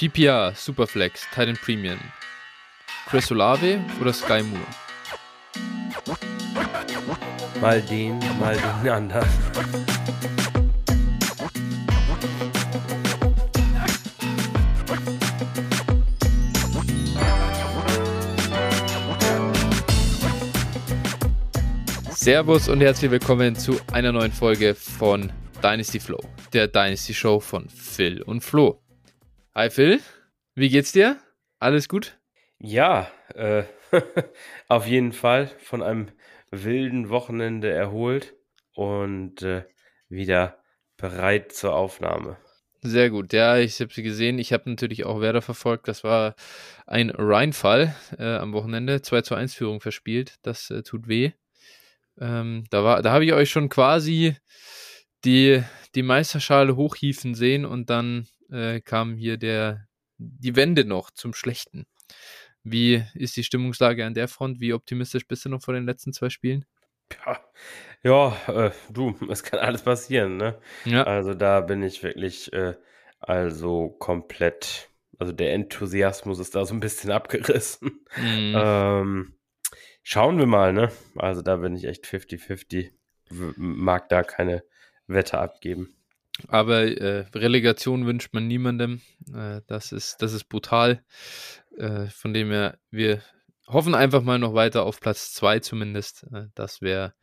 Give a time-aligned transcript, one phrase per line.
[0.00, 1.98] PPR, Superflex, Titan Premium.
[3.06, 4.64] Chris Olave oder Sky Moore?
[7.60, 9.28] Mal den, mal den anderen.
[22.10, 25.30] Servus und herzlich willkommen zu einer neuen Folge von
[25.62, 26.24] Dynasty Flow,
[26.54, 28.80] der Dynasty Show von Phil und Flo.
[29.52, 29.98] Hi Phil,
[30.54, 31.18] wie geht's dir?
[31.58, 32.16] Alles gut?
[32.60, 33.64] Ja, äh,
[34.68, 36.06] auf jeden Fall von einem
[36.52, 38.36] wilden Wochenende erholt
[38.74, 39.64] und äh,
[40.08, 40.62] wieder
[40.96, 42.36] bereit zur Aufnahme.
[42.82, 44.38] Sehr gut, ja, ich habe sie gesehen.
[44.38, 45.88] Ich habe natürlich auch Werder verfolgt.
[45.88, 46.36] Das war
[46.86, 49.02] ein Rheinfall äh, am Wochenende.
[49.02, 50.36] 2 zu 1 Führung verspielt.
[50.42, 51.32] Das äh, tut weh.
[52.20, 54.36] Ähm, da da habe ich euch schon quasi
[55.24, 55.64] die,
[55.96, 59.86] die Meisterschale hochhieven sehen und dann äh, kam hier der,
[60.18, 61.86] die Wende noch zum Schlechten.
[62.62, 64.60] Wie ist die Stimmungslage an der Front?
[64.60, 66.66] Wie optimistisch bist du noch vor den letzten zwei Spielen?
[67.24, 67.40] Ja,
[68.02, 70.58] ja äh, du, es kann alles passieren, ne?
[70.84, 71.04] Ja.
[71.04, 72.74] Also da bin ich wirklich, äh,
[73.18, 78.04] also komplett, also der Enthusiasmus ist da so ein bisschen abgerissen.
[78.16, 78.54] Mhm.
[78.56, 79.34] Ähm,
[80.02, 80.90] Schauen wir mal, ne?
[81.16, 82.90] Also da bin ich echt 50-50.
[83.56, 84.64] Mag da keine
[85.06, 85.94] Wette abgeben.
[86.48, 89.00] Aber äh, Relegation wünscht man niemandem.
[89.34, 91.02] Äh, das, ist, das ist brutal.
[91.76, 93.22] Äh, von dem her, wir
[93.66, 96.26] hoffen einfach mal noch weiter auf Platz 2 zumindest.
[96.32, 97.14] Äh, das wäre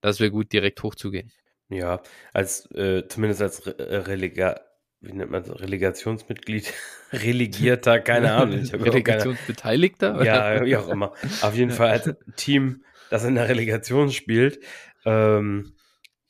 [0.00, 1.32] das wär gut, direkt hochzugehen.
[1.68, 4.60] Ja, als äh, zumindest als Re Relega
[5.04, 6.72] wie nennt man das, Relegationsmitglied,
[7.12, 8.60] Relegierter, keine Ahnung.
[8.60, 10.24] Relegationsbeteiligter?
[10.24, 11.12] Ja, wie auch immer.
[11.42, 14.60] Auf jeden Fall als Team, das in der Relegation spielt.
[15.04, 15.74] Ähm,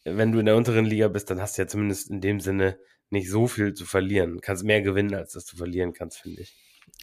[0.04, 2.78] wenn du in der unteren Liga bist, dann hast du ja zumindest in dem Sinne
[3.10, 4.34] nicht so viel zu verlieren.
[4.34, 6.56] Du kannst mehr gewinnen, als dass du verlieren kannst, finde ich.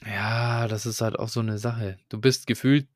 [0.05, 1.97] Ja, das ist halt auch so eine Sache.
[2.09, 2.87] Du bist gefühlt,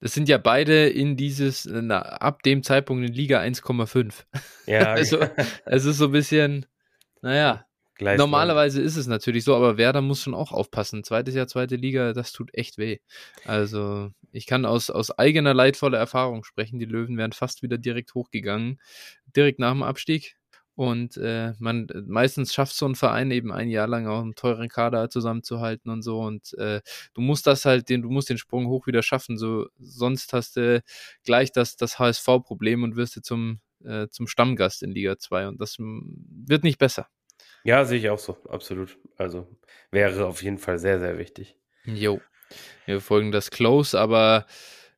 [0.00, 4.24] das sind ja beide in dieses, na, ab dem Zeitpunkt in Liga 1,5.
[4.66, 4.80] Ja.
[4.92, 5.20] also,
[5.64, 6.66] es ist so ein bisschen,
[7.22, 7.65] naja,
[7.96, 11.02] Gleich Normalerweise ist es natürlich so, aber Werder muss schon auch aufpassen.
[11.02, 12.98] Zweites Jahr, zweite Liga, das tut echt weh.
[13.44, 16.78] Also ich kann aus, aus eigener leidvoller Erfahrung sprechen.
[16.78, 18.80] Die Löwen wären fast wieder direkt hochgegangen,
[19.34, 20.36] direkt nach dem Abstieg.
[20.74, 24.68] Und äh, man meistens schafft so ein Verein eben ein Jahr lang auch einen teuren
[24.68, 26.20] Kader zusammenzuhalten und so.
[26.20, 26.82] Und äh,
[27.14, 29.38] du musst das halt, den, du musst den Sprung hoch wieder schaffen.
[29.38, 30.82] So, sonst hast du
[31.24, 35.48] gleich das, das HSV-Problem und wirst du zum, äh, zum Stammgast in Liga 2.
[35.48, 37.08] Und das wird nicht besser.
[37.66, 38.96] Ja, sehe ich auch so, absolut.
[39.16, 39.48] Also
[39.90, 41.56] wäre auf jeden Fall sehr, sehr wichtig.
[41.84, 42.20] Jo.
[42.84, 44.46] Wir folgen das close, aber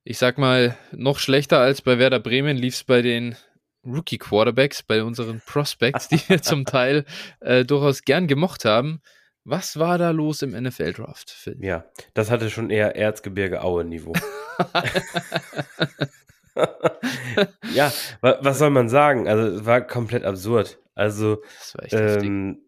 [0.05, 3.37] ich sag mal, noch schlechter als bei Werder Bremen lief es bei den
[3.87, 7.07] Rookie Quarterbacks, bei unseren Prospects, die wir zum Teil
[7.41, 9.01] äh, durchaus gern gemocht haben.
[9.45, 11.57] Was war da los im NFL-Draft, Phil?
[11.61, 14.13] Ja, das hatte schon eher Erzgebirge Aue-Niveau.
[17.73, 17.91] ja,
[18.21, 19.27] was soll man sagen?
[19.27, 20.79] Also, es war komplett absurd.
[20.99, 21.43] Also,
[21.93, 22.61] ähm,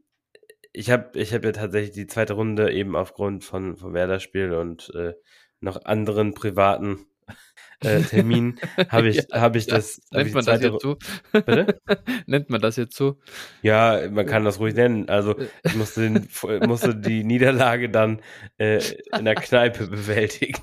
[0.72, 4.92] ich habe ich hab ja tatsächlich die zweite Runde eben aufgrund von, von Werder-Spiel und
[4.94, 5.14] äh,
[5.58, 7.06] noch anderen privaten
[7.80, 10.00] äh, Terminen habe ich, ja, hab ich das.
[10.12, 10.96] Nennt ich man das jetzt so?
[11.32, 11.80] Bitte?
[12.26, 13.18] Nennt man das jetzt so?
[13.62, 15.08] Ja, man kann das ruhig nennen.
[15.08, 16.28] Also ich musste, den,
[16.68, 18.22] musste die Niederlage dann
[18.58, 18.80] äh,
[19.18, 20.62] in der Kneipe bewältigen.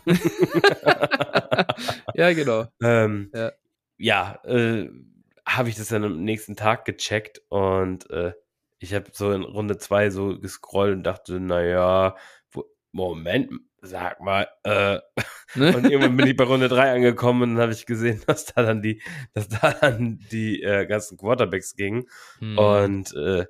[2.14, 2.68] ja, genau.
[2.82, 3.52] Ähm, ja,
[3.98, 4.90] ja äh,
[5.48, 8.34] habe ich das dann am nächsten Tag gecheckt und äh,
[8.80, 12.16] ich habe so in Runde 2 so gescrollt und dachte, naja,
[12.92, 15.00] Moment, sag mal, äh,
[15.56, 15.76] ne?
[15.76, 18.64] und irgendwann bin ich bei Runde 3 angekommen und dann habe ich gesehen, dass da
[18.64, 19.02] dann die,
[19.34, 22.08] dass da dann die äh, ganzen Quarterbacks gingen.
[22.40, 22.58] Hm.
[22.58, 23.46] Und äh,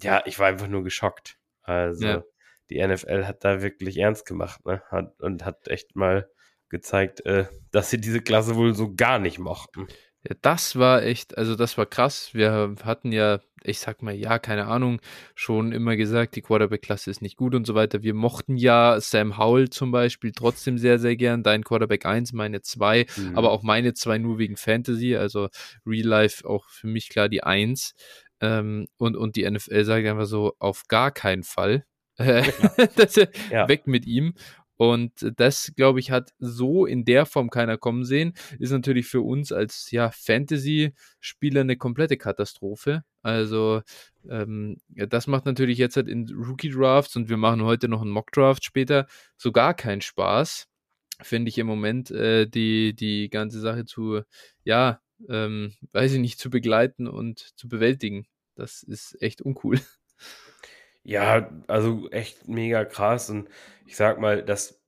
[0.00, 1.38] ja, ich war einfach nur geschockt.
[1.62, 2.22] Also ja.
[2.70, 4.82] die NFL hat da wirklich ernst gemacht, ne?
[4.90, 6.28] Hat, und hat echt mal
[6.68, 9.86] gezeigt, äh, dass sie diese Klasse wohl so gar nicht mochten.
[10.28, 12.30] Ja, das war echt, also das war krass.
[12.32, 15.00] Wir hatten ja, ich sag mal, ja, keine Ahnung,
[15.34, 18.02] schon immer gesagt, die Quarterback-Klasse ist nicht gut und so weiter.
[18.02, 21.42] Wir mochten ja Sam Howell zum Beispiel trotzdem sehr, sehr gern.
[21.42, 23.36] Dein Quarterback 1, meine 2, mhm.
[23.36, 25.48] aber auch meine 2 nur wegen Fantasy, also
[25.84, 27.94] Real Life auch für mich klar die 1.
[28.40, 31.84] Ähm, und, und die NFL sagt einfach so, auf gar keinen Fall.
[32.18, 32.42] Ja.
[32.96, 33.16] das,
[33.50, 33.68] ja.
[33.68, 34.34] Weg mit ihm.
[34.76, 38.34] Und das, glaube ich, hat so in der Form keiner kommen sehen.
[38.58, 43.04] Ist natürlich für uns als ja, Fantasy-Spieler eine komplette Katastrophe.
[43.22, 43.82] Also,
[44.28, 48.10] ähm, ja, das macht natürlich jetzt halt in Rookie-Drafts und wir machen heute noch einen
[48.10, 50.66] Mock-Draft später so gar keinen Spaß.
[51.20, 54.22] Finde ich im Moment äh, die, die ganze Sache zu,
[54.64, 58.26] ja, ähm, weiß ich nicht, zu begleiten und zu bewältigen.
[58.56, 59.80] Das ist echt uncool.
[61.04, 63.30] Ja, also echt mega krass.
[63.30, 63.48] Und
[63.86, 64.80] ich sag mal, dass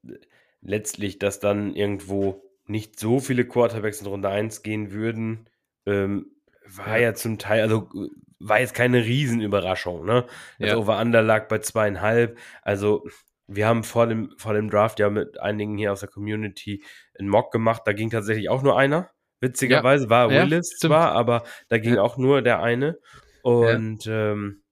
[0.60, 5.48] letztlich, dass dann irgendwo nicht so viele Quarterbacks in Runde 1 gehen würden,
[5.86, 6.30] ähm,
[6.66, 7.08] war ja.
[7.08, 7.14] ja.
[7.14, 7.90] zum Teil, also
[8.38, 10.26] war jetzt keine Riesenüberraschung, ne?
[10.58, 10.76] Das ja.
[10.76, 12.38] Over-Under lag bei zweieinhalb.
[12.62, 13.06] Also
[13.46, 16.82] wir haben vor dem, vor dem Draft ja mit einigen hier aus der Community
[17.18, 17.82] einen Mock gemacht.
[17.84, 19.10] Da ging tatsächlich auch nur einer.
[19.40, 20.10] Witzigerweise ja.
[20.10, 22.98] war Willis ja, zwar, aber da ging auch nur der eine.
[23.42, 24.63] Und ähm,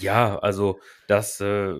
[0.00, 1.74] ja also das äh,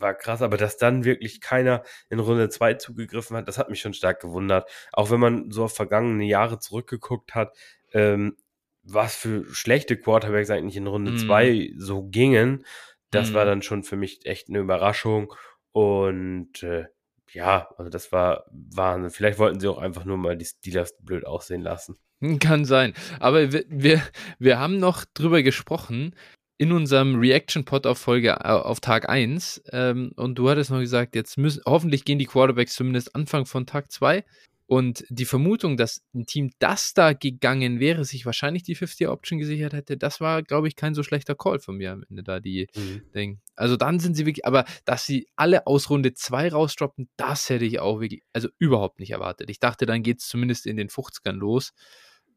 [0.00, 3.80] war krass, aber dass dann wirklich keiner in Runde 2 zugegriffen hat, das hat mich
[3.80, 4.70] schon stark gewundert.
[4.92, 7.56] Auch wenn man so auf vergangene Jahre zurückgeguckt hat,
[7.92, 8.36] ähm,
[8.82, 11.80] was für schlechte Quarterbacks eigentlich in Runde 2 mm.
[11.80, 12.64] so gingen,
[13.10, 13.34] das mm.
[13.34, 13.48] war mhm.
[13.48, 15.32] dann schon für mich echt eine Überraschung.
[15.72, 16.84] Und äh,
[17.32, 19.10] ja, also das war Wahnsinn.
[19.10, 21.96] Vielleicht wollten sie auch einfach nur mal die Steelers blöd aussehen lassen.
[22.40, 22.94] Kann sein.
[23.20, 24.02] Aber wir, wir,
[24.38, 26.14] wir haben noch drüber gesprochen
[26.58, 29.62] in unserem Reaction-Pod auf Folge äh, auf Tag 1.
[29.72, 33.64] Ähm, und du hattest noch gesagt, jetzt müssen hoffentlich gehen die Quarterbacks zumindest Anfang von
[33.64, 34.24] Tag 2.
[34.66, 39.72] Und die Vermutung, dass ein Team, das da gegangen wäre, sich wahrscheinlich die 50-Option gesichert
[39.72, 42.66] hätte, das war, glaube ich, kein so schlechter Call von mir am Ende da, die
[42.76, 43.00] mhm.
[43.14, 43.40] Ding.
[43.56, 47.64] Also dann sind sie wirklich, aber dass sie alle aus Runde 2 rausdroppen, das hätte
[47.64, 49.48] ich auch wirklich, also überhaupt nicht erwartet.
[49.48, 51.72] Ich dachte, dann geht es zumindest in den 50ern los.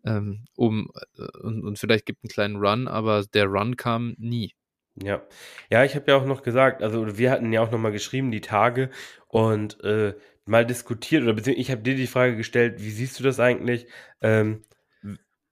[0.05, 4.53] Ähm, um, äh, und, und vielleicht gibt einen kleinen Run, aber der Run kam nie.
[4.95, 5.21] Ja,
[5.69, 8.31] ja, ich habe ja auch noch gesagt, also wir hatten ja auch noch mal geschrieben
[8.31, 8.89] die Tage
[9.27, 10.15] und äh,
[10.45, 13.87] mal diskutiert oder beziehungsweise ich habe dir die Frage gestellt, wie siehst du das eigentlich?
[14.21, 14.63] Ähm,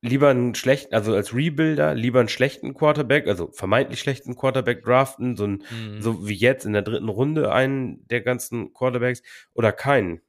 [0.02, 5.36] lieber einen schlechten, also als Rebuilder, lieber einen schlechten Quarterback, also vermeintlich schlechten Quarterback draften,
[5.36, 6.02] so, ein, mhm.
[6.02, 9.22] so wie jetzt in der dritten Runde einen der ganzen Quarterbacks
[9.54, 10.22] oder keinen.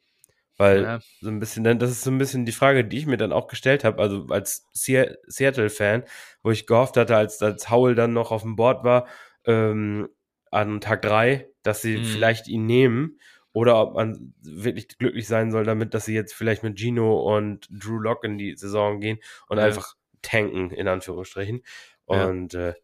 [0.60, 1.00] Weil ja.
[1.22, 3.48] so ein bisschen, das ist so ein bisschen die Frage, die ich mir dann auch
[3.48, 6.04] gestellt habe, also als Seattle-Fan,
[6.42, 9.06] wo ich gehofft hatte, als, als Howell dann noch auf dem Board war,
[9.46, 10.10] ähm,
[10.50, 12.04] an Tag drei, dass sie mhm.
[12.04, 13.18] vielleicht ihn nehmen
[13.54, 17.66] oder ob man wirklich glücklich sein soll damit, dass sie jetzt vielleicht mit Gino und
[17.70, 19.18] Drew Lock in die Saison gehen
[19.48, 19.64] und ja.
[19.64, 21.62] einfach tanken, in Anführungsstrichen.
[22.04, 22.74] Und ja, äh,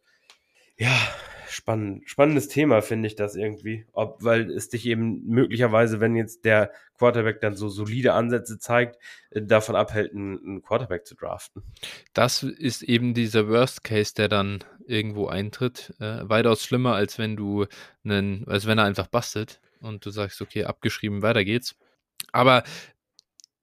[0.77, 0.97] ja
[1.49, 3.85] spannend, spannendes Thema finde ich das irgendwie.
[3.93, 8.97] Ob, weil es dich eben möglicherweise, wenn jetzt der Quarterback dann so solide Ansätze zeigt,
[9.29, 11.63] äh, davon abhält, einen, Quarterback zu draften.
[12.13, 15.93] Das ist eben dieser Worst Case, der dann irgendwo eintritt.
[15.99, 17.65] Äh, weitaus schlimmer, als wenn du
[18.03, 21.75] einen, als wenn er einfach bastet und du sagst, okay, abgeschrieben, weiter geht's.
[22.31, 22.63] Aber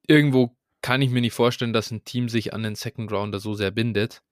[0.07, 3.55] irgendwo kann ich mir nicht vorstellen, dass ein Team sich an den Second Rounder so
[3.55, 4.23] sehr bindet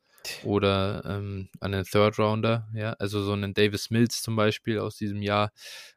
[0.45, 5.23] oder ähm, an Third Rounder, ja, also so einen Davis Mills zum Beispiel aus diesem
[5.23, 5.53] Jahr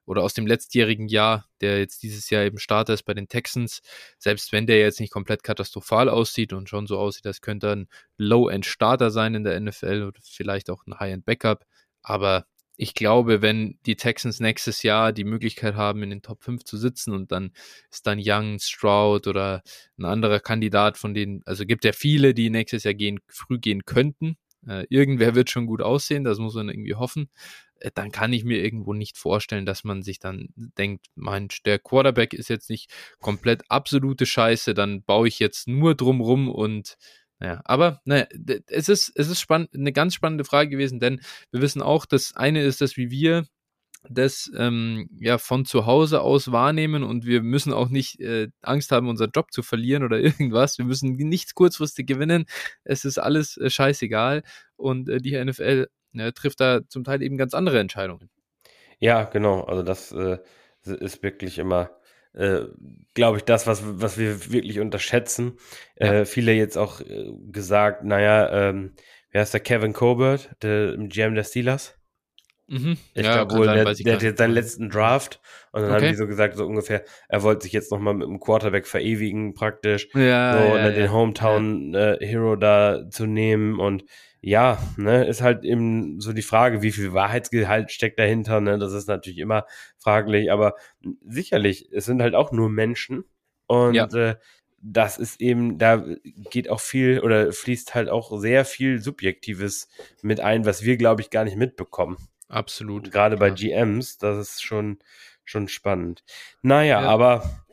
[0.05, 3.81] oder aus dem letztjährigen Jahr, der jetzt dieses Jahr eben Starter ist bei den Texans,
[4.17, 7.87] selbst wenn der jetzt nicht komplett katastrophal aussieht und schon so aussieht, als könnte ein
[8.17, 11.65] Low-End-Starter sein in der NFL oder vielleicht auch ein High-End-Backup,
[12.01, 12.45] aber
[12.77, 16.77] ich glaube, wenn die Texans nächstes Jahr die Möglichkeit haben, in den Top 5 zu
[16.77, 17.51] sitzen und dann
[17.91, 19.61] ist dann Young, Stroud oder
[19.97, 23.85] ein anderer Kandidat von denen, also gibt ja viele, die nächstes Jahr gehen, früh gehen
[23.85, 24.37] könnten.
[24.67, 27.29] Äh, irgendwer wird schon gut aussehen, das muss man irgendwie hoffen.
[27.79, 31.79] Äh, dann kann ich mir irgendwo nicht vorstellen, dass man sich dann denkt, mein, der
[31.79, 36.97] Quarterback ist jetzt nicht komplett absolute Scheiße, dann baue ich jetzt nur drumrum und
[37.41, 38.25] ja, aber naja,
[38.67, 41.21] es ist, es ist spannend, eine ganz spannende Frage gewesen, denn
[41.51, 43.45] wir wissen auch, das eine ist, dass wie wir
[44.09, 48.91] das ähm, ja von zu Hause aus wahrnehmen und wir müssen auch nicht äh, Angst
[48.91, 50.77] haben, unseren Job zu verlieren oder irgendwas.
[50.77, 52.45] Wir müssen nichts kurzfristig gewinnen.
[52.83, 54.43] Es ist alles äh, scheißegal
[54.75, 58.29] und äh, die NFL äh, trifft da zum Teil eben ganz andere Entscheidungen.
[58.99, 59.61] Ja, genau.
[59.61, 60.37] Also das äh,
[60.83, 61.89] ist wirklich immer
[62.35, 62.61] äh,
[63.13, 65.57] glaube ich, das, was, was wir wirklich unterschätzen.
[65.99, 66.13] Ja.
[66.13, 68.93] Äh, viele jetzt auch äh, gesagt, naja, ähm,
[69.31, 71.97] wer ist der Kevin Colbert, der GM der Steelers?
[72.67, 72.97] Mhm.
[73.13, 75.39] Ich ja, glaube wohl, der, der hat jetzt seinen letzten Draft
[75.71, 76.05] und dann okay.
[76.05, 79.53] haben die so gesagt, so ungefähr, er wollte sich jetzt nochmal mit dem Quarterback verewigen,
[79.53, 80.07] praktisch.
[80.15, 84.03] Ja, so, ja, dann den Hometown äh, Hero da zu nehmen und
[84.45, 88.77] ja, ne, ist halt eben so die Frage, wie viel Wahrheitsgehalt steckt dahinter, ne?
[88.77, 89.65] Das ist natürlich immer
[89.97, 90.75] fraglich, aber
[91.25, 93.23] sicherlich, es sind halt auch nur Menschen
[93.65, 94.05] und ja.
[94.05, 94.35] äh,
[94.77, 96.05] das ist eben, da
[96.51, 99.87] geht auch viel oder fließt halt auch sehr viel Subjektives
[100.21, 102.17] mit ein, was wir, glaube ich, gar nicht mitbekommen.
[102.47, 103.11] Absolut.
[103.11, 103.39] Gerade ja.
[103.39, 104.99] bei GMs, das ist schon,
[105.43, 106.23] schon spannend.
[106.61, 107.09] Naja, ja.
[107.09, 107.64] aber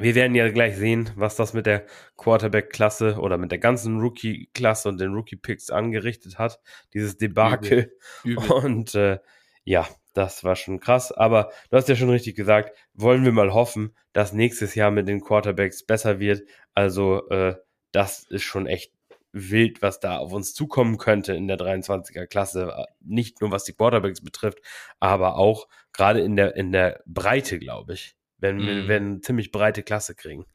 [0.00, 4.88] wir werden ja gleich sehen, was das mit der Quarterback-Klasse oder mit der ganzen Rookie-Klasse
[4.88, 6.60] und den Rookie-Picks angerichtet hat,
[6.94, 7.92] dieses Debakel.
[8.24, 8.44] Übel.
[8.44, 8.50] Übel.
[8.50, 9.18] Und äh,
[9.64, 11.12] ja, das war schon krass.
[11.12, 15.08] Aber du hast ja schon richtig gesagt, wollen wir mal hoffen, dass nächstes Jahr mit
[15.08, 16.42] den Quarterbacks besser wird.
[16.74, 17.56] Also äh,
[17.92, 18.92] das ist schon echt
[19.32, 22.86] wild, was da auf uns zukommen könnte in der 23er Klasse.
[23.00, 24.58] Nicht nur was die Quarterbacks betrifft,
[24.98, 28.16] aber auch gerade in der, in der Breite, glaube ich.
[28.40, 28.66] Wenn mm.
[28.66, 30.46] wir werden eine ziemlich breite Klasse kriegen.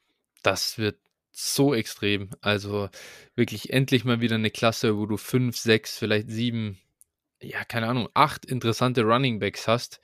[0.44, 0.98] Das wird
[1.32, 2.30] so extrem.
[2.42, 2.89] Also
[3.36, 6.80] wirklich endlich mal wieder eine Klasse, wo du fünf, sechs, vielleicht sieben,
[7.42, 10.00] ja, keine Ahnung, acht interessante Running Backs hast.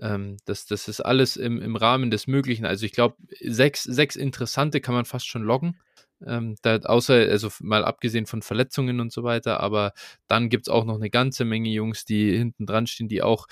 [0.00, 2.64] Ähm, das, das ist alles im, im Rahmen des Möglichen.
[2.64, 5.78] Also ich glaube, sechs, sechs interessante kann man fast schon loggen.
[6.26, 9.92] Ähm, da, außer, also mal abgesehen von Verletzungen und so weiter, aber
[10.28, 13.46] dann gibt es auch noch eine ganze Menge Jungs, die hinten dran stehen, die auch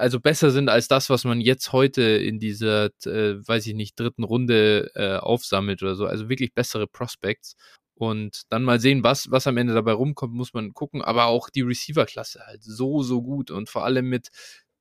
[0.00, 3.98] also besser sind als das, was man jetzt heute in dieser, äh, weiß ich nicht,
[4.00, 6.06] dritten Runde äh, aufsammelt oder so.
[6.06, 7.56] Also wirklich bessere Prospects.
[7.94, 11.02] Und dann mal sehen, was, was am Ende dabei rumkommt, muss man gucken.
[11.02, 14.28] Aber auch die Receiver-Klasse halt so, so gut und vor allem mit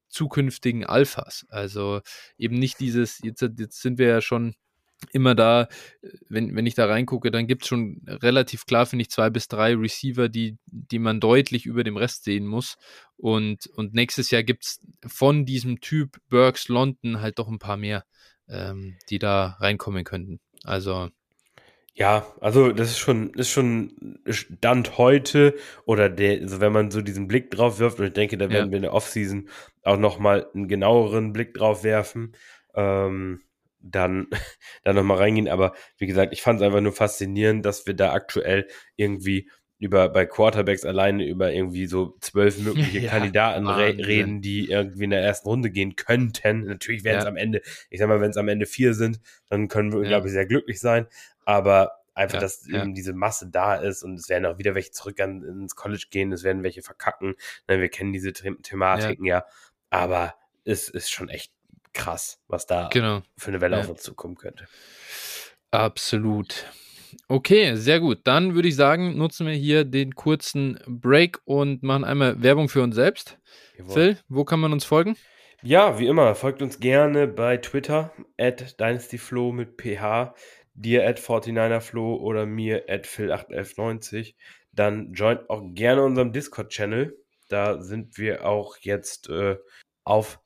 [0.07, 1.45] zukünftigen Alphas.
[1.49, 2.01] Also
[2.38, 4.55] eben nicht dieses, jetzt, jetzt sind wir ja schon
[5.11, 5.67] immer da,
[6.27, 9.47] wenn, wenn ich da reingucke, dann gibt es schon relativ klar, finde ich, zwei bis
[9.47, 12.77] drei Receiver, die, die man deutlich über dem Rest sehen muss.
[13.17, 17.77] Und, und nächstes Jahr gibt es von diesem Typ Burks London halt doch ein paar
[17.77, 18.05] mehr,
[18.47, 20.39] ähm, die da reinkommen könnten.
[20.63, 21.09] Also.
[21.93, 27.01] Ja, also das ist schon, ist schon Stand heute oder der, also wenn man so
[27.01, 28.71] diesen Blick drauf wirft, und ich denke, da werden ja.
[28.71, 29.49] wir in der Offseason
[29.83, 32.35] auch nochmal einen genaueren Blick drauf werfen.
[32.73, 33.41] Ähm,
[33.81, 34.27] dann,
[34.83, 35.48] dann nochmal reingehen.
[35.48, 40.09] Aber wie gesagt, ich fand es einfach nur faszinierend, dass wir da aktuell irgendwie über
[40.09, 45.09] bei Quarterbacks alleine über irgendwie so zwölf mögliche ja, Kandidaten re reden, die irgendwie in
[45.12, 46.65] der ersten Runde gehen könnten.
[46.65, 47.29] Natürlich werden es ja.
[47.29, 50.09] am Ende, ich sag mal, wenn es am Ende vier sind, dann können wir, ja.
[50.09, 51.07] glaube ich, sehr glücklich sein.
[51.45, 55.21] Aber einfach, dass eben diese Masse da ist und es werden auch wieder welche zurück
[55.21, 57.36] an, ins College gehen, es werden welche verkacken.
[57.65, 59.45] Wir kennen diese The Thematiken ja.
[59.89, 61.53] Aber es ist schon echt
[61.93, 63.22] krass, was da genau.
[63.38, 63.81] für eine Welle ja.
[63.81, 64.67] auf uns zukommen könnte.
[65.72, 66.65] Absolut.
[67.27, 68.19] Okay, sehr gut.
[68.24, 72.84] Dann würde ich sagen, nutzen wir hier den kurzen Break und machen einmal Werbung für
[72.84, 73.39] uns selbst.
[73.77, 73.93] Jawohl.
[73.93, 75.15] Phil, wo kann man uns folgen?
[75.62, 80.34] Ja, wie immer, folgt uns gerne bei Twitter at DynastyFlow mit PH,
[80.74, 84.36] dir at 49erFlow oder mir at Phil81190.
[84.72, 87.17] Dann joint auch gerne unserem Discord-Channel.
[87.50, 89.58] Da sind wir auch jetzt äh,
[90.03, 90.39] auf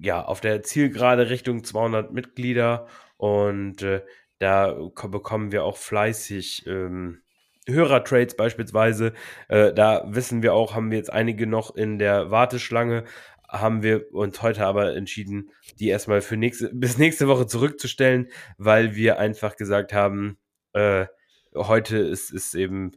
[0.00, 4.02] ja, auf der Zielgerade Richtung 200 Mitglieder und äh,
[4.38, 4.72] da
[5.08, 7.22] bekommen wir auch fleißig ähm,
[7.66, 9.14] Hörertrades beispielsweise.
[9.48, 13.04] Äh, da wissen wir auch, haben wir jetzt einige noch in der Warteschlange,
[13.48, 18.28] haben wir uns heute aber entschieden, die erstmal für nächste, bis nächste Woche zurückzustellen,
[18.58, 20.38] weil wir einfach gesagt haben,
[20.72, 21.06] äh,
[21.54, 22.92] heute ist, ist eben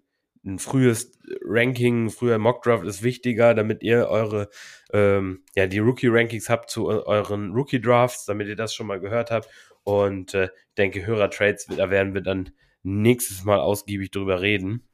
[0.47, 1.11] ein frühes
[1.43, 4.49] Ranking, früher Mockdraft ist wichtiger, damit ihr eure,
[4.93, 9.49] ähm, ja, die Rookie-Rankings habt zu euren Rookie-Drafts, damit ihr das schon mal gehört habt.
[9.83, 12.51] Und äh, ich denke, Hörer-Trades, da werden wir dann
[12.83, 14.87] nächstes Mal ausgiebig drüber reden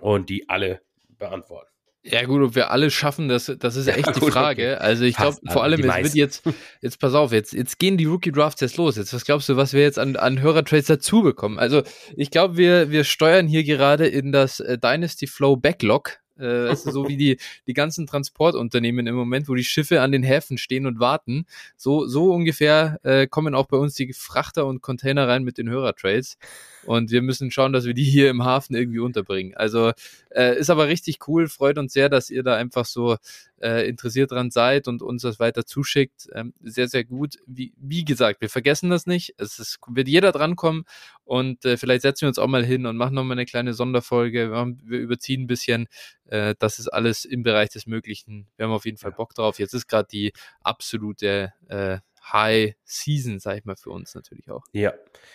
[0.00, 1.77] und die alle beantworten.
[2.04, 4.74] Ja, gut, ob wir alle schaffen, das, das ist ja, echt die Frage.
[4.74, 4.82] Okay.
[4.82, 6.42] Also ich glaube, vor allem, es wird jetzt,
[6.80, 8.96] jetzt pass auf, jetzt, jetzt gehen die Rookie Drafts jetzt los.
[8.96, 11.58] Jetzt, was glaubst du, was wir jetzt an, an Hörertrades dazu bekommen?
[11.58, 11.82] Also
[12.16, 16.18] ich glaube, wir, wir steuern hier gerade in das äh, Dynasty Flow Backlog.
[16.38, 20.22] Äh, also so wie die, die ganzen Transportunternehmen im Moment, wo die Schiffe an den
[20.22, 21.46] Häfen stehen und warten.
[21.76, 25.68] So, so ungefähr äh, kommen auch bei uns die Frachter und Container rein mit den
[25.68, 26.38] Hörertrades.
[26.84, 29.54] Und wir müssen schauen, dass wir die hier im Hafen irgendwie unterbringen.
[29.54, 29.92] Also
[30.30, 33.16] äh, ist aber richtig cool, freut uns sehr, dass ihr da einfach so
[33.60, 36.28] äh, interessiert dran seid und uns das weiter zuschickt.
[36.34, 37.36] Ähm, sehr, sehr gut.
[37.46, 39.34] Wie, wie gesagt, wir vergessen das nicht.
[39.38, 40.84] Es ist, wird jeder drankommen
[41.28, 44.50] und äh, vielleicht setzen wir uns auch mal hin und machen nochmal eine kleine Sonderfolge.
[44.50, 45.86] Wir, haben, wir überziehen ein bisschen.
[46.24, 48.48] Äh, das ist alles im Bereich des Möglichen.
[48.56, 49.58] Wir haben auf jeden Fall Bock drauf.
[49.58, 50.32] Jetzt ist gerade die
[50.62, 51.98] absolute äh,
[52.32, 54.64] High Season, sag ich mal, für uns natürlich auch.
[54.72, 54.94] Ja.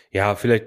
[0.10, 0.66] Ja, vielleicht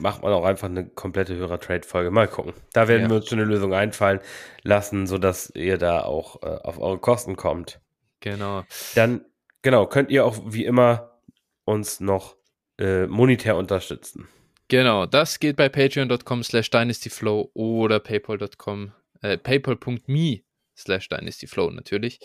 [0.00, 2.10] macht man auch einfach eine komplette Hörer-Trade-Folge.
[2.10, 2.52] Mal gucken.
[2.72, 3.08] Da werden ja.
[3.08, 4.18] wir uns schon eine Lösung einfallen
[4.64, 7.80] lassen, sodass ihr da auch äh, auf eure Kosten kommt.
[8.18, 8.64] Genau.
[8.96, 9.24] Dann,
[9.62, 11.20] genau, könnt ihr auch wie immer
[11.64, 12.36] uns noch
[12.80, 14.26] äh, monetär unterstützen.
[14.68, 18.92] Genau, das geht bei patreon.com slash dynastyflow oder paypal.com,
[19.22, 20.40] äh, paypal.me
[20.76, 22.18] slash dynastyflow natürlich.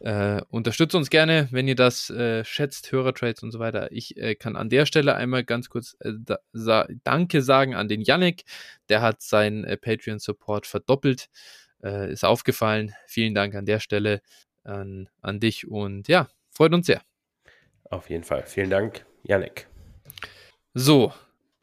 [0.00, 3.92] Äh, unterstützt uns gerne, wenn ihr das äh, schätzt, Hörertrades und so weiter.
[3.92, 7.88] Ich äh, kann an der Stelle einmal ganz kurz äh, da, sa Danke sagen an
[7.88, 8.44] den Yannick.
[8.88, 11.28] Der hat seinen äh, Patreon-Support verdoppelt.
[11.82, 12.92] Äh, ist aufgefallen.
[13.06, 14.20] Vielen Dank an der Stelle
[14.64, 17.02] an, an dich und ja, freut uns sehr.
[17.84, 18.44] Auf jeden Fall.
[18.46, 19.68] Vielen Dank, Yannick.
[20.72, 21.12] So,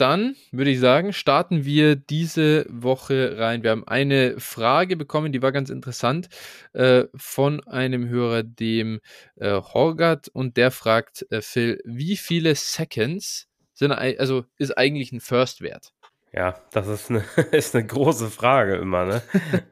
[0.02, 3.62] dann würde ich sagen, starten wir diese Woche rein.
[3.62, 6.28] Wir haben eine Frage bekommen, die war ganz interessant,
[6.74, 9.00] äh, von einem Hörer, dem
[9.36, 15.20] äh, Horgat, und der fragt, äh, Phil, wie viele Seconds sind, also ist eigentlich ein
[15.20, 15.92] First-Wert?
[16.34, 19.22] Ja, das ist eine, ist eine große Frage immer, ne?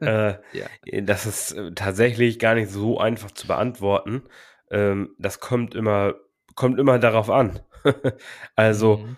[0.00, 1.00] äh, ja.
[1.02, 4.22] Das ist äh, tatsächlich gar nicht so einfach zu beantworten.
[4.70, 6.14] Ähm, das kommt immer,
[6.54, 7.58] kommt immer darauf an.
[8.54, 9.16] also mhm.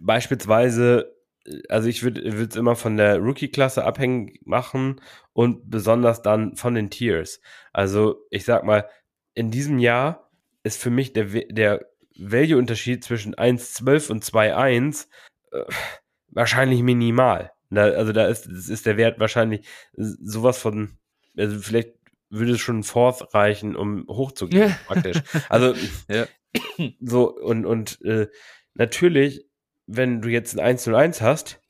[0.00, 1.14] Beispielsweise,
[1.68, 5.00] also ich würde es immer von der Rookie-Klasse abhängig machen
[5.32, 7.40] und besonders dann von den Tiers.
[7.72, 8.88] Also ich sag mal,
[9.34, 10.30] in diesem Jahr
[10.62, 15.06] ist für mich der, der Value-Unterschied zwischen 1,12 und 2,1
[15.52, 15.64] äh,
[16.28, 17.52] wahrscheinlich minimal.
[17.70, 20.98] Da, also da ist, ist der Wert wahrscheinlich sowas von,
[21.36, 21.94] also vielleicht
[22.28, 24.78] würde es schon Fourth reichen, um hochzugehen, ja.
[24.86, 25.18] praktisch.
[25.48, 25.74] Also
[26.08, 26.26] ja.
[27.00, 28.28] so und, und äh,
[28.74, 29.46] natürlich,
[29.90, 31.60] wenn du jetzt ein 101 hast,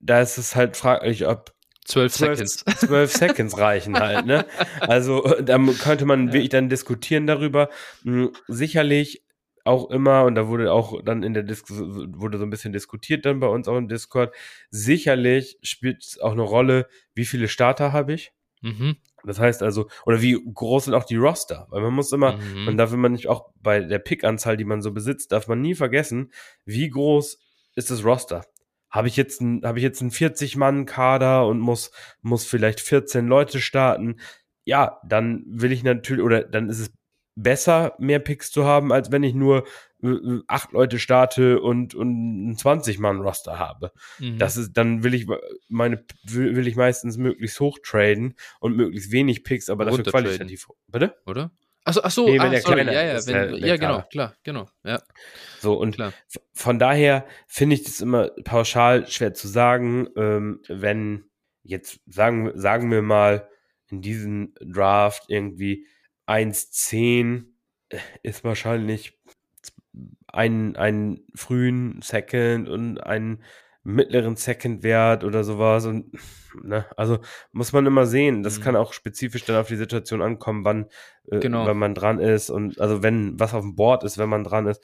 [0.00, 1.54] da ist es halt fraglich, ob
[1.84, 2.64] 12 Seconds.
[2.78, 4.46] 12 Seconds reichen halt, ne?
[4.80, 6.32] Also da könnte man ja.
[6.34, 7.70] wirklich dann diskutieren darüber.
[8.02, 9.24] Hm, sicherlich
[9.64, 13.24] auch immer, und da wurde auch dann in der Diskussion, wurde so ein bisschen diskutiert
[13.24, 14.34] dann bei uns auch im Discord,
[14.70, 18.32] sicherlich spielt es auch eine Rolle, wie viele Starter habe ich.
[18.60, 18.96] Mhm.
[19.24, 21.68] Das heißt also, oder wie groß sind auch die Roster?
[21.70, 22.64] Weil man muss immer, mhm.
[22.64, 25.76] man darf immer nicht auch bei der Pick-Anzahl, die man so besitzt, darf man nie
[25.76, 26.32] vergessen,
[26.64, 27.38] wie groß
[27.74, 28.44] ist das Roster?
[28.90, 33.60] Habe ich jetzt ein, habe ich jetzt einen 40-Mann-Kader und muss, muss vielleicht 14 Leute
[33.60, 34.16] starten?
[34.64, 36.92] Ja, dann will ich natürlich, oder dann ist es
[37.34, 39.66] besser, mehr Picks zu haben, als wenn ich nur
[40.02, 43.92] äh, acht Leute starte und, und ein 20-Mann-Roster habe.
[44.18, 44.38] Mhm.
[44.38, 45.26] Das ist, dann will ich
[45.68, 50.68] meine, will, will ich meistens möglichst hoch traden und möglichst wenig Picks, aber dafür qualitativ.
[50.88, 51.16] Bitte?
[51.26, 51.50] Oder?
[51.84, 54.02] Achso, ach so, nee, wenn ah, sorry, kleiner ja, ja, wenn, der, der ja genau,
[54.10, 55.02] klar, genau, ja.
[55.60, 56.12] So, und klar.
[56.52, 61.24] von daher finde ich das immer pauschal schwer zu sagen, ähm, wenn
[61.64, 63.48] jetzt sagen, sagen wir mal
[63.88, 65.86] in diesem Draft irgendwie
[66.26, 67.46] 1,10
[68.22, 69.18] ist wahrscheinlich
[70.28, 73.42] ein, einen frühen Second und einen
[73.84, 75.86] mittleren Second-Wert oder sowas.
[75.86, 76.12] Und
[76.62, 77.18] ne, also
[77.52, 78.42] muss man immer sehen.
[78.42, 78.62] Das mhm.
[78.62, 80.86] kann auch spezifisch dann auf die Situation ankommen, wann,
[81.30, 81.66] äh, genau.
[81.66, 84.66] wenn man dran ist und also wenn was auf dem Board ist, wenn man dran
[84.66, 84.82] ist.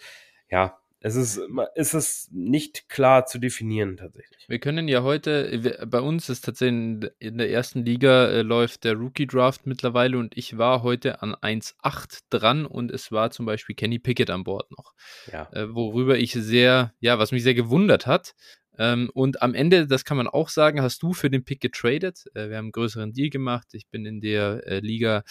[0.50, 1.40] Ja, es ist,
[1.76, 4.44] es ist nicht klar zu definieren tatsächlich.
[4.48, 8.94] Wir können ja heute, bei uns ist tatsächlich in der ersten Liga äh, läuft der
[8.94, 13.76] Rookie Draft mittlerweile und ich war heute an 1.8 dran und es war zum Beispiel
[13.76, 14.92] Kenny Pickett an Bord noch.
[15.32, 15.48] Ja.
[15.52, 18.34] Äh, worüber ich sehr, ja, was mich sehr gewundert hat,
[18.78, 22.24] ähm, und am Ende, das kann man auch sagen, hast du für den Pick getradet.
[22.34, 23.66] Äh, wir haben einen größeren Deal gemacht.
[23.72, 25.24] Ich bin in der äh, Liga.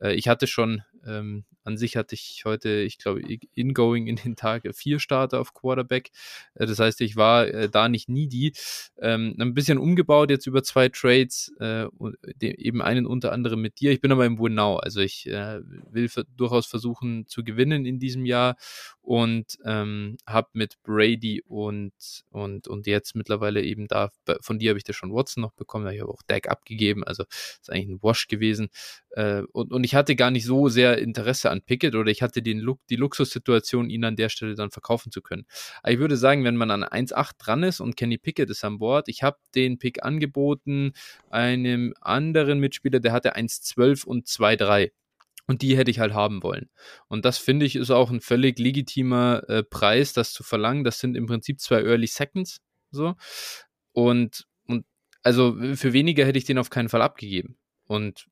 [0.00, 3.22] Äh, ich hatte schon ähm, an sich hatte ich heute, ich glaube,
[3.54, 6.10] ingoing in den Tag vier Starter auf Quarterback.
[6.54, 8.52] Äh, das heißt, ich war äh, da nicht needy.
[8.98, 11.86] Ähm, ein bisschen umgebaut jetzt über zwei Trades, äh,
[12.40, 13.92] eben einen unter anderem mit dir.
[13.92, 14.76] Ich bin aber im Win Now.
[14.76, 18.56] Also ich äh, will durchaus versuchen zu gewinnen in diesem Jahr
[19.00, 21.92] und ähm, habe mit Brady und,
[22.30, 25.86] und, und jetzt mittlerweile eben da, von dir habe ich da schon Watson noch bekommen,
[25.92, 28.68] ich habe auch Deck abgegeben, also ist eigentlich ein Wash gewesen.
[29.10, 32.42] Äh, und, und ich hatte gar nicht so sehr Interesse an Pickett oder ich hatte
[32.42, 35.46] den Look, die Luxussituation, ihn an der Stelle dann verkaufen zu können.
[35.82, 38.78] Aber ich würde sagen, wenn man an 1,8 dran ist und Kenny Pickett ist an
[38.78, 40.92] Bord, ich habe den Pick angeboten
[41.30, 44.90] einem anderen Mitspieler, der hatte 1,12 und 2,3.
[45.46, 46.70] Und die hätte ich halt haben wollen.
[47.08, 50.84] Und das finde ich ist auch ein völlig legitimer äh, Preis, das zu verlangen.
[50.84, 52.62] Das sind im Prinzip zwei Early Seconds.
[52.90, 53.14] So.
[53.92, 54.86] Und, und
[55.22, 57.58] also für weniger hätte ich den auf keinen Fall abgegeben.
[57.86, 58.26] Und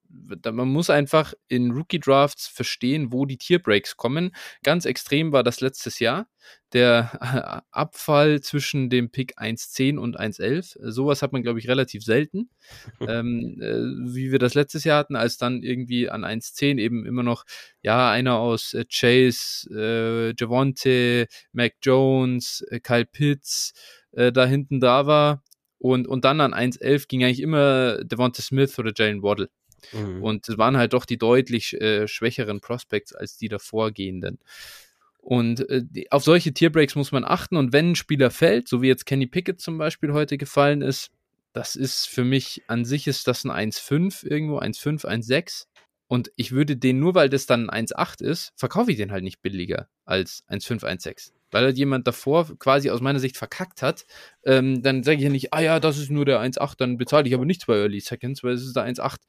[0.51, 4.35] man muss einfach in Rookie Drafts verstehen, wo die Tierbreaks kommen.
[4.63, 6.27] Ganz extrem war das letztes Jahr.
[6.73, 10.91] Der Abfall zwischen dem Pick 1.10 und 1.11.
[10.91, 12.51] Sowas hat man, glaube ich, relativ selten.
[13.01, 17.23] ähm, äh, wie wir das letztes Jahr hatten, als dann irgendwie an 1.10 eben immer
[17.23, 17.45] noch,
[17.83, 23.75] ja, einer aus äh, Chase, äh, Javonte, Mac Jones, äh, Kyle Pitts
[24.13, 25.43] äh, da hinten da war
[25.83, 29.49] und, und dann an 1-11 ging eigentlich immer Devonta Smith oder Jalen Waddle.
[29.93, 30.23] Mhm.
[30.23, 34.39] Und es waren halt doch die deutlich äh, schwächeren Prospects als die davorgehenden.
[35.19, 37.57] Und äh, auf solche Tierbreaks muss man achten.
[37.57, 41.11] Und wenn ein Spieler fällt, so wie jetzt Kenny Pickett zum Beispiel heute gefallen ist,
[41.53, 45.67] das ist für mich an sich ist das ein 1,5 irgendwo, 1,5, 1,6.
[46.13, 49.41] Und ich würde den, nur weil das dann 1,8 ist, verkaufe ich den halt nicht
[49.41, 54.05] billiger als 1,5, 1,6 weil halt jemand davor quasi aus meiner Sicht verkackt hat,
[54.45, 57.27] ähm, dann sage ich ja nicht, ah ja, das ist nur der 1.8, dann bezahle
[57.27, 59.21] ich aber nichts bei Early Seconds, weil es ist der 1.8.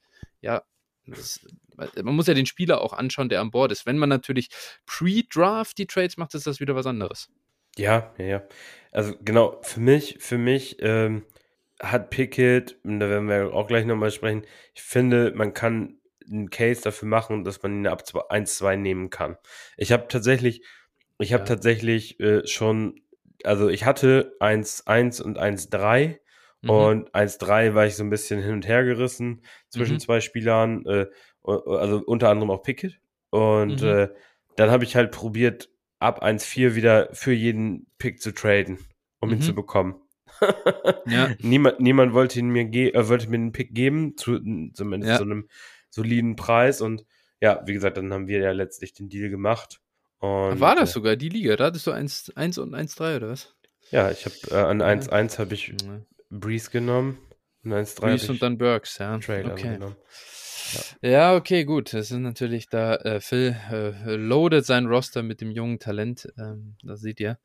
[0.41, 0.63] Ja,
[1.05, 1.39] das,
[1.77, 3.85] man muss ja den Spieler auch anschauen, der an Bord ist.
[3.85, 4.49] Wenn man natürlich
[4.85, 7.29] pre-Draft die Trades macht, ist das wieder was anderes.
[7.77, 8.43] Ja, ja, ja.
[8.91, 11.23] Also genau, für mich, für mich ähm,
[11.81, 14.43] hat Pickett, da werden wir auch gleich nochmal sprechen,
[14.73, 15.97] ich finde, man kann
[16.29, 19.37] einen Case dafür machen, dass man ihn ab 1-2 nehmen kann.
[19.77, 20.65] Ich habe tatsächlich
[21.19, 21.47] ich habe ja.
[21.47, 23.01] tatsächlich äh, schon,
[23.43, 26.17] also ich hatte 1-1 und 1-3
[26.63, 26.69] Mhm.
[26.69, 29.99] Und 1-3 war ich so ein bisschen hin und her gerissen zwischen mhm.
[29.99, 31.07] zwei Spielern, äh,
[31.43, 32.99] also unter anderem auch Pickett.
[33.29, 33.87] Und mhm.
[33.87, 34.09] äh,
[34.55, 38.79] dann habe ich halt probiert, ab 1-4 wieder für jeden Pick zu traden,
[39.19, 39.55] um ihn zu mhm.
[39.55, 39.95] bekommen.
[41.05, 41.29] ja.
[41.39, 44.39] niemand, niemand wollte ihn mir äh, wollte mir einen Pick geben, zu,
[44.73, 45.17] zumindest ja.
[45.17, 45.47] zu einem
[45.93, 46.81] soliden Preis.
[46.81, 47.05] Und
[47.39, 49.79] ja, wie gesagt, dann haben wir ja letztlich den Deal gemacht.
[50.19, 51.55] Und, War das äh, sogar die Liga?
[51.55, 53.55] Da hattest du 1, 1 und 1-3 oder was?
[53.91, 55.75] Ja, ich habe äh, an 1-1 habe ich
[56.29, 57.19] Breeze genommen.
[57.63, 59.17] Und 1-3 Breeze und dann Burks, ja.
[59.19, 59.73] Trailer okay.
[59.73, 59.95] genommen.
[61.01, 61.09] Ja.
[61.09, 61.35] ja.
[61.35, 61.93] okay, gut.
[61.93, 66.27] Das ist natürlich da, äh, Phil äh, loadet sein Roster mit dem jungen Talent.
[66.37, 67.37] Ähm, da seht ihr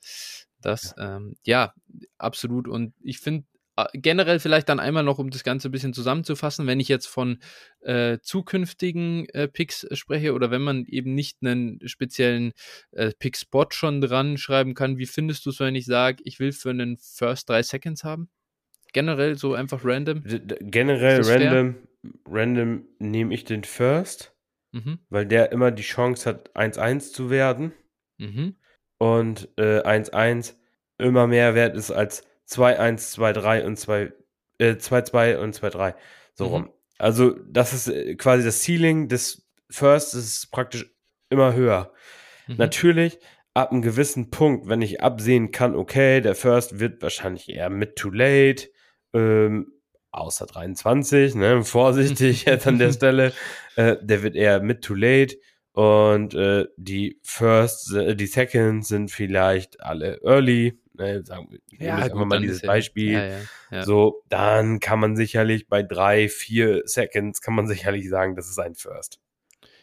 [0.61, 0.95] das.
[0.97, 1.75] Ja, ähm, ja
[2.17, 2.69] absolut.
[2.69, 3.47] Und ich finde,
[3.93, 7.39] generell vielleicht dann einmal noch, um das Ganze ein bisschen zusammenzufassen, wenn ich jetzt von
[7.81, 12.53] äh, zukünftigen äh, Picks spreche oder wenn man eben nicht einen speziellen
[12.93, 16.53] äh, Pick-Spot schon dran schreiben kann, wie findest du es, wenn ich sage, ich will
[16.53, 18.29] für einen First drei Seconds haben?
[18.93, 20.23] Generell so einfach random?
[20.61, 21.77] Generell random,
[22.27, 24.35] random nehme ich den First,
[24.73, 24.99] mhm.
[25.11, 27.73] weil der immer die Chance hat, 1-1 zu werden.
[28.17, 28.57] Mhm.
[28.99, 30.55] Und 1-1
[30.99, 34.13] äh, immer mehr wert ist als 2-1, 2-3 und 2,
[34.59, 35.95] äh, 2-2 und 2-3.
[36.35, 36.51] So mhm.
[36.51, 36.71] rum.
[36.99, 40.91] Also, das ist äh, quasi das Ceiling des First, ist praktisch
[41.31, 41.93] immer höher.
[42.47, 42.57] Mhm.
[42.57, 43.19] Natürlich,
[43.55, 47.97] ab einem gewissen Punkt, wenn ich absehen kann, okay, der First wird wahrscheinlich eher mit
[47.97, 48.69] too late,
[49.13, 49.73] ähm,
[50.11, 53.33] außer 23, ne, vorsichtig jetzt an der Stelle,
[53.77, 55.37] äh, der wird eher mit too late
[55.73, 62.09] und äh, die First, äh, die Seconds sind vielleicht alle early, ne, sagen wir, ja,
[62.09, 63.13] gut, mal dieses Beispiel.
[63.13, 63.85] Ja, ja.
[63.85, 68.59] So, dann kann man sicherlich bei drei, vier Seconds kann man sicherlich sagen, das ist
[68.59, 69.21] ein First.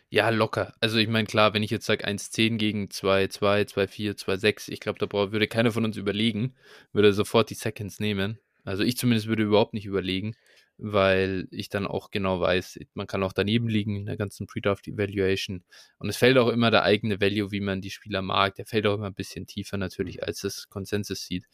[0.10, 0.74] Ja, locker.
[0.80, 5.00] Also ich meine, klar, wenn ich jetzt sage 1-10 gegen 2-2, 2-4, 2-6, ich glaube,
[5.00, 6.56] da würde keiner von uns überlegen,
[6.94, 8.40] würde sofort die Seconds nehmen.
[8.64, 10.36] Also ich zumindest würde überhaupt nicht überlegen,
[10.78, 14.88] weil ich dann auch genau weiß, man kann auch daneben liegen in der ganzen Pre-Draft
[14.88, 15.64] Evaluation.
[15.98, 18.56] Und es fällt auch immer der eigene Value, wie man die Spieler mag.
[18.56, 21.46] Der fällt auch immer ein bisschen tiefer natürlich, als das Konsensus sieht.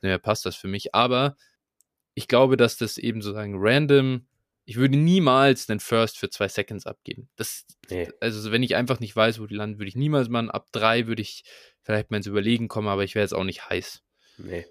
[0.00, 0.94] Daher passt das für mich.
[0.94, 1.36] Aber
[2.14, 4.26] ich glaube, dass das eben sozusagen random
[4.70, 7.28] ich würde niemals den First für zwei Seconds abgeben.
[7.34, 8.08] Das, nee.
[8.20, 11.08] Also, wenn ich einfach nicht weiß, wo die landen, würde ich niemals mal ab drei
[11.08, 11.42] würde ich
[11.82, 14.04] vielleicht mal ins Überlegen kommen, aber ich wäre jetzt auch nicht heiß.
[14.38, 14.66] Nee.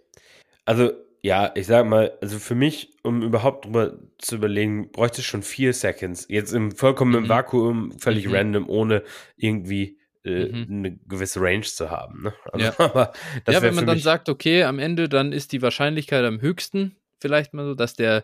[0.64, 5.26] Also, ja, ich sag mal, also für mich, um überhaupt drüber zu überlegen, bräuchte es
[5.26, 6.26] schon vier Seconds.
[6.30, 7.30] Jetzt im vollkommen mhm.
[7.30, 8.36] Vakuum, völlig mhm.
[8.36, 9.04] random, ohne
[9.36, 10.66] irgendwie äh, mhm.
[10.70, 12.24] eine gewisse Range zu haben.
[12.24, 12.34] Ne?
[12.52, 13.14] Also, ja, aber
[13.48, 17.54] ja wenn man dann sagt, okay, am Ende dann ist die Wahrscheinlichkeit am höchsten, vielleicht
[17.54, 18.24] mal so, dass der,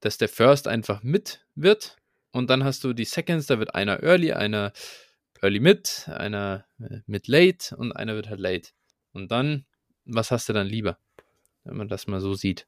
[0.00, 1.96] dass der First einfach mit wird.
[2.32, 4.72] Und dann hast du die Seconds, da wird einer Early, einer
[5.40, 8.70] Early Mid, einer äh, Mid Late und einer wird halt Late.
[9.12, 9.64] Und dann,
[10.04, 10.98] was hast du dann lieber?
[11.64, 12.66] Wenn man das mal so sieht.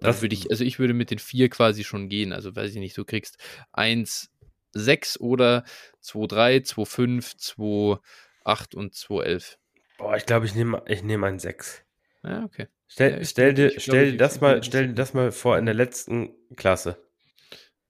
[0.00, 2.32] Das würde ich, also ich würde mit den vier quasi schon gehen.
[2.32, 3.36] Also weiß ich nicht, du kriegst
[3.72, 4.30] 1,
[4.72, 5.64] 6 oder
[6.00, 7.98] 2, 3, 2, 5, 2,
[8.44, 9.58] 8 und 2, 11.
[9.98, 11.84] Boah, ich glaube, ich nehme ich nehm ein 6.
[12.22, 12.68] Ja, okay.
[12.88, 15.74] Stell, ja, stell dir, stell dir das mal, stell dir das mal vor in der
[15.74, 16.96] letzten Klasse.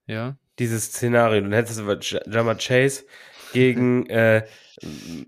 [0.07, 0.37] Ja.
[0.59, 1.40] Dieses Szenario.
[1.40, 3.05] Dann hättest du Jammer Chase
[3.53, 4.47] gegen äh,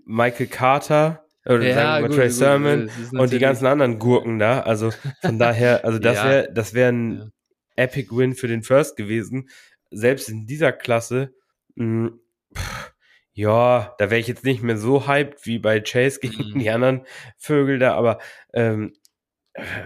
[0.05, 4.61] Michael Carter oder ja, sagen wir mal Trey Sermon und die ganzen anderen Gurken da.
[4.61, 6.25] Also von daher, also das ja.
[6.25, 7.83] wäre das wäre ein ja.
[7.83, 9.49] Epic Win für den First gewesen.
[9.91, 11.33] Selbst in dieser Klasse,
[11.75, 12.19] mh, hm,
[12.55, 12.93] pff,
[13.33, 16.59] ja, da wäre ich jetzt nicht mehr so hyped wie bei Chase gegen mhm.
[16.59, 17.05] die anderen
[17.37, 18.17] Vögel da, aber
[18.51, 18.93] ähm,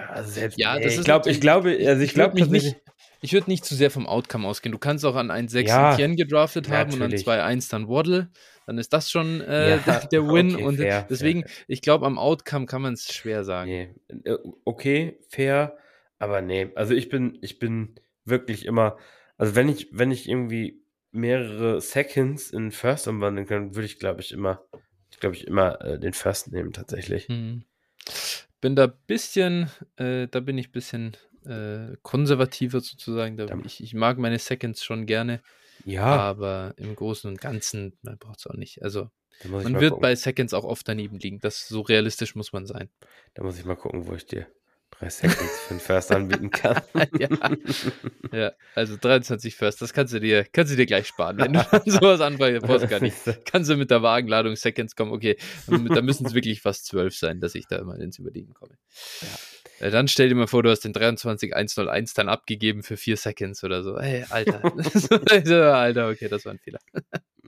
[0.09, 2.77] also selbst, ja, ey, ich glaube, ich glaube, also ich glaube mich nicht.
[3.23, 4.71] Ich würde nicht zu sehr vom Outcome ausgehen.
[4.71, 7.27] Du kannst auch an 1-6 ja, Tien gedraftet haben natürlich.
[7.27, 8.31] und an 2-1 dann Waddle
[8.65, 10.55] dann ist das schon äh, ja, der, Win.
[10.55, 11.51] Okay, und fair, deswegen, fair.
[11.67, 13.69] ich glaube, am Outcome kann man es schwer sagen.
[13.69, 13.95] Nee.
[14.23, 15.77] Äh, okay, fair,
[16.19, 16.69] aber nee.
[16.75, 17.95] Also ich bin, ich bin
[18.25, 18.97] wirklich immer,
[19.37, 24.21] also wenn ich, wenn ich irgendwie mehrere Seconds in First umwandeln kann, würde ich, glaube
[24.21, 24.63] ich, immer,
[25.19, 27.27] glaube ich, immer äh, den First nehmen tatsächlich.
[27.27, 27.63] Hm.
[28.61, 33.37] Bin da bisschen, äh, da bin ich ein bisschen äh, konservativer sozusagen.
[33.37, 35.41] Da ich, ich mag meine Seconds schon gerne.
[35.85, 36.05] Ja.
[36.05, 38.83] Aber im Großen und Ganzen, man braucht es auch nicht.
[38.83, 39.09] Also
[39.45, 40.01] man wird gucken.
[40.01, 41.39] bei Seconds auch oft daneben liegen.
[41.39, 42.89] Das so realistisch muss man sein.
[43.33, 44.47] Da muss ich mal gucken, wo ich dir
[45.09, 46.81] Seconds für den First anbieten kann.
[47.19, 47.29] ja.
[48.31, 51.37] ja, also 23 First, das kannst du dir, kannst du dir gleich sparen.
[51.37, 53.15] Wenn du sowas anfangen brauchst gar nicht.
[53.45, 55.37] Kannst du mit der Wagenladung Seconds kommen, okay,
[55.67, 58.77] da müssen es wirklich fast 12 sein, dass ich da mal ins Überlegen komme.
[59.21, 59.87] Ja.
[59.87, 63.63] Äh, dann stell dir mal vor, du hast den 23101 dann abgegeben für vier Seconds
[63.63, 63.99] oder so.
[63.99, 64.61] Hey, Alter.
[65.75, 66.79] Alter, okay, das war ein Fehler.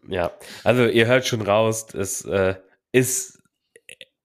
[0.07, 0.31] ja,
[0.63, 2.55] also ihr hört schon raus, es äh,
[2.91, 3.42] ist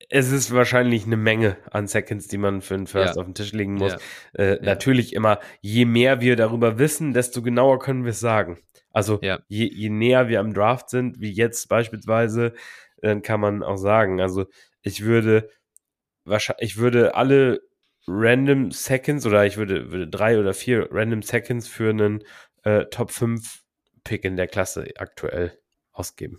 [0.09, 3.21] es ist wahrscheinlich eine Menge an Seconds, die man für einen First Ja.
[3.21, 3.97] auf den Tisch legen muss.
[4.37, 4.45] Ja.
[4.45, 8.59] Äh, Natürlich immer, je mehr wir darüber wissen, desto genauer können wir es sagen.
[8.91, 9.41] Also Ja.
[9.49, 12.55] je, je näher wir am Draft sind, wie jetzt beispielsweise,
[13.03, 14.21] dann kann man auch sagen.
[14.21, 14.47] Also
[14.83, 15.51] ich würde
[16.25, 17.61] wahrscheinlich, ich würde alle
[18.07, 22.25] Random Seconds oder ich würde, würde drei oder vier Random Seconds für einen
[22.65, 23.63] äh, Top 5
[24.05, 25.59] Pick in der Klasse aktuell
[25.93, 26.39] ausgeben.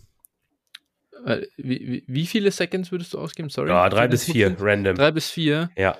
[1.58, 3.50] Wie, wie, viele Seconds würdest du ausgeben?
[3.50, 3.70] Sorry.
[3.70, 4.96] Ja, drei bis vier random.
[4.96, 5.70] Drei bis vier.
[5.78, 5.98] Ja.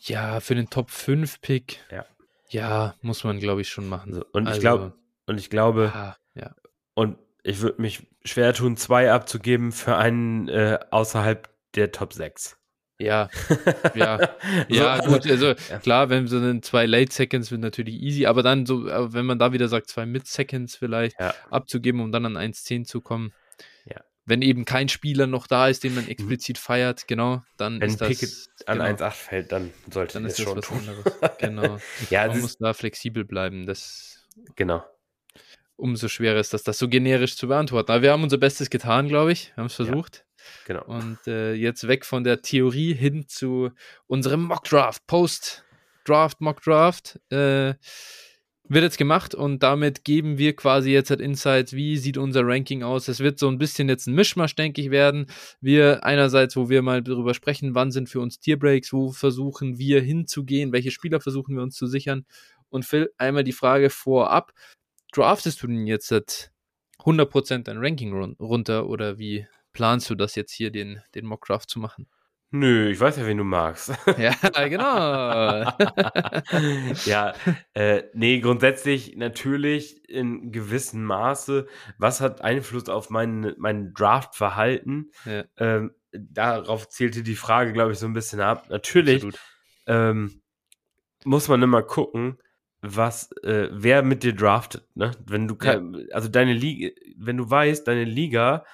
[0.00, 1.80] Ja, für den Top 5 Pick.
[1.90, 2.04] Ja.
[2.50, 4.12] Ja, muss man, glaube ich, schon machen.
[4.12, 4.92] Also, und ich Also, glaube,
[5.26, 6.54] und ich glaube, ah, ja.
[6.94, 12.56] und ich würde mich schwer tun, zwei abzugeben für einen äh, außerhalb der Top 6.
[13.00, 13.28] Ja,
[13.94, 14.20] Ja.
[14.68, 15.78] ja, So, gut, also Ja.
[15.78, 19.26] klar, wenn so einen zwei Late Seconds wird natürlich easy, aber dann so, äh, wenn
[19.26, 21.34] man da wieder sagt, zwei Mid Seconds vielleicht Ja.
[21.50, 23.32] abzugeben, um dann an 1,10 zu kommen.
[24.26, 24.30] Ja.
[24.30, 28.00] Wenn eben kein Spieler noch da ist, den man explizit feiert, genau, dann Wenn ist
[28.00, 28.32] das Pickett
[28.66, 30.78] an genau, 1,8 fällt, dann sollte dann das ist das schon was tun.
[30.78, 31.38] anderes.
[31.38, 31.78] Genau.
[32.10, 33.66] Ja, Man muss da flexibel bleiben.
[33.66, 34.84] Das genau.
[35.76, 37.92] umso schwerer ist das, das so generisch zu beantworten.
[37.92, 39.52] Aber wir haben unser Bestes getan, glaube ich.
[39.54, 40.24] Wir haben es versucht.
[40.66, 40.84] Genau.
[40.84, 43.70] Und äh, jetzt weg von der Theorie hin zu
[44.06, 47.20] unserem Mock-Draft, Post-Draft, Mock-Draft.
[47.30, 47.74] Äh,
[48.66, 52.82] wird jetzt gemacht und damit geben wir quasi jetzt halt Insights, wie sieht unser Ranking
[52.82, 53.08] aus.
[53.08, 55.26] Es wird so ein bisschen jetzt ein Mischmasch, denke ich, werden.
[55.60, 60.00] Wir einerseits, wo wir mal darüber sprechen, wann sind für uns Tierbreaks, wo versuchen wir
[60.00, 62.24] hinzugehen, welche Spieler versuchen wir uns zu sichern.
[62.70, 64.52] Und Phil, einmal die Frage vorab,
[65.12, 66.50] draftest du denn jetzt seit
[67.00, 71.68] 100% dein Ranking run runter oder wie planst du das jetzt hier, den, den Mockdraft
[71.68, 72.08] zu machen?
[72.50, 73.92] Nö, ich weiß ja, wen du magst.
[74.18, 74.34] Ja,
[74.68, 75.64] genau.
[77.04, 77.34] ja,
[77.74, 81.66] äh, nee, grundsätzlich natürlich in gewissem Maße.
[81.98, 85.10] Was hat Einfluss auf mein, mein Draft-Verhalten?
[85.24, 85.44] Ja.
[85.56, 88.66] Ähm, darauf zählte die Frage, glaube ich, so ein bisschen ab.
[88.70, 89.26] Natürlich
[89.86, 90.42] ähm,
[91.24, 92.38] muss man immer gucken,
[92.82, 94.86] was, äh, wer mit dir draftet.
[94.94, 95.12] Ne?
[95.26, 98.64] Wenn du kein, also deine Liga, wenn du weißt, deine Liga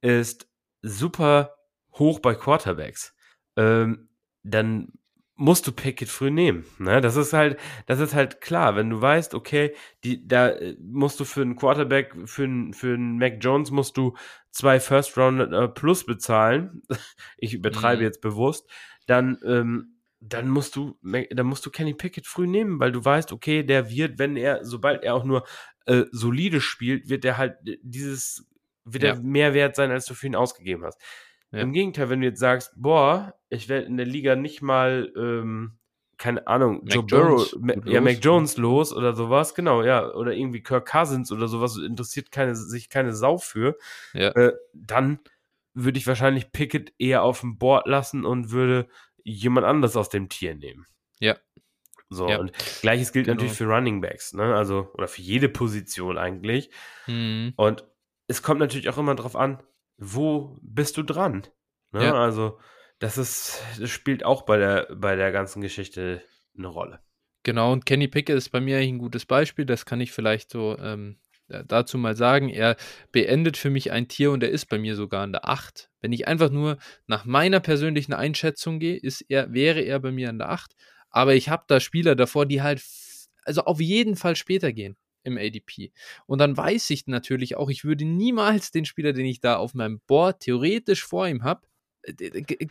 [0.00, 0.48] ist
[0.82, 1.54] super
[1.92, 3.14] hoch bei Quarterbacks,
[3.58, 4.08] ähm,
[4.44, 4.92] dann
[5.40, 6.64] musst du Pickett früh nehmen.
[6.78, 7.00] Ne?
[7.00, 8.74] Das ist halt, das ist halt klar.
[8.76, 12.94] Wenn du weißt, okay, die, da äh, musst du für einen Quarterback, für einen, für
[12.94, 14.16] einen Mac Jones musst du
[14.50, 16.82] zwei First Round äh, plus bezahlen.
[17.38, 18.06] ich übertreibe Mhm.
[18.06, 18.68] jetzt bewusst.
[19.06, 23.32] Dann, ähm, dann musst du, dann musst du Kenny Pickett früh nehmen, weil du weißt,
[23.32, 25.46] okay, der wird, wenn er, sobald er auch nur
[25.86, 28.46] äh, solide spielt, wird er halt äh, dieses,
[28.84, 29.10] wird Ja.
[29.10, 31.00] er mehr wert sein, als du für ihn ausgegeben hast.
[31.50, 31.60] Ja.
[31.60, 35.78] Im Gegenteil, wenn du jetzt sagst, boah, ich werde in der Liga nicht mal, ähm,
[36.18, 37.56] keine Ahnung, Mac Joe Burrow,
[37.86, 38.00] ja.
[38.00, 42.54] Mac Jones los oder sowas, genau, ja, oder irgendwie Kirk Cousins oder sowas, interessiert keine,
[42.56, 43.76] sich keine Sau für,
[44.14, 44.30] Ja.
[44.32, 45.20] äh, dann
[45.74, 48.88] würde ich wahrscheinlich Pickett eher auf dem Board lassen und würde
[49.22, 50.86] jemand anderes aus dem Tier nehmen.
[51.20, 51.36] Ja.
[52.10, 52.38] So, Ja.
[52.38, 53.36] und gleiches gilt Genau.
[53.36, 56.70] natürlich für Running Backs, ne, also, oder für jede Position eigentlich.
[57.06, 57.52] Mhm.
[57.56, 57.84] Und
[58.26, 59.62] es kommt natürlich auch immer drauf an,
[59.98, 61.46] wo bist du dran?
[61.92, 62.04] Ne?
[62.04, 62.14] Ja.
[62.14, 62.58] Also,
[62.98, 66.22] das ist, das spielt auch bei der, bei der ganzen Geschichte
[66.56, 67.00] eine Rolle.
[67.42, 69.64] Genau, und Kenny Pickett ist bei mir eigentlich ein gutes Beispiel.
[69.64, 72.48] Das kann ich vielleicht so ähm, da- dazu mal sagen.
[72.48, 72.76] Er
[73.12, 75.90] beendet für mich ein Tier und er ist bei mir sogar an der 8.
[76.00, 80.28] Wenn ich einfach nur nach meiner persönlichen Einschätzung gehe, ist er, wäre er bei mir
[80.28, 80.74] an der 8.
[81.10, 82.82] Aber ich habe da Spieler davor, die halt
[83.44, 84.96] also auf jeden Fall später gehen
[85.28, 85.92] im ADP.
[86.26, 89.74] Und dann weiß ich natürlich auch, ich würde niemals den Spieler, den ich da auf
[89.74, 91.68] meinem Board theoretisch vor ihm habe,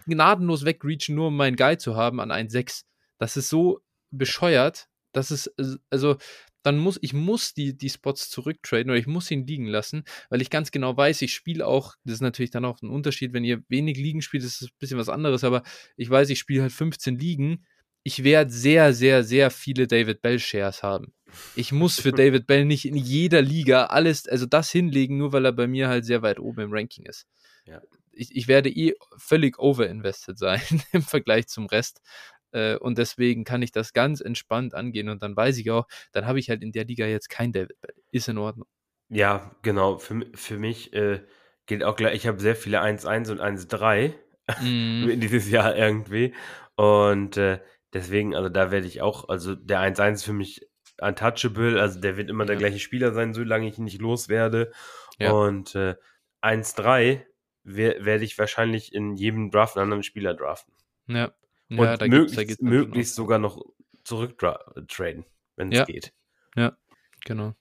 [0.06, 2.84] gnadenlos wegreachen, nur um meinen Guy zu haben an 1,6.
[3.20, 6.18] Das ist so bescheuert, dass es, äh, also,
[6.64, 10.42] dann muss, ich muss die, die Spots zurücktraden oder ich muss ihn liegen lassen, weil
[10.42, 13.46] ich ganz genau weiß, ich spiele auch, das ist natürlich dann auch ein Unterschied, wenn
[13.46, 15.64] ihr wenig Ligen spielt, das ist ein bisschen was anderes, aber
[15.96, 17.66] ich weiß, ich spiele halt 15 Ligen.
[18.04, 21.14] Ich werde sehr, sehr, sehr viele David Bell Shares haben.
[21.56, 25.46] Ich muss für David Bell nicht in jeder Liga alles, also das hinlegen, nur weil
[25.46, 27.26] er bei mir halt sehr weit oben im Ranking ist.
[27.66, 27.82] Ja.
[28.12, 30.62] Ich, ich werde eh völlig overinvested sein
[30.92, 32.02] im Vergleich zum Rest.
[32.52, 36.26] Äh, Und deswegen kann ich das ganz entspannt angehen und dann weiß ich auch, dann
[36.26, 37.96] habe ich halt in der Liga jetzt kein David Bell.
[38.12, 38.68] Ist in Ordnung.
[39.10, 39.98] Ja, genau.
[39.98, 41.22] Für, für mich äh,
[41.66, 44.14] gilt auch gleich, ich habe sehr viele 1-1 und 1-3
[44.62, 46.34] Mm, dieses Jahr irgendwie.
[46.76, 47.60] Und äh,
[47.94, 50.68] deswegen, also da werde ich auch, also der 1-1 ist für mich
[51.02, 52.60] untouchable, also der wird immer der Ja.
[52.60, 54.72] gleiche Spieler sein, solange ich ihn nicht loswerde.
[55.20, 55.32] Ja.
[55.32, 55.96] Und äh,
[56.42, 57.22] 1-3
[57.64, 60.74] wer- werde ich wahrscheinlich in jedem Draft einen anderen Spieler draften.
[61.08, 61.32] ja.
[61.70, 63.62] Und ja, da möglichst, da schon möglichst sogar noch
[64.06, 65.26] zurücktraden,
[65.58, 65.84] wenn es Ja.
[65.86, 66.14] geht.
[67.26, 67.56] Genau.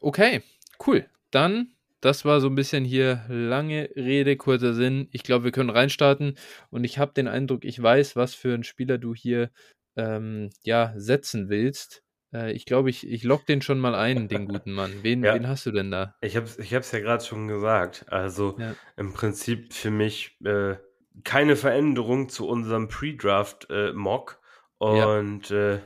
[0.00, 0.42] Okay,
[0.86, 1.06] cool.
[1.30, 5.08] Dann das war so ein bisschen hier lange Rede, kurzer Sinn.
[5.12, 6.36] Ich glaube, wir können reinstarten
[6.70, 9.50] und ich habe den Eindruck, ich weiß, was für ein Spieler du hier
[9.96, 12.02] ähm, ja, setzen willst.
[12.32, 14.92] Äh, ich glaube, ich, ich lock den schon mal ein, den guten Mann.
[15.02, 15.34] Wen, ja.
[15.34, 16.14] wen hast du denn da?
[16.20, 18.06] Ich habe es ich ja gerade schon gesagt.
[18.08, 18.74] Also ja.
[18.96, 20.76] im Prinzip für mich äh,
[21.24, 24.40] keine Veränderung zu unserem Pre-Draft-Mock.
[24.80, 25.74] Äh, und ja.
[25.74, 25.80] äh,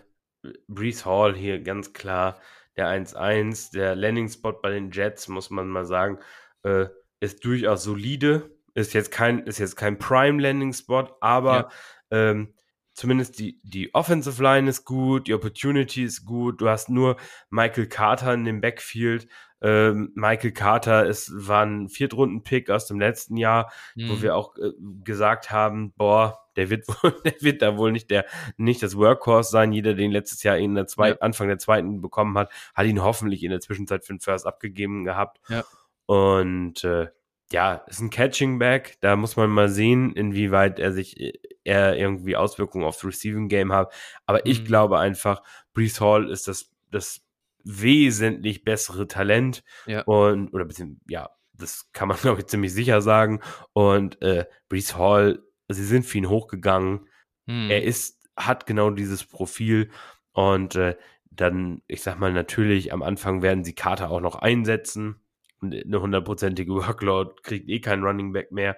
[0.68, 2.40] Brees Hall hier ganz klar
[2.76, 3.72] der 1-1.
[3.72, 6.18] Der Landing-Spot bei den Jets, muss man mal sagen,
[6.62, 6.86] äh,
[7.20, 8.50] ist durchaus solide.
[8.74, 11.70] Ist jetzt kein, ist jetzt kein Prime-Landing-Spot, aber
[12.10, 12.30] ja.
[12.30, 12.54] ähm,
[12.96, 16.60] zumindest die, die Offensive Line ist gut, die Opportunity ist gut.
[16.60, 17.16] Du hast nur
[17.50, 19.28] Michael Carter in dem Backfield.
[19.60, 24.08] Ähm, Michael Carter ist, war ein Viertrunden-Pick aus dem letzten Jahr, mhm.
[24.08, 24.72] wo wir auch äh,
[25.04, 28.24] gesagt haben, boah, der wird wohl, der wird da wohl nicht der,
[28.56, 29.72] nicht das Workhorse sein.
[29.72, 31.22] Jeder, den letztes Jahr in der zweiten, ja.
[31.22, 35.04] Anfang der zweiten bekommen hat, hat ihn hoffentlich in der Zwischenzeit für den First abgegeben
[35.04, 35.38] gehabt.
[35.48, 35.64] Ja.
[36.06, 37.08] Und äh,
[37.52, 38.96] ja, ist ein Catching Back.
[39.00, 41.34] Da muss man mal sehen, inwieweit er sich äh,
[41.66, 43.92] er irgendwie Auswirkungen aufs Receiving Game hat.
[44.26, 44.50] Aber mhm.
[44.50, 47.22] ich glaube einfach, Brees Hall ist das, das
[47.64, 49.64] wesentlich bessere Talent.
[49.86, 50.02] Ja.
[50.02, 53.40] Und, oder bisschen, ja, das kann man, glaube ich, ziemlich sicher sagen.
[53.72, 57.08] Und äh, Brees Hall, sie sind für ihn hochgegangen.
[57.46, 57.70] Mhm.
[57.70, 59.90] Er ist, hat genau dieses Profil.
[60.32, 60.96] Und äh,
[61.30, 65.20] dann, ich sag mal, natürlich, am Anfang werden sie Carter auch noch einsetzen
[65.62, 68.76] eine hundertprozentige Workload, kriegt eh kein Running Back mehr.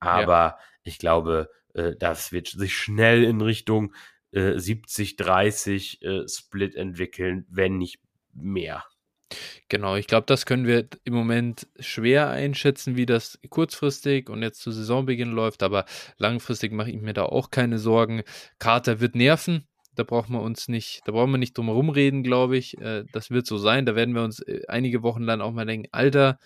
[0.00, 0.58] Aber ja.
[0.82, 3.94] ich glaube, äh, das wird sich schnell in Richtung
[4.32, 8.00] äh, 70-30 äh, Split entwickeln, wenn nicht
[8.34, 8.84] mehr.
[9.68, 14.60] Genau, ich glaube, das können wir im Moment schwer einschätzen, wie das kurzfristig und jetzt
[14.60, 15.84] zu Saisonbeginn läuft, aber
[16.16, 18.22] langfristig mache ich mir da auch keine Sorgen.
[18.58, 22.22] Carter wird nerven, da brauchen wir uns nicht, da brauchen wir nicht drum herum reden,
[22.22, 22.78] glaube ich.
[22.80, 23.84] Äh, das wird so sein.
[23.84, 26.38] Da werden wir uns äh, einige Wochen dann auch mal denken, Alter,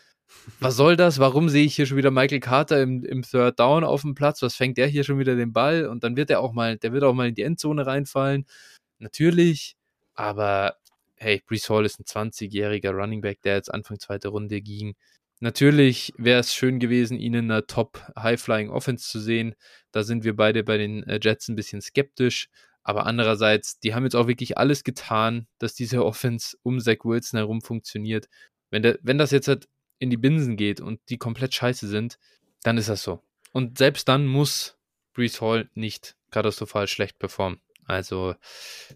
[0.60, 1.18] was soll das?
[1.18, 4.42] Warum sehe ich hier schon wieder Michael Carter im, im Third Down auf dem Platz?
[4.42, 5.86] Was fängt der hier schon wieder den Ball?
[5.86, 8.46] Und dann wird er auch mal, der wird auch mal in die Endzone reinfallen.
[8.98, 9.76] Natürlich,
[10.14, 10.76] aber
[11.16, 14.94] hey, Brees Hall ist ein 20-jähriger Running Back, der jetzt Anfang zweite Runde ging.
[15.40, 19.54] Natürlich wäre es schön gewesen, ihn in einer Top-High-Flying-Offense zu sehen.
[19.90, 22.48] Da sind wir beide bei den äh, Jets ein bisschen skeptisch.
[22.84, 27.38] Aber andererseits, die haben jetzt auch wirklich alles getan, dass diese Offense um Zach Wilson
[27.38, 28.28] herum funktioniert.
[28.70, 29.68] Wenn, der, wenn das jetzt halt
[30.02, 32.18] in die Binsen geht und die komplett scheiße sind,
[32.64, 33.22] dann ist das so.
[33.52, 34.76] Und selbst dann muss
[35.14, 37.60] Brees Hall nicht katastrophal schlecht performen.
[37.84, 38.34] Also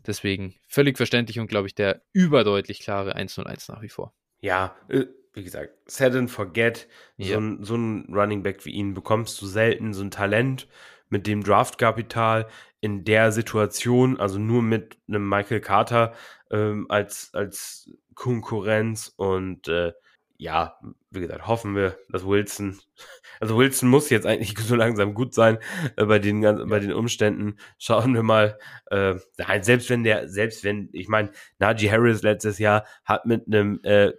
[0.07, 4.15] deswegen völlig verständlich und glaube ich der überdeutlich klare 1-0-1 nach wie vor.
[4.41, 6.89] Ja, äh, wie gesagt, set and forget.
[7.17, 7.35] Ja.
[7.35, 10.67] So, ein, so ein Running Back wie ihn bekommst du selten, so ein Talent
[11.09, 12.49] mit dem Draftkapital
[12.81, 16.15] in der Situation, also nur mit einem Michael Carter
[16.51, 19.93] ähm, als, als Konkurrenz und äh,
[20.39, 20.79] ja,
[21.11, 22.79] wie gesagt, hoffen wir, dass Wilson,
[23.41, 25.59] also Wilson muss jetzt eigentlich so langsam gut sein
[25.97, 26.53] äh, bei den ja.
[26.53, 27.59] bei den Umständen.
[27.79, 28.59] Schauen wir mal.
[28.91, 33.47] Äh, nein, selbst wenn der, selbst wenn, ich meine, Najee Harris letztes Jahr hat mit
[33.47, 34.13] einem äh,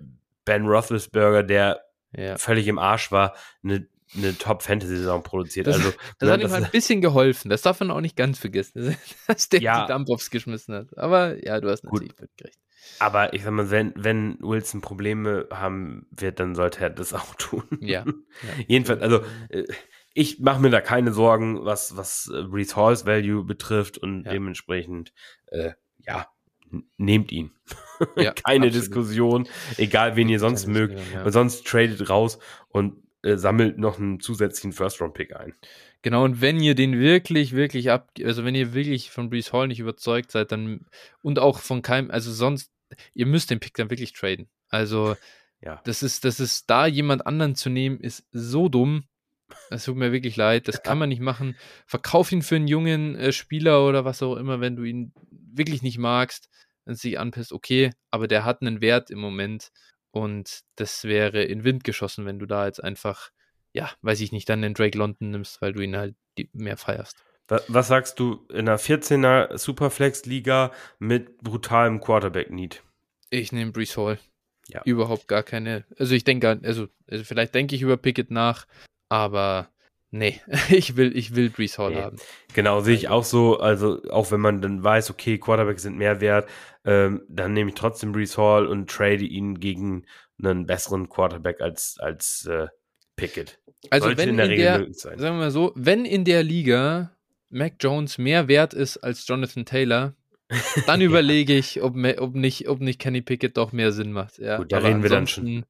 [0.45, 1.82] Ben Roethlisberger, der
[2.15, 2.38] ja.
[2.38, 5.67] völlig im Arsch war, eine eine Top-Fantasy-Saison produziert.
[5.67, 7.49] Das, also, das hat ihm halt ein bisschen geholfen.
[7.49, 8.95] Das darf man auch nicht ganz vergessen,
[9.27, 10.97] dass der ja, die Dump-Offs geschmissen hat.
[10.97, 12.58] Aber ja, du hast natürlich mitgekriegt.
[13.00, 17.36] Aber ich sag mal, wenn, wenn Wilson Probleme haben wird, dann sollte er das auch
[17.36, 17.63] tun.
[17.80, 18.04] Ja.
[18.06, 18.13] ja.
[18.67, 19.65] Jedenfalls, also äh,
[20.13, 24.32] ich mache mir da keine Sorgen, was, was äh, Brees Halls Value betrifft und ja.
[24.32, 25.13] dementsprechend,
[25.47, 26.28] äh, ja,
[26.97, 27.52] nehmt ihn.
[28.15, 28.76] Ja, keine absolut.
[28.76, 29.47] Diskussion,
[29.78, 31.32] egal wen ihr sonst mögt, ja.
[31.32, 32.38] sonst tradet raus
[32.69, 35.56] und äh, sammelt noch einen zusätzlichen First-Round-Pick ein.
[36.04, 39.67] Genau, und wenn ihr den wirklich, wirklich ab, also wenn ihr wirklich von Brees Hall
[39.67, 40.86] nicht überzeugt seid, dann
[41.23, 42.71] und auch von keinem, also sonst,
[43.13, 44.50] ihr müsst den Pick dann wirklich traden.
[44.69, 45.15] Also,
[45.62, 45.82] ja.
[45.86, 49.06] das ist, das ist da jemand anderen zu nehmen, ist so dumm.
[49.69, 51.56] Es tut mir wirklich leid, das kann man nicht machen.
[51.86, 55.82] Verkauf ihn für einen jungen äh, Spieler oder was auch immer, wenn du ihn wirklich
[55.82, 56.50] nicht magst,
[56.86, 59.71] wenn es sich anpisst, okay, aber der hat einen Wert im Moment
[60.12, 63.30] und das wäre in Wind geschossen, wenn du da jetzt einfach,
[63.73, 66.15] ja, weiß ich nicht, dann den Drake London nimmst, weil du ihn halt
[66.54, 67.23] mehr feierst.
[67.47, 72.83] Was sagst du in einer 14er Superflex-Liga mit brutalem Quarterback-Need?
[73.29, 74.19] Ich nehme Brees Hall.
[74.67, 74.82] Ja.
[74.84, 75.86] Überhaupt gar keine.
[75.97, 78.67] Also ich denke, also, also vielleicht denke ich über Pickett nach,
[79.07, 79.69] aber
[80.09, 82.01] Nee, ich will, ich will Brees Hall nee.
[82.01, 82.17] haben.
[82.53, 83.59] Genau, sehe ich also auch so.
[83.59, 86.49] Also, auch wenn man dann weiß, okay, Quarterbacks sind mehr wert,
[86.86, 90.05] ähm, dann nehme ich trotzdem Brees Hall und trade ihn gegen
[90.41, 92.67] einen besseren Quarterback als, als äh,
[93.15, 93.59] Pickett.
[93.89, 95.19] Also, Sollte wenn in der in Regel der, möglich sein.
[95.19, 97.11] Sagen wir mal so, wenn in der Liga
[97.50, 100.14] Mac Jones mehr wert ist als Jonathan Taylor,
[100.86, 104.38] dann überlege ich, ob, ob, nicht, ob nicht Kenny Pickett doch mehr Sinn macht.
[104.38, 105.66] Ja, Gut, da reden wir dann schon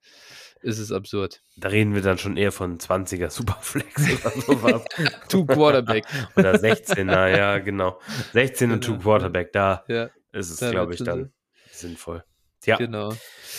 [0.62, 1.42] ist es absurd.
[1.56, 4.86] Da reden wir dann schon eher von 20er Superflex oder sowas.
[5.30, 6.06] Two Quarterback.
[6.36, 8.00] oder 16er, ja, genau.
[8.34, 8.98] 16 und Genau.
[8.98, 11.32] Two Quarterback, da Ja, ist es, glaube ich, dann
[11.72, 12.24] sinnvoll.
[12.66, 13.14] Ja, genau.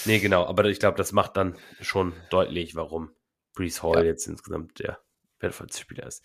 [0.06, 0.44] nee, genau.
[0.46, 3.10] Aber ich glaube, das macht dann schon deutlich, warum
[3.54, 4.02] Brees Hall Ja.
[4.02, 4.98] jetzt insgesamt der
[5.38, 6.24] wertvollste Spieler ist.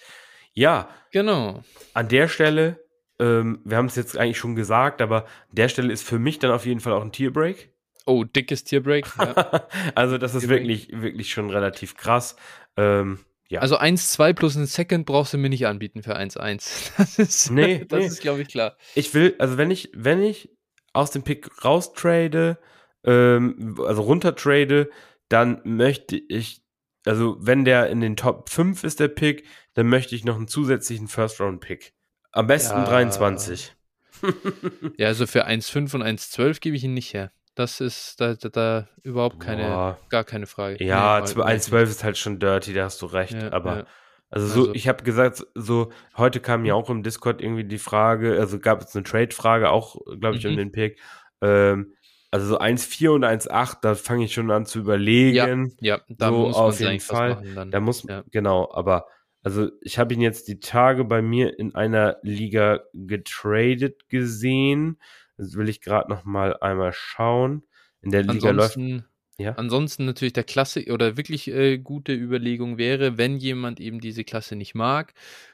[0.54, 1.64] Ja, Genau.
[1.94, 2.80] an der Stelle,
[3.20, 6.40] ähm, wir haben es jetzt eigentlich schon gesagt, aber an der Stelle ist für mich
[6.40, 7.72] dann auf jeden Fall auch ein Tierbreak.
[8.06, 9.06] Oh, dickes Tierbreak.
[9.18, 9.68] Ja.
[9.96, 10.62] also das ist Tierbreak.
[10.62, 12.36] wirklich, wirklich schon relativ krass.
[12.76, 13.62] Ähm, ja.
[13.62, 16.92] Also 1-2 plus ein Second brauchst du mir nicht anbieten für 1-1.
[16.98, 18.06] Das ist, Nee, das nee.
[18.08, 18.76] ist glaube ich, klar.
[18.96, 20.50] ich will, also wenn ich, wenn ich
[20.94, 22.58] aus dem Pick raustrade,
[23.06, 24.90] ähm, also runtertrade,
[25.30, 26.63] dann möchte ich,
[27.06, 30.48] also wenn der in den Top 5 ist der Pick, dann möchte ich noch einen
[30.48, 31.94] zusätzlichen First-Round-Pick.
[32.32, 32.86] Am besten Ja.
[32.86, 33.74] 23.
[34.98, 37.32] Ja, also für 1,5 und 1,12 gebe ich ihn nicht her.
[37.56, 40.00] Das ist da, da, da überhaupt keine, Boah.
[40.10, 40.84] gar keine Frage.
[40.84, 43.34] Ja, Nee, zw- aber- 1,12 ist halt schon dirty, da hast du recht.
[43.34, 43.86] Ja, aber ja.
[44.30, 47.78] also so, Also- ich habe gesagt, so, heute kam ja auch im Discord irgendwie die
[47.78, 50.58] Frage, also gab es eine Trade-Frage, auch, glaube ich, um Mhm.
[50.58, 51.00] den Pick.
[51.42, 51.94] Ähm,
[52.34, 55.76] also so 1,4 und 1,8, da fange ich schon an zu überlegen.
[55.82, 57.30] Ja, da So, muss man auf jeden was Fall.
[57.36, 57.72] machen.
[57.72, 58.24] Da muss, Ja.
[58.32, 59.06] genau, aber
[59.44, 65.00] also ich habe ihn jetzt die Tage bei mir in einer Liga getradet gesehen.
[65.38, 67.64] Das will ich gerade noch mal einmal schauen.
[68.02, 68.78] In der Liga läuft.
[68.78, 69.06] Ansonsten,
[69.38, 69.52] Ja.
[69.54, 74.56] ansonsten natürlich der Klasse oder wirklich äh, gute Überlegung wäre, wenn jemand eben diese Klasse
[74.56, 75.14] nicht mag,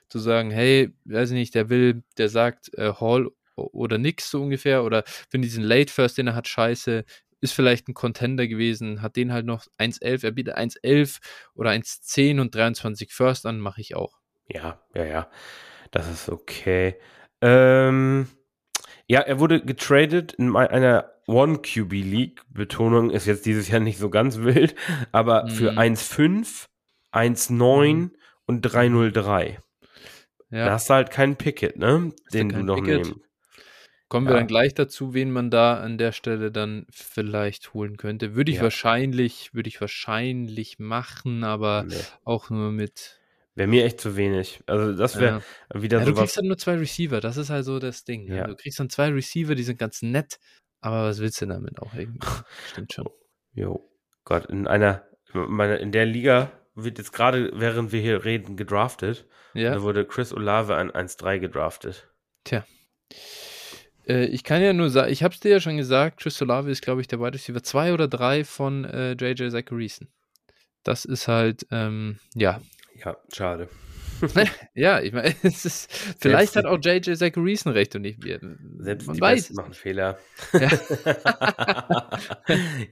[0.10, 3.30] zu sagen, hey, weiß ich nicht, der will, der sagt äh, Hall
[3.68, 7.04] oder nix so ungefähr oder finde diesen Late First, den er hat, scheiße,
[7.42, 11.20] ist vielleicht ein Contender gewesen, hat den halt noch 1,11, er bietet 1,11
[11.56, 14.18] oder 1,10 und 23 First an, mache ich auch.
[14.48, 15.32] Ja, ja, ja.
[15.92, 16.96] Das ist okay.
[17.42, 18.28] Ähm,
[19.08, 22.42] ja, er wurde getradet in einer One QB League.
[22.50, 24.76] Betonung ist jetzt dieses Jahr nicht so ganz wild,
[25.12, 25.78] aber für Mhm.
[25.78, 26.66] 1,5,
[27.12, 28.12] 1,9 Mhm.
[28.46, 29.58] und 3,03.
[30.52, 30.66] Ja.
[30.66, 32.12] Da hast du halt keinen Picket, ne?
[32.34, 33.06] Den du noch Pickett?
[33.06, 33.22] nehmen.
[34.10, 34.40] Kommen wir Ja.
[34.40, 38.36] dann gleich dazu, wen man da an der Stelle dann vielleicht holen könnte.
[38.36, 38.64] Würde ich Ja.
[38.64, 41.96] wahrscheinlich, würde ich wahrscheinlich machen, aber Nee.
[42.24, 43.20] auch nur mit.
[43.56, 44.62] Wäre mir echt zu wenig.
[44.68, 45.44] Also das wäre
[45.74, 45.82] ja.
[45.82, 48.28] wieder ja, du kriegst dann nur zwei Receiver, das ist halt so das Ding.
[48.32, 48.48] Ja.
[48.48, 50.40] Du kriegst dann zwei Receiver, die sind ganz nett,
[50.82, 52.20] aber was willst du damit auch irgendwie?
[52.68, 53.10] Stimmt schon.
[53.54, 53.90] Jo,
[54.24, 55.04] Gott, in einer,
[55.34, 59.26] in der Liga wird jetzt gerade, während wir hier reden, gedraftet.
[59.54, 62.08] Ja, Da wurde Chris Olave an 1-3 gedraftet.
[62.46, 62.66] tja.
[64.10, 66.72] Äh, ich kann ja nur sagen, ich habe es dir ja schon gesagt, Chris Olave
[66.72, 70.08] ist, glaube ich, der Wide Receiver 2 oder 3 von äh, JJ Zacharyson.
[70.84, 72.60] Das ist halt, ähm, ja,
[72.96, 73.70] Ja, schade.
[74.74, 78.40] Ja, ich meine, es ist, vielleicht Selbst hat auch JJ Zacharyson recht und nicht wir.
[78.80, 79.74] Selbst Man die weiß Besten es machen.
[79.74, 80.20] Fehler.
[80.54, 80.70] Ja.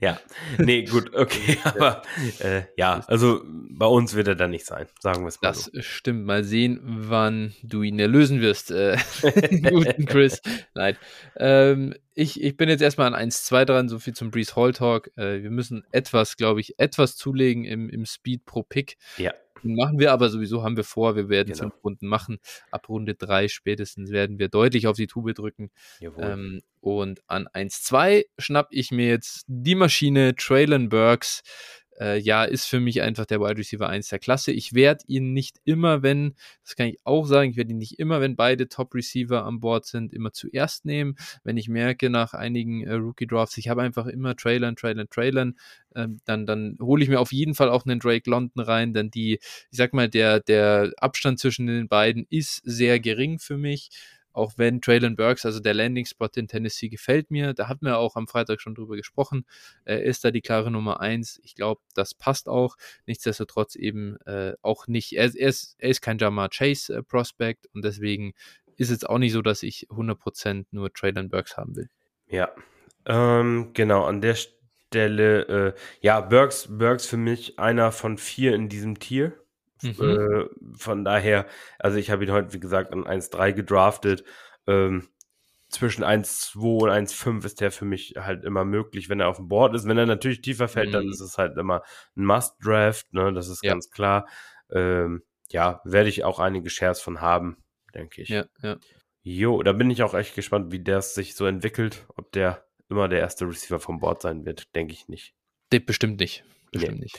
[0.00, 0.20] ja,
[0.58, 2.02] nee, gut, okay, aber
[2.40, 5.64] äh, ja, also bei uns wird er dann nicht sein, sagen wir es mal Das
[5.64, 5.80] so.
[5.80, 6.26] stimmt.
[6.26, 8.96] Mal sehen, wann du ihn erlösen wirst, äh,
[9.70, 10.42] guten Chris.
[10.74, 10.96] Nein.
[11.36, 15.08] Ähm, ich, ich bin jetzt erstmal an 1-2 dran, so viel zum Breeze Hall Talk.
[15.16, 18.96] Äh, wir müssen etwas, glaube ich, etwas zulegen im, im Speed pro Pick.
[19.18, 19.32] Ja,
[19.62, 21.16] Machen wir aber sowieso, haben wir vor.
[21.16, 21.70] Wir werden Genau.
[21.70, 22.38] fünf Runden machen.
[22.70, 25.70] Ab Runde 3 spätestens werden wir deutlich auf die Tube drücken.
[26.32, 31.42] Ähm, und an 1-2 schnapp ich mir jetzt die Maschine Traylon Burks.
[32.00, 34.52] Äh, ja, ist für mich einfach der Wide Receiver 1 der Klasse.
[34.52, 37.98] Ich werde ihn nicht immer, wenn, das kann ich auch sagen, ich werde ihn nicht
[37.98, 41.16] immer, wenn beide Top Receiver an Bord sind, immer zuerst nehmen.
[41.42, 45.56] Wenn ich merke nach einigen äh, Rookie Drafts, ich habe einfach immer Traylon, Traylon, Traylon,
[45.96, 49.10] ähm, dann, dann hole ich mir auf jeden Fall auch einen Drake London rein, denn
[49.10, 53.90] die, ich sag mal, der, der Abstand zwischen den beiden ist sehr gering für mich
[54.38, 57.54] auch wenn Traylon Burks, also der Landing-Spot in Tennessee, gefällt mir.
[57.54, 59.44] Da hatten wir auch am Freitag schon drüber gesprochen.
[59.84, 61.40] Er ist da die klare Nummer eins.
[61.42, 62.76] Ich glaube, das passt auch.
[63.06, 65.12] Nichtsdestotrotz eben äh, auch nicht.
[65.12, 68.32] Er, er, ist, er ist kein Jamar Chase äh, Prospect und deswegen
[68.76, 71.90] ist es auch nicht so, dass ich 100% nur Traylon Burks haben will.
[72.28, 72.50] Ja,
[73.06, 78.68] ähm, genau, an der Stelle, äh, ja, Burks, Burks für mich einer von vier in
[78.68, 79.32] diesem Tier.
[79.82, 80.00] Mhm.
[80.00, 80.44] Äh,
[80.76, 81.46] von daher,
[81.78, 84.24] also ich habe ihn heute, wie gesagt, an 1-3 gedraftet.
[84.66, 85.08] Ähm,
[85.70, 89.48] zwischen 1-2 und 1-5 ist der für mich halt immer möglich, wenn er auf dem
[89.48, 89.86] Board ist.
[89.86, 91.10] Wenn er natürlich tiefer fällt, dann Mhm.
[91.10, 91.82] ist es halt immer
[92.16, 93.32] ein Must-Draft, ne?
[93.34, 93.72] Das ist Ja.
[93.72, 94.26] ganz klar.
[94.70, 97.62] Ähm, ja, werde ich auch einige Shares von haben,
[97.94, 98.28] denke ich.
[98.30, 98.76] Ja, ja.
[99.22, 102.06] Jo, da bin ich auch echt gespannt, wie der sich so entwickelt.
[102.16, 105.34] Ob der immer der erste Receiver vom Board sein wird, denke ich nicht.
[105.70, 106.44] Nee, bestimmt nicht.
[106.72, 107.18] Bestimmt nicht.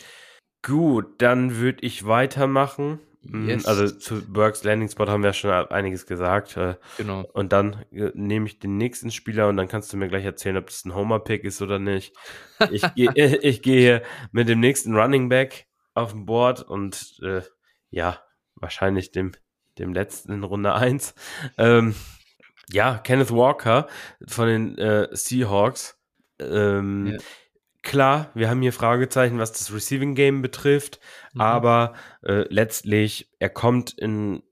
[0.61, 3.65] Gut, dann würde ich weitermachen Mhm, yes.
[3.65, 6.55] Also zu Burks Landing Spot haben wir schon einiges gesagt.
[6.55, 7.23] Äh, genau.
[7.33, 10.57] Und dann äh, nehme ich den nächsten Spieler und dann kannst du mir gleich erzählen,
[10.57, 12.15] ob das ein Homer-Pick ist oder nicht.
[12.71, 13.11] Ich gehe
[13.61, 17.41] gehe mit dem nächsten Running Back auf dem Board und äh,
[17.89, 18.21] ja,
[18.55, 19.33] wahrscheinlich dem,
[19.77, 21.13] dem letzten in Runde 1.
[21.57, 21.95] Ähm,
[22.71, 23.87] ja, Kenneth Walker
[24.27, 25.99] von den äh, Seahawks.
[26.39, 27.17] Ähm, ja.
[27.89, 30.99] Klar, wir haben hier Fragezeichen, was das Receiving Game betrifft,
[31.33, 31.41] mhm.
[31.41, 34.43] aber äh, letztlich, er kommt in,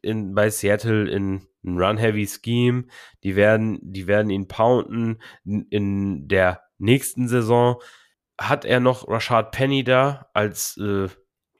[0.00, 2.84] in, bei Seattle in ein Run-Heavy-Scheme.
[3.24, 5.20] Die werden, die werden ihn pounden.
[5.44, 7.82] In, der nächsten Saison
[8.40, 11.08] hat er noch Rashad Penny da als äh,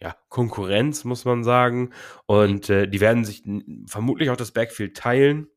[0.00, 1.90] ja, Konkurrenz, muss man sagen.
[2.26, 2.74] Und mhm.
[2.76, 3.42] äh, die werden sich
[3.88, 5.48] vermutlich auch das Backfield teilen.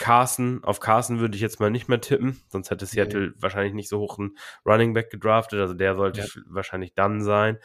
[0.00, 3.34] Carson, auf Carson würde ich jetzt mal nicht mehr tippen, sonst hätte Seattle okay.
[3.38, 4.34] wahrscheinlich nicht so hoch einen
[4.64, 6.26] Running Back gedraftet, also der sollte ja.
[6.46, 7.58] wahrscheinlich dann sein.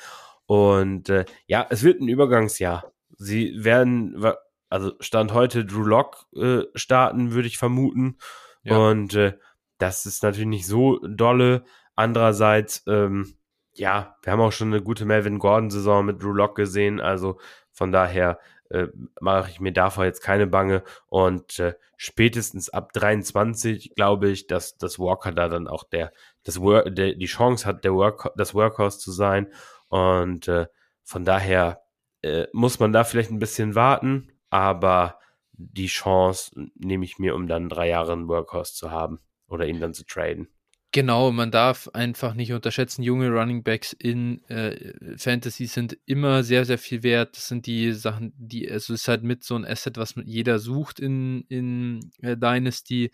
[0.45, 2.91] Und äh, ja, es wird ein Übergangsjahr.
[3.17, 4.21] Sie werden,
[4.69, 8.17] also Stand heute Drew Lock äh, starten, würde ich vermuten.
[8.63, 8.77] Ja.
[8.79, 9.37] Und äh,
[9.77, 11.63] das ist natürlich nicht so dolle.
[11.95, 13.37] Andererseits, ähm,
[13.75, 17.39] ja, wir haben auch schon eine gute Melvin Gordon-Saison mit Drew Lock gesehen, also
[17.71, 18.87] von daher äh,
[19.19, 20.83] mache ich mir davor jetzt keine Bange.
[21.07, 26.11] Und äh, spätestens ab 23 glaube ich, dass, dass Walker da dann auch der,
[26.43, 29.51] das Work, der, die Chance hat, der Work, das Workhorse zu sein.
[29.87, 30.67] Und äh,
[31.03, 31.81] von daher
[32.21, 35.19] äh, muss man da vielleicht ein bisschen warten, aber
[35.51, 39.79] die Chance nehme ich mir, um dann drei Jahre ein Workhorse zu haben oder ihn
[39.79, 40.49] dann zu traden.
[40.95, 46.63] Genau, man darf einfach nicht unterschätzen, junge Running Backs in äh, Fantasy sind immer sehr,
[46.63, 47.35] sehr viel wert.
[47.35, 50.57] Das sind die Sachen, die, also es ist halt mit so ein Asset, was jeder
[50.57, 53.11] sucht in, in äh, Dynasty.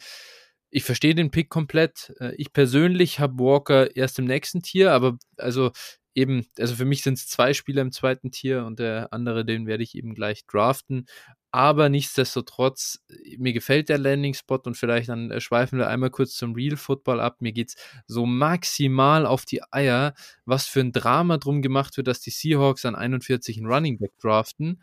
[0.70, 2.14] Ich verstehe den Pick komplett.
[2.20, 5.72] Äh, ich persönlich habe Walker erst im nächsten Tier, aber also
[6.16, 9.68] eben, also für mich sind es zwei Spieler im zweiten Tier und der andere, den
[9.68, 11.06] werde ich eben gleich draften.
[11.54, 13.00] Aber nichtsdestotrotz,
[13.38, 17.20] mir gefällt der Landing-Spot und vielleicht dann äh, schweifen wir einmal kurz zum Real Football
[17.20, 17.42] ab.
[17.42, 17.76] Mir geht es
[18.08, 20.14] so maximal auf die Eier,
[20.46, 24.12] was für ein Drama drum gemacht wird, dass die Seahawks an 41 einen Running Back
[24.22, 24.82] draften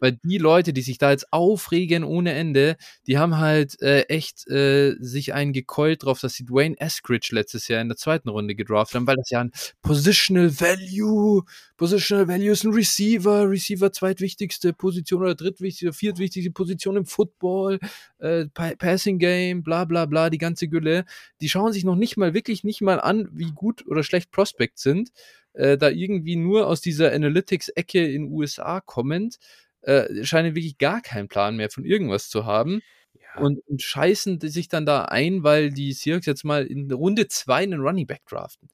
[0.00, 2.76] weil die Leute, die sich da jetzt aufregen ohne Ende,
[3.06, 7.68] die haben halt äh, echt äh, sich einen gekeult drauf, dass sie Dwayne Eskridge letztes
[7.68, 11.42] Jahr in der zweiten Runde gedraft haben, weil das ja ein Positional Value,
[11.76, 17.78] Positional Value ist ein Receiver, Receiver zweitwichtigste Position oder drittwichtigste, viertwichtigste Position im Football,
[18.18, 21.04] äh, Passing Game, bla bla bla, die ganze Gülle.
[21.40, 24.82] Die schauen sich noch nicht mal, wirklich nicht mal an, wie gut oder schlecht Prospects
[24.82, 25.10] sind.
[25.52, 29.38] Äh, da irgendwie nur aus dieser Analytics-Ecke in USA kommend
[29.86, 32.82] äh, scheinen wirklich gar keinen Plan mehr von irgendwas zu haben.
[33.14, 33.40] Ja.
[33.40, 37.62] Und, und, scheißen sich dann da ein, weil die Seahawks jetzt mal in Runde 2
[37.62, 38.68] einen Running Back draften.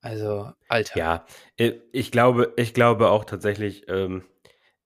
[0.00, 0.98] Also, Alter.
[0.98, 1.26] Ja,
[1.56, 4.22] äh, ich glaube, ich glaube auch tatsächlich, ähm,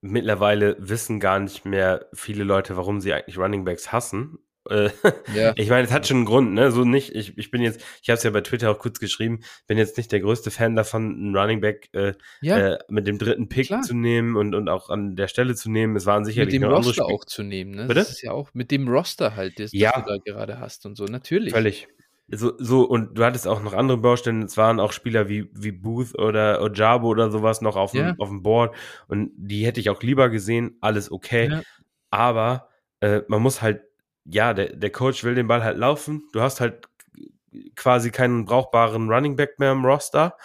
[0.00, 4.38] mittlerweile wissen gar nicht mehr viele Leute, warum sie eigentlich Running Backs hassen.
[4.70, 4.90] Äh,
[5.34, 5.52] ja.
[5.56, 6.70] Ich meine, es hat schon einen Grund, ne?
[6.70, 9.40] So nicht, ich, ich bin jetzt, ich habe es ja bei Twitter auch kurz geschrieben,
[9.66, 12.74] bin jetzt nicht der größte Fan davon, einen Running Back äh, ja.
[12.74, 13.82] äh, mit dem dritten Pick Klar.
[13.82, 15.96] zu nehmen und, und auch an der Stelle zu nehmen.
[15.96, 17.82] Es waren sicherlich mit dem Roster auch zu nehmen, ne?
[17.82, 18.00] Bitte?
[18.00, 19.92] Das ist ja auch mit dem Roster halt, das, ja.
[19.92, 21.52] das du da gerade hast und so, natürlich.
[21.52, 21.88] Völlig.
[22.32, 24.44] So, so, und du hattest auch noch andere Baustellen.
[24.44, 28.14] Es waren auch Spieler wie, wie Booth oder Ojabo oder sowas noch auf dem, ja.
[28.18, 28.74] auf dem Board.
[29.08, 30.76] Und die hätte ich auch lieber gesehen.
[30.80, 31.48] Alles okay.
[31.50, 31.62] Ja.
[32.10, 32.68] Aber
[33.00, 33.82] äh, man muss halt
[34.30, 36.22] ja, der, der Coach will den Ball halt laufen.
[36.32, 36.88] Du hast halt
[37.76, 40.36] quasi keinen brauchbaren Running Back mehr im Roster.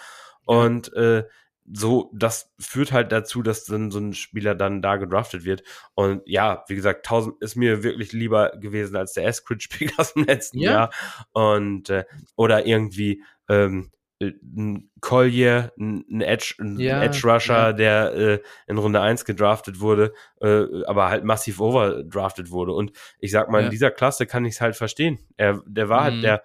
[0.44, 1.24] Und äh,
[1.72, 5.62] so, das führt halt dazu, dass dann so ein Spieler dann da gedraftet wird.
[5.94, 10.24] Und ja, wie gesagt, 1000 ist mir wirklich lieber gewesen als der Eskridge-Pick aus dem
[10.24, 10.70] letzten ja.
[10.70, 10.90] Jahr.
[11.32, 12.04] Und, äh,
[12.36, 13.90] oder irgendwie, ähm,
[14.20, 17.72] ein Collier, ein Edge, ein ja, Edge Rusher, ja.
[17.72, 22.72] der äh, in Runde 1 gedraftet wurde, äh, aber halt massiv overdraftet wurde.
[22.72, 23.64] Und ich sag mal, ja.
[23.66, 25.18] in dieser Klasse kann ich es halt verstehen.
[25.36, 26.16] Er, der war halt mhm.
[26.18, 26.44] halt der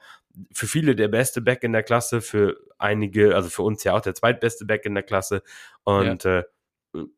[0.54, 4.02] für viele der beste Back in der Klasse, für einige, also für uns ja auch
[4.02, 5.44] der zweitbeste Back in der Klasse.
[5.84, 6.44] Und äh,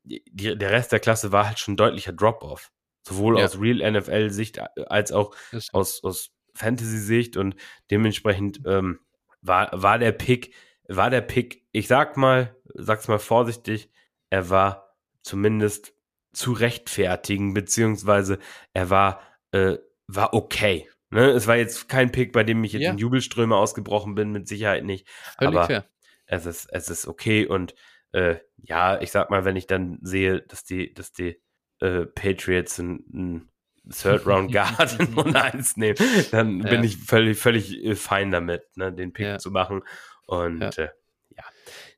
[0.04, 0.24] die,
[0.58, 2.72] der Rest der Klasse war halt schon deutlicher Drop-off.
[3.06, 5.36] Sowohl aus Real NFL-Sicht als auch
[5.74, 7.56] aus, aus Fantasy-Sicht und
[7.91, 8.99] dementsprechend ähm,
[9.43, 10.53] war, war der Pick,
[10.87, 13.91] war der Pick, ich sag mal, sag's mal vorsichtig,
[14.29, 15.93] er war zumindest
[16.31, 18.39] zu rechtfertigen, beziehungsweise
[18.73, 19.21] er war,
[19.51, 19.77] äh,
[20.07, 20.89] war okay.
[21.11, 21.29] Ne?
[21.29, 22.91] Es war jetzt kein Pick, bei dem ich jetzt ja.
[22.91, 25.07] in Jubelströme ausgebrochen bin, mit Sicherheit nicht.
[25.37, 25.85] Völlig aber fair.
[26.25, 27.75] es ist, es ist okay und
[28.13, 31.39] äh, ja, ich sag mal, wenn ich dann sehe, dass die, dass die
[31.79, 33.49] äh, Patriots ein, ein
[33.89, 35.97] Third Round Guard in Runde 1 nehmen,
[36.31, 36.69] dann ja.
[36.69, 39.38] bin ich völlig, völlig äh, fein damit, ne, den Pick ja.
[39.39, 39.81] zu machen.
[40.25, 40.69] Und ja.
[40.69, 40.89] Äh,
[41.36, 41.43] ja.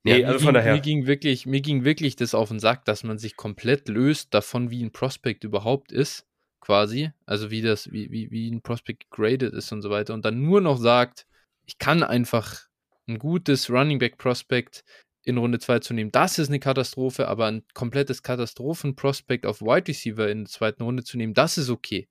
[0.03, 0.73] Nee, ja, also mir von ging, daher.
[0.73, 4.33] Mir ging, wirklich, mir ging wirklich das auf den Sack, dass man sich komplett löst
[4.33, 6.25] davon, wie ein Prospect überhaupt ist,
[6.59, 7.11] quasi.
[7.25, 10.13] Also wie das, wie, wie, wie ein Prospect graded ist und so weiter.
[10.13, 11.25] Und dann nur noch sagt,
[11.65, 12.67] ich kann einfach
[13.07, 14.83] ein gutes Running Back Prospect
[15.25, 16.11] in Runde 2 zu nehmen.
[16.11, 21.03] Das ist eine Katastrophe, aber ein komplettes Katastrophen-Prospect auf Wide Receiver in der zweiten Runde
[21.03, 22.07] zu nehmen, das ist okay.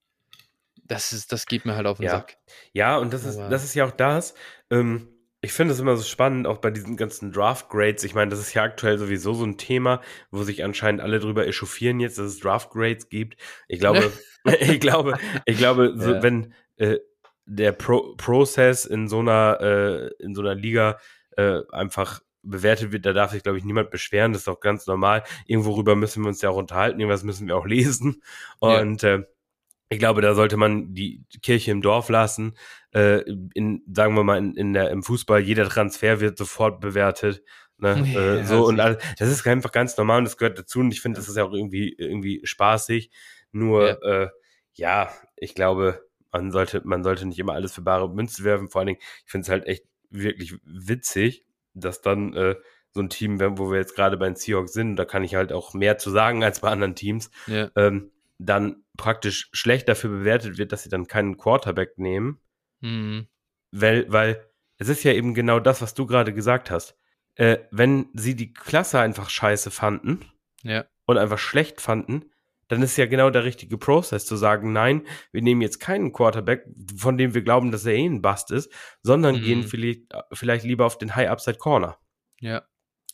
[0.86, 2.10] Das, ist, das geht mir halt auf den Ja.
[2.10, 2.36] Sack.
[2.72, 4.34] Ja, und das ist, Aber- das ist ja auch das.
[4.70, 5.08] Ähm,
[5.40, 8.02] ich finde es immer so spannend, auch bei diesen ganzen Draft-Grades.
[8.04, 10.00] Ich meine, das ist ja aktuell sowieso so ein Thema,
[10.30, 13.36] wo sich anscheinend alle drüber echauffieren jetzt, dass es Draft-Grades gibt.
[13.68, 14.10] Ich glaube,
[14.60, 16.22] ich glaube, ich glaube, so, Ja.
[16.22, 16.98] wenn äh,
[17.46, 20.98] der Pro Prozess in so einer, äh, in so einer Liga
[21.36, 24.32] äh, einfach bewertet wird, da darf sich, glaube ich, niemand beschweren.
[24.32, 25.24] Das ist auch ganz normal.
[25.46, 28.22] Irgendwo rüber müssen wir uns ja auch unterhalten, irgendwas müssen wir auch lesen.
[28.62, 28.80] Ja.
[28.80, 29.24] Und äh,
[29.88, 32.56] ich glaube, da sollte man die Kirche im Dorf lassen.
[32.92, 33.20] Äh,
[33.54, 37.42] in, sagen wir mal, in, in der, im Fußball, jeder Transfer wird sofort bewertet.
[37.78, 38.04] Ne?
[38.14, 39.02] Ja, äh, so und alles.
[39.18, 40.80] Das ist einfach ganz normal und das gehört dazu.
[40.80, 43.10] Und ich finde, das ist ja auch irgendwie, irgendwie spaßig.
[43.52, 43.96] Nur, Ja.
[44.02, 44.22] ja.
[44.24, 44.28] Äh,
[44.76, 48.68] ja, ich glaube, man sollte, man sollte nicht immer alles für bare Münze werfen.
[48.68, 52.56] Vor allen Dingen, ich finde es halt echt wirklich witzig, dass dann äh,
[52.90, 55.52] so ein Team, wo wir jetzt gerade bei den Seahawks sind, da kann ich halt
[55.52, 60.58] auch mehr zu sagen als bei anderen Teams, Ja, ähm, dann praktisch schlecht dafür bewertet
[60.58, 62.40] wird, dass sie dann keinen Quarterback nehmen,
[62.80, 63.28] mhm.
[63.70, 64.44] weil, weil
[64.78, 66.96] es ist ja eben genau das, was du gerade gesagt hast.
[67.36, 70.24] Äh, wenn sie die Klasse einfach scheiße fanden
[70.62, 72.30] ja, und einfach schlecht fanden,
[72.68, 76.64] dann ist ja genau der richtige Prozess zu sagen, nein, wir nehmen jetzt keinen Quarterback,
[76.96, 78.70] von dem wir glauben, dass er eh ein Bust ist,
[79.02, 79.42] sondern Mhm.
[79.42, 80.02] gehen vielleicht,
[80.32, 81.98] vielleicht lieber auf den High Upside Corner.
[82.40, 82.62] ja.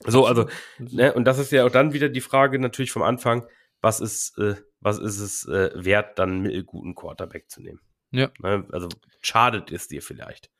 [0.07, 0.49] So, also.
[0.79, 1.13] Ne?
[1.13, 3.47] Und das ist ja auch dann wieder die Frage natürlich vom Anfang,
[3.83, 7.81] was ist, äh, was ist es äh, wert, dann einen mittelguten Quarterback zu nehmen?
[8.11, 8.31] Ja.
[8.39, 8.67] Ne?
[8.73, 8.89] Also
[9.21, 10.51] schadet es dir vielleicht.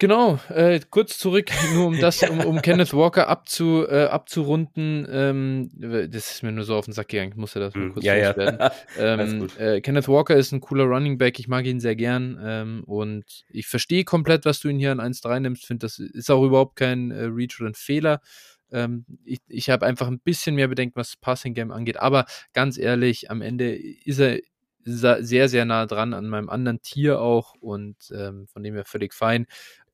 [0.00, 5.06] Genau, äh, kurz zurück, nur um das, um, um Kenneth Walker abzu, äh, abzurunden.
[5.10, 5.70] Ähm,
[6.10, 8.06] das ist mir nur so auf den Sack gegangen, ich musste das mal Hm, kurz
[8.06, 8.28] ja, ja.
[8.28, 8.58] loswerden.
[8.96, 12.40] Alles Ähm, äh, Kenneth Walker ist ein cooler Running Back, ich mag ihn sehr gern
[12.42, 15.66] ähm, und ich verstehe komplett, was du ihn hier an 1-3 nimmst.
[15.66, 18.22] Finde, das ist auch überhaupt kein äh, Reach oder ein Fehler.
[18.72, 22.24] Ähm, ich ich habe einfach ein bisschen mehr Bedenken, was das Passing Game angeht, aber
[22.54, 24.38] ganz ehrlich, am Ende ist er
[24.84, 29.12] sehr, sehr nah dran an meinem anderen Tier auch und ähm, von dem her völlig
[29.12, 29.46] fein.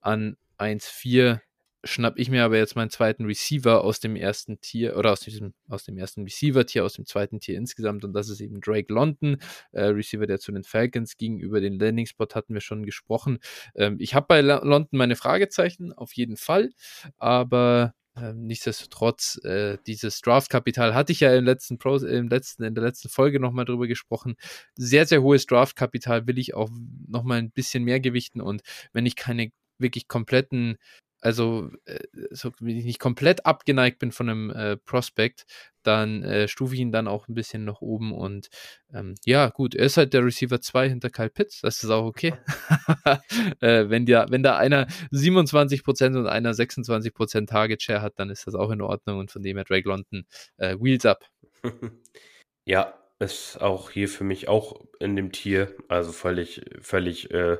[0.06, 1.40] An 1-4
[1.82, 5.52] schnapp ich mir aber jetzt meinen zweiten Receiver aus dem ersten Tier oder aus diesem,
[5.68, 9.38] aus dem ersten Receiver-Tier, aus dem zweiten Tier insgesamt und das ist eben Drake London,
[9.72, 11.40] äh, Receiver, der zu den Falcons ging.
[11.40, 13.38] Über den Landing-Spot hatten wir schon gesprochen.
[13.74, 16.70] Ähm, ich habe bei London meine Fragezeichen, auf jeden Fall,
[17.18, 22.76] aber ähm, nichtsdestotrotz, äh, dieses Draft-Kapital hatte ich ja im letzten Pro, im letzten, in
[22.76, 24.36] der letzten Folge nochmal drüber gesprochen.
[24.76, 26.70] Sehr, sehr hohes Draft-Kapital will ich auch
[27.08, 30.78] nochmal ein bisschen mehr gewichten und wenn ich keine wirklich kompletten,
[31.20, 31.98] also äh,
[32.30, 35.44] so, wenn ich nicht komplett abgeneigt bin von einem äh, Prospect,
[35.82, 38.48] dann äh, stufe ich ihn dann auch ein bisschen nach oben und
[38.92, 42.04] ähm, ja, gut, er ist halt der Receiver 2 hinter Kyle Pitts, das ist auch
[42.04, 42.34] okay.
[43.60, 48.46] äh, wenn, der, wenn da einer 27% und einer 26% Target Share hat, dann ist
[48.46, 50.26] das auch in Ordnung und von dem her Drake London
[50.58, 51.24] äh, Wheels up.
[52.64, 57.58] ja, ist auch hier für mich auch in dem Tier, also völlig, völlig äh,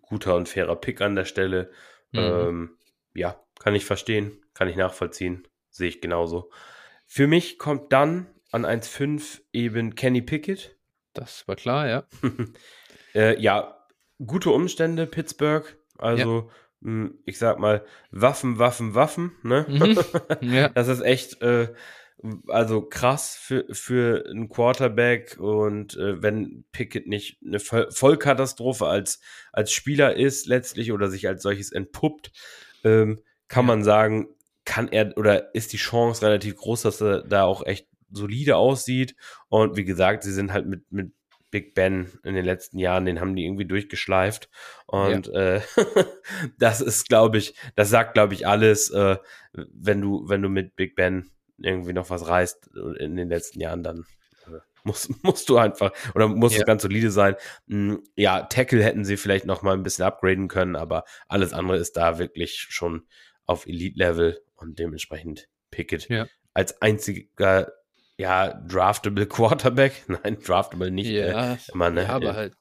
[0.00, 1.70] guter und fairer Pick an der Stelle.
[2.12, 2.18] Mhm.
[2.18, 2.78] Ähm,
[3.14, 6.50] ja, kann ich verstehen, kann ich nachvollziehen, sehe ich genauso.
[7.06, 10.76] Für mich kommt dann an 1,5 eben Kenny Pickett.
[11.12, 12.04] Das war klar, ja.
[13.14, 13.86] Äh, ja,
[14.26, 15.76] gute Umstände, Pittsburgh.
[15.98, 19.32] Also, mh, ich sag mal, Waffen, Waffen, Waffen.
[19.42, 19.66] Ne?
[19.68, 19.98] Mhm.
[20.40, 20.70] Ja.
[20.70, 21.74] Das ist echt, äh,
[22.48, 25.38] also krass für, für einen Quarterback.
[25.38, 29.20] Und äh, wenn Pickett nicht eine Voll Vollkatastrophe als,
[29.52, 32.32] als Spieler ist, letztlich oder sich als solches entpuppt,
[32.84, 33.74] ähm, kann Ja.
[33.74, 34.28] man sagen,
[34.64, 39.16] kann er oder ist die Chance relativ groß, dass er da auch echt solide aussieht.
[39.48, 41.12] Und wie gesagt, sie sind halt mit, mit
[41.50, 44.48] Big Ben in den letzten Jahren, den haben die irgendwie durchgeschleift.
[44.86, 45.60] Und äh,
[46.58, 49.16] das ist, glaube ich, das sagt, glaube ich, alles, äh,
[49.52, 53.82] wenn du, wenn du mit Big Ben irgendwie noch was reißt in den letzten Jahren,
[53.82, 54.04] dann
[54.46, 56.60] äh, musst, musst du einfach oder muss Ja.
[56.60, 57.36] es ganz solide sein.
[57.66, 61.76] Mm, Ja, Tackle hätten sie vielleicht noch mal ein bisschen upgraden können, aber alles andere
[61.78, 63.06] ist da wirklich schon
[63.46, 66.26] auf Elite-Level und dementsprechend Pickett Ja.
[66.54, 67.72] als einziger
[68.18, 70.04] ja, draftable Quarterback.
[70.06, 71.08] Nein, draftable nicht.
[71.10, 72.02] Äh, Ja, immer, ne?
[72.02, 72.54] ja, aber Äh, halt,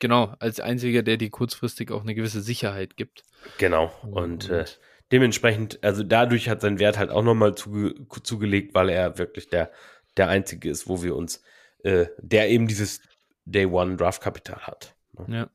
[0.00, 3.22] genau, als einziger, der dir kurzfristig auch eine gewisse Sicherheit gibt.
[3.58, 3.92] Genau.
[4.10, 4.64] Und, äh,
[5.12, 9.70] dementsprechend, also dadurch hat sein Wert halt auch nochmal zuge zugelegt, weil er wirklich der,
[10.16, 11.42] der einzige ist, wo wir uns,
[11.84, 13.00] äh, der eben dieses
[13.44, 14.94] Day One Draft Kapital hat.
[15.26, 15.50] Ja.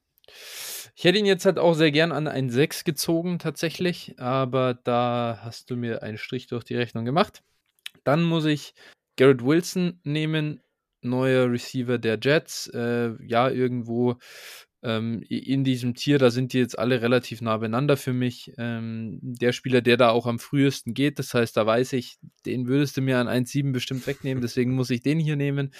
[0.95, 5.39] Ich hätte ihn jetzt halt auch sehr gern an ein 6 gezogen, tatsächlich, aber da
[5.41, 7.43] hast du mir einen Strich durch die Rechnung gemacht.
[8.04, 8.74] Dann muss ich
[9.16, 10.62] Garrett Wilson nehmen,
[11.01, 12.68] neuer Receiver der Jets.
[12.68, 14.18] Äh, ja, irgendwo
[14.84, 18.52] ähm, in diesem Tier, da sind die jetzt alle relativ nah beieinander für mich.
[18.58, 22.68] Ähm, der Spieler, der da auch am frühesten geht, das heißt, da weiß ich, den
[22.68, 25.72] würdest du mir an 1,7 bestimmt wegnehmen, deswegen muss ich den hier nehmen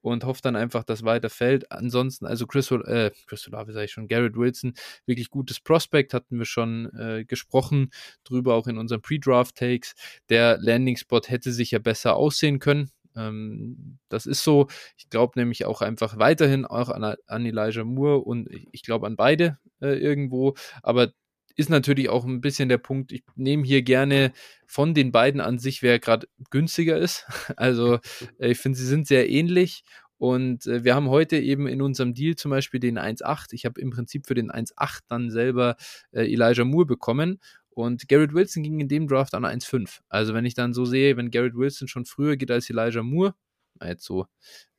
[0.00, 1.70] und hoffe dann einfach, dass weiter fällt.
[1.72, 4.74] Ansonsten, also Chris, äh, Chris Olave sage ich schon, Garrett Wilson,
[5.06, 7.90] wirklich gutes Prospect, hatten wir schon äh, gesprochen,
[8.24, 9.94] drüber auch in unseren Pre-Draft-Takes.
[10.28, 12.90] Der Landing-Spot hätte sich ja besser aussehen können.
[13.16, 14.68] Ähm, das ist so.
[14.96, 19.06] Ich glaube nämlich auch einfach weiterhin auch an, an Elijah Moore und ich, ich glaube
[19.06, 20.54] an beide äh, irgendwo.
[20.82, 21.12] Aber
[21.56, 24.32] ist natürlich auch ein bisschen der Punkt, ich nehme hier gerne
[24.66, 27.26] von den beiden an sich, wer gerade günstiger ist.
[27.56, 27.98] Also
[28.38, 29.84] äh, ich finde, sie sind sehr ähnlich
[30.18, 33.52] und äh, wir haben heute eben in unserem Deal zum Beispiel den 1.8.
[33.52, 35.76] Ich habe im Prinzip für den 1.8 dann selber
[36.12, 37.40] äh, Elijah Moore bekommen
[37.74, 40.00] und Garrett Wilson ging in dem Draft an 1,5.
[40.08, 43.34] Also wenn ich dann so sehe, wenn Garrett Wilson schon früher geht als Elijah Moore,
[43.84, 44.26] jetzt so,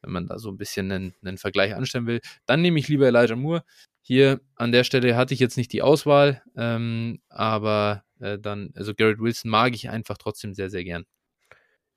[0.02, 3.08] wenn man da so ein bisschen einen, einen Vergleich anstellen will, dann nehme ich lieber
[3.08, 3.64] Elijah Moore.
[4.02, 8.94] Hier an der Stelle hatte ich jetzt nicht die Auswahl, ähm, aber äh, dann, also
[8.94, 11.06] Garrett Wilson mag ich einfach trotzdem sehr, sehr gern.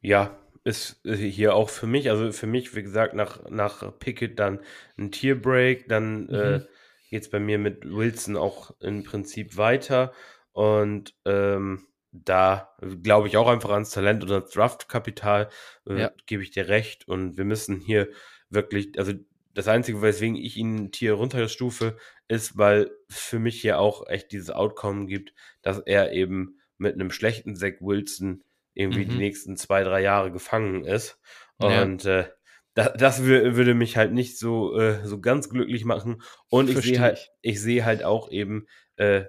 [0.00, 4.60] Ja, ist hier auch für mich, also für mich, wie gesagt, nach, nach Pickett dann
[4.98, 6.54] ein Tierbreak, dann äh, mhm.
[6.56, 6.66] äh,
[7.10, 10.12] geht es bei mir mit Wilson auch im Prinzip weiter.
[10.56, 15.50] Und ähm, da glaube ich auch einfach ans Talent und ans Draftkapital,
[15.86, 16.12] äh, ja.
[16.24, 17.06] gebe ich dir recht.
[17.06, 18.08] Und wir müssen hier
[18.48, 19.12] wirklich, also
[19.52, 24.48] das Einzige, weswegen ich ihn Tier runterstufe, ist, weil für mich hier auch echt dieses
[24.48, 28.42] Outcome gibt, dass er eben mit einem schlechten Zach Wilson
[28.72, 29.10] irgendwie mhm.
[29.10, 31.20] die nächsten zwei, drei Jahre gefangen ist.
[31.58, 32.20] Und ja.
[32.20, 32.30] äh,
[32.72, 36.22] das, das würde mich halt nicht so, äh, so ganz glücklich machen.
[36.48, 39.24] Und ich sehe halt, ich sehe halt auch eben, äh,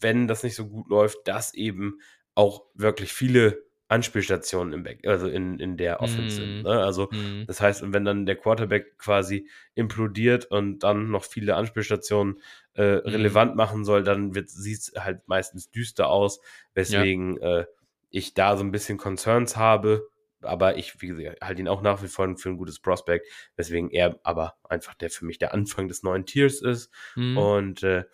[0.00, 2.00] wenn das nicht so gut läuft, dass eben
[2.34, 6.40] auch wirklich viele Anspielstationen im Back, also in, in der Offense mm.
[6.40, 6.62] sind.
[6.62, 6.82] Ne?
[6.82, 7.44] Also, mm.
[7.46, 12.40] das heißt, wenn dann der Quarterback quasi implodiert und dann noch viele Anspielstationen
[12.74, 13.08] äh, mm.
[13.08, 16.40] relevant machen soll, dann sieht es halt meistens düster aus,
[16.72, 17.60] weswegen ja.
[17.60, 17.66] äh,
[18.10, 20.08] ich da so ein bisschen Concerns habe.
[20.40, 23.26] Aber ich, wie gesagt, halte ihn auch nach wie vor für ein gutes Prospect,
[23.56, 26.90] weswegen er aber einfach der für mich der Anfang des neuen Tiers ist.
[27.16, 27.36] Mhm.
[27.36, 28.04] Und äh,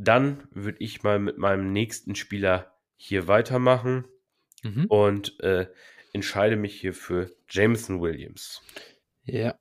[0.00, 4.06] dann würde ich mal mit meinem nächsten Spieler hier weitermachen
[4.62, 4.86] mhm.
[4.86, 5.66] und äh,
[6.14, 8.62] entscheide mich hier für Jameson Williams.
[9.24, 9.58] Ja,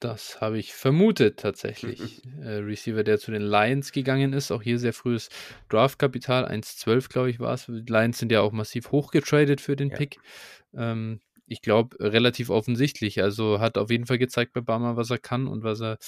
[0.00, 2.22] das habe ich vermutet tatsächlich.
[2.42, 5.28] äh, Receiver, der zu den Lions gegangen ist, auch hier sehr frühes
[5.68, 7.66] Draftkapital, 1,12 glaube ich war es.
[7.66, 9.96] Die Lions sind ja auch massiv hochgetradet für den ja.
[9.96, 10.18] Pick.
[10.74, 13.22] Ähm, ich glaube, relativ offensichtlich.
[13.22, 15.98] Also hat auf jeden Fall gezeigt bei Barmer, was er kann und was er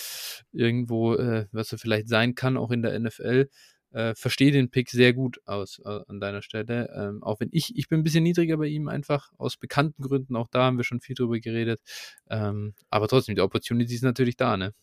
[0.53, 3.49] irgendwo, äh, was er vielleicht sein kann, auch in der NFL.
[3.93, 6.89] Äh, verstehe den Pick sehr gut aus äh, an deiner Stelle.
[6.95, 10.37] Ähm, auch wenn ich, ich bin ein bisschen niedriger bei ihm einfach, aus bekannten Gründen,
[10.37, 11.81] auch da haben wir schon viel drüber geredet.
[12.29, 14.75] Ähm, aber trotzdem, die Opportunity ist natürlich da, ne?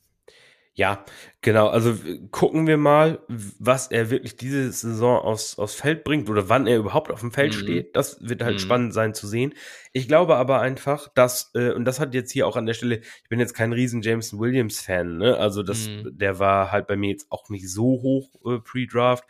[0.78, 1.04] Ja,
[1.42, 1.70] genau.
[1.70, 1.96] Also
[2.30, 6.78] gucken wir mal, was er wirklich diese Saison aufs, aufs Feld bringt oder wann er
[6.78, 7.58] überhaupt auf dem Feld mhm.
[7.58, 7.96] steht.
[7.96, 8.60] Das wird halt mhm.
[8.60, 9.56] spannend sein zu sehen.
[9.92, 12.98] Ich glaube aber einfach, dass, äh, und das hat jetzt hier auch an der Stelle,
[13.24, 15.36] ich bin jetzt kein riesen Jameson Williams-Fan, ne?
[15.38, 16.16] Also das, mhm.
[16.16, 19.24] der war halt bei mir jetzt auch nicht so hoch äh, pre-Draft.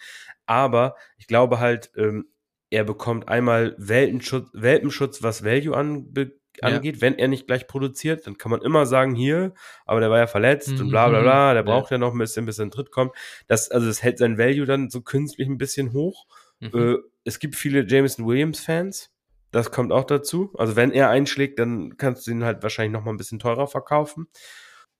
[0.47, 2.27] Aber ich glaube halt, ähm,
[2.69, 6.33] er bekommt einmal Weltenschutz, Welpenschutz, was Value anbelangt
[6.63, 7.01] angeht, ja.
[7.01, 9.53] wenn er nicht gleich produziert, dann kann man immer sagen, hier,
[9.85, 10.81] aber der war ja verletzt mhm.
[10.81, 11.95] und bla bla bla, der braucht ja.
[11.95, 13.13] ja noch ein bisschen, bis er in Tritt kommt.
[13.47, 16.25] Das, also das hält sein Value dann so künstlich ein bisschen hoch.
[16.59, 16.71] Mhm.
[16.73, 19.11] Äh, es gibt viele Jameson Williams-Fans.
[19.51, 20.53] Das kommt auch dazu.
[20.57, 23.67] Also wenn er einschlägt, dann kannst du ihn halt wahrscheinlich noch mal ein bisschen teurer
[23.67, 24.27] verkaufen.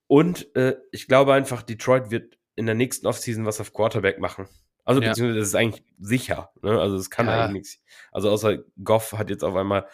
[0.06, 4.48] Und äh, ich glaube einfach, Detroit wird in der nächsten Offseason was auf Quarterback machen.
[4.84, 5.10] Also ja.
[5.10, 6.50] beziehungsweise das ist eigentlich sicher.
[6.62, 6.80] Ne?
[6.80, 7.44] Also es kann ja.
[7.44, 7.80] eigentlich nichts.
[8.10, 9.86] Also außer Goff hat jetzt auf einmal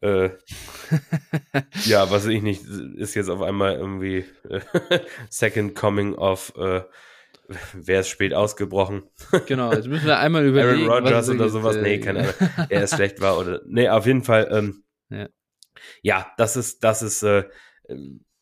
[0.00, 0.30] äh,
[1.84, 2.64] ja, was ich nicht,
[2.96, 4.60] ist jetzt auf einmal irgendwie äh,
[5.30, 6.82] Second Coming of äh,
[7.72, 9.04] wer ist spät ausgebrochen?
[9.46, 10.88] genau, jetzt müssen wir einmal überlegen.
[10.88, 11.76] Aaron Rodgers oder sowas.
[11.76, 12.34] Äh, nee, keine Ahnung.
[12.68, 13.62] er ist schlecht war oder.
[13.66, 15.28] Nee, auf jeden Fall, ähm, ja.
[16.02, 16.32] ja.
[16.36, 17.44] das ist, das ist, äh,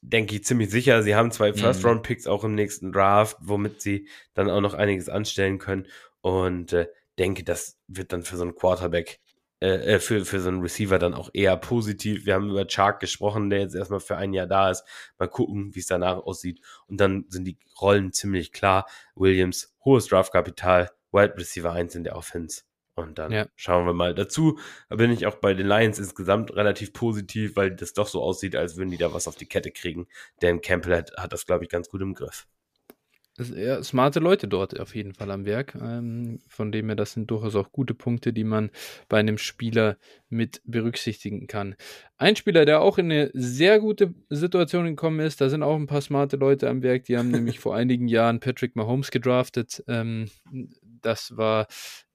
[0.00, 1.02] denke ich, ziemlich sicher.
[1.02, 1.56] Sie haben zwei mhm.
[1.56, 5.86] First-Round-Picks auch im nächsten Draft, womit sie dann auch noch einiges anstellen können.
[6.20, 6.88] Und äh,
[7.18, 9.20] denke, das wird dann für so einen Quarterback
[9.64, 12.26] äh, äh, für, für so einen Receiver dann auch eher positiv.
[12.26, 14.84] Wir haben über Chark gesprochen, der jetzt erstmal für ein Jahr da ist.
[15.18, 16.60] Mal gucken, wie es danach aussieht.
[16.86, 18.86] Und dann sind die Rollen ziemlich klar.
[19.14, 22.64] Williams, hohes Draftkapital, Wide Receiver 1 in der Offense.
[22.94, 23.46] Und dann ja.
[23.56, 24.58] schauen wir mal dazu.
[24.90, 28.56] Da bin ich auch bei den Lions insgesamt relativ positiv, weil das doch so aussieht,
[28.56, 30.06] als würden die da was auf die Kette kriegen.
[30.40, 32.46] Dan Campbell hat, hat das, glaube ich, ganz gut im Griff.
[33.42, 35.74] Smarte Leute dort auf jeden Fall am Werk.
[35.74, 38.70] Ähm, von dem her, das sind durchaus auch gute Punkte, die man
[39.08, 39.96] bei einem Spieler
[40.28, 41.74] mit berücksichtigen kann.
[42.16, 45.88] Ein Spieler, der auch in eine sehr gute Situation gekommen ist, da sind auch ein
[45.88, 49.82] paar smarte Leute am Werk, die haben nämlich vor einigen Jahren Patrick Mahomes gedraftet.
[49.88, 50.30] Ähm,
[51.02, 51.66] das war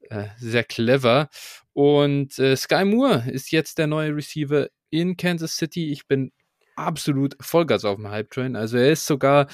[0.10, 1.30] äh, sehr clever.
[1.74, 5.92] Und äh, Sky Moore ist jetzt der neue Receiver in Kansas City.
[5.92, 6.32] Ich bin
[6.76, 8.56] absolut Vollgas auf dem Hype-Train.
[8.56, 9.48] Also er ist sogar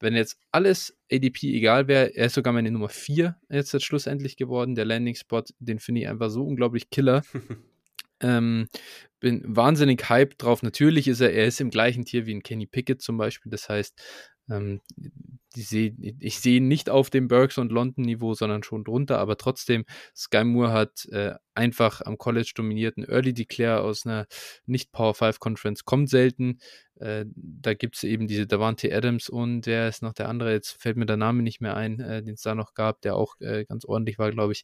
[0.00, 4.36] wenn jetzt alles ADP egal wäre, er ist sogar meine Nummer 4 jetzt, jetzt schlussendlich
[4.36, 4.74] geworden.
[4.74, 7.22] Der Landing-Spot, den finde ich einfach so unglaublich killer.
[8.20, 8.68] ähm,
[9.20, 10.62] bin wahnsinnig hyped drauf.
[10.62, 13.50] Natürlich ist er, er ist im gleichen Tier wie ein Kenny Pickett zum Beispiel.
[13.50, 14.00] Das heißt,
[14.50, 14.80] ähm,
[15.54, 19.36] seh, ich sehe ihn nicht auf dem Burks und London Niveau, sondern schon drunter, aber
[19.36, 19.84] trotzdem,
[20.14, 24.26] Sky Moore hat äh, einfach am College dominierten Early Declare aus einer
[24.66, 26.58] nicht Power 5 Conference, kommt selten.
[26.96, 30.80] Äh, da gibt es eben diese Davante Adams und der ist noch der andere, jetzt
[30.80, 33.34] fällt mir der Name nicht mehr ein, äh, den es da noch gab, der auch
[33.40, 34.62] äh, ganz ordentlich war, glaube ich.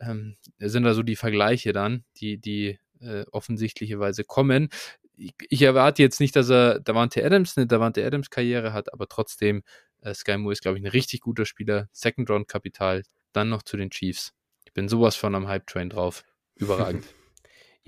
[0.00, 4.68] Ähm, sind da so die Vergleiche dann, die, die äh, offensichtlicherweise kommen
[5.18, 9.08] ich, ich, erwarte jetzt nicht, dass er Davante Adams eine Davante Adams Karriere hat, aber
[9.08, 9.62] trotzdem,
[10.02, 11.88] äh, Sky Moore ist, glaube ich, ein richtig guter Spieler.
[11.92, 13.02] Second Round Kapital,
[13.32, 14.32] dann noch zu den Chiefs.
[14.64, 16.24] Ich bin sowas von am Hype Train drauf.
[16.56, 17.04] Überragend.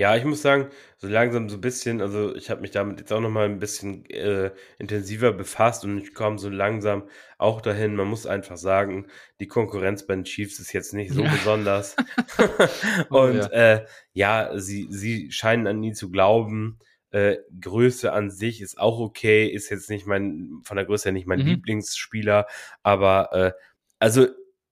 [0.00, 3.12] Ja, ich muss sagen, so langsam so ein bisschen, also ich habe mich damit jetzt
[3.12, 7.06] auch nochmal ein bisschen äh, intensiver befasst und ich komme so langsam
[7.36, 7.96] auch dahin.
[7.96, 9.08] Man muss einfach sagen,
[9.40, 11.30] die Konkurrenz bei den Chiefs ist jetzt nicht so ja.
[11.30, 11.96] besonders.
[13.10, 13.46] Oh und oh, ja.
[13.48, 16.78] Äh, ja, sie, sie scheinen an ihn zu glauben.
[17.12, 21.12] Äh, Größe an sich ist auch okay, ist jetzt nicht mein, von der Größe her
[21.12, 21.46] nicht mein mhm.
[21.46, 22.46] Lieblingsspieler,
[22.84, 23.52] aber äh,
[23.98, 24.28] also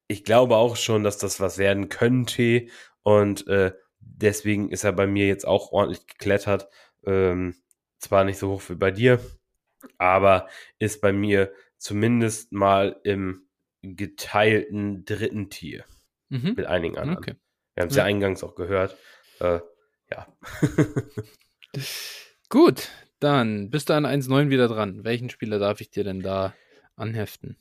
[0.07, 2.67] ich glaube auch schon, dass das was werden könnte
[3.03, 6.69] und äh, deswegen ist er bei mir jetzt auch ordentlich geklettert.
[7.05, 7.57] Ähm,
[7.99, 9.21] zwar nicht so hoch wie bei dir,
[9.99, 13.49] aber ist bei mir zumindest mal im
[13.83, 15.85] geteilten dritten Tier
[16.29, 16.55] mhm.
[16.57, 17.19] mit einigen anderen.
[17.19, 17.35] Okay.
[17.75, 18.03] Wir haben es ja.
[18.03, 18.07] ja.
[18.07, 18.97] eingangs auch gehört.
[19.41, 19.61] Äh,
[20.11, 20.27] ja.
[22.51, 22.89] Gut,
[23.21, 25.05] dann bist du an 1.9 wieder dran.
[25.05, 26.55] Welchen Spieler darf ich dir denn da
[26.97, 27.57] anheften?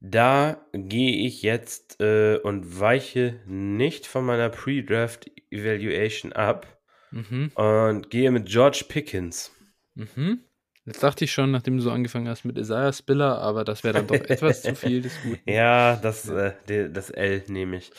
[0.00, 6.80] Da gehe ich jetzt äh, und weiche nicht von meiner Pre-Draft Evaluation ab
[7.10, 7.52] mhm.
[7.54, 9.54] und gehe mit George Pickens.
[9.94, 10.40] Mhm.
[10.86, 13.92] Jetzt dachte ich schon, nachdem du so angefangen hast mit Isaiah Spiller, aber das wäre
[13.92, 15.40] dann doch etwas zu viel des Guten.
[15.50, 16.54] Ja, das, äh,
[16.88, 17.92] das L nehme ich.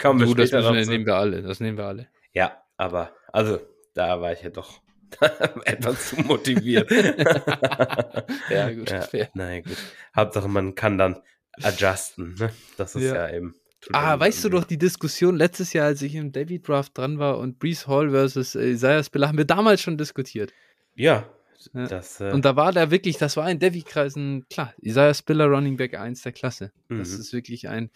[0.00, 1.42] Komm, du, das müssen, nehmen wir alle.
[1.42, 2.06] Das nehmen wir alle.
[2.32, 3.58] Ja, aber also
[3.94, 4.83] da war ich ja doch
[5.64, 6.90] etwas zu motiviert.
[8.50, 9.30] ja, gut, ja, fair.
[9.34, 9.76] Naja, gut.
[10.14, 11.20] Hauptsache, man kann dann
[11.62, 12.34] adjusten.
[12.38, 12.50] Ne?
[12.76, 13.54] Das ist ja, ja eben.
[13.92, 17.38] Ah, weißt du doch die Diskussion letztes Jahr, als ich im David Draft dran war
[17.38, 20.52] und Brees Hall versus Isaiah Spiller, haben wir damals schon diskutiert.
[20.94, 21.28] Ja,
[21.72, 25.76] das, äh und da war der wirklich, das war in Devi-Kreisen, klar, Isaiah Spiller Running
[25.76, 26.72] Back 1 der Klasse.
[26.88, 26.98] Mhm.
[26.98, 27.90] Das ist wirklich ein,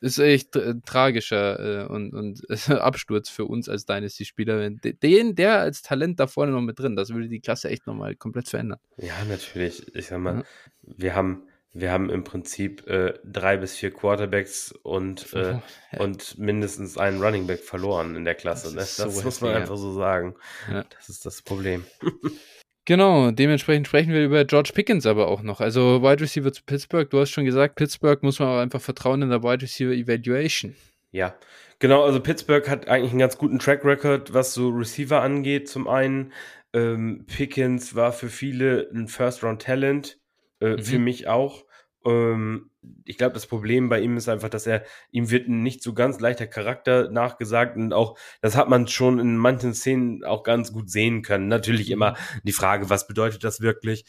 [0.00, 4.70] ist echt äh, tragischer äh, und, und Absturz für uns als Dynasty-Spieler.
[4.70, 8.16] Den, der als Talent da vorne noch mit drin, das würde die Klasse echt nochmal
[8.16, 8.78] komplett verändern.
[8.96, 9.94] Ja, natürlich.
[9.94, 10.44] Ich sag mal, ja.
[10.82, 11.42] wir haben
[11.72, 15.62] wir haben im Prinzip äh, drei bis vier Quarterbacks und, äh, ja.
[15.98, 18.74] und mindestens einen Running Back verloren in der Klasse.
[18.74, 19.04] Das, ne?
[19.04, 20.34] das so muss man einfach so sagen.
[20.70, 20.84] Ja.
[20.84, 21.84] Das ist das Problem.
[22.88, 25.60] Genau, dementsprechend sprechen wir über George Pickens aber auch noch.
[25.60, 29.20] Also Wide Receiver zu Pittsburgh, du hast schon gesagt, Pittsburgh muss man auch einfach vertrauen
[29.20, 30.74] in der Wide Receiver Evaluation.
[31.10, 31.36] Ja,
[31.80, 35.68] genau, also Pittsburgh hat eigentlich einen ganz guten Track Record, was so Receiver angeht.
[35.68, 36.32] Zum einen,
[36.72, 40.18] ähm, Pickens war für viele ein First-Round-Talent,
[40.62, 40.82] äh, mhm.
[40.82, 41.66] für mich auch.
[42.08, 42.70] Ähm,
[43.04, 45.94] ich glaube, das Problem bei ihm ist einfach, dass er, ihm wird ein nicht so
[45.94, 50.72] ganz leichter Charakter nachgesagt und auch, das hat man schon in manchen Szenen auch ganz
[50.72, 51.48] gut sehen können.
[51.48, 52.40] Natürlich immer mhm.
[52.44, 54.04] die Frage, was bedeutet das wirklich?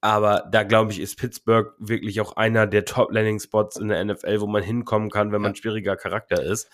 [0.00, 4.46] Aber da glaube ich, ist Pittsburgh wirklich auch einer der Top-Landing-Spots in der NFL, wo
[4.46, 5.56] man hinkommen kann, wenn man ja.
[5.56, 6.70] schwieriger Charakter ist.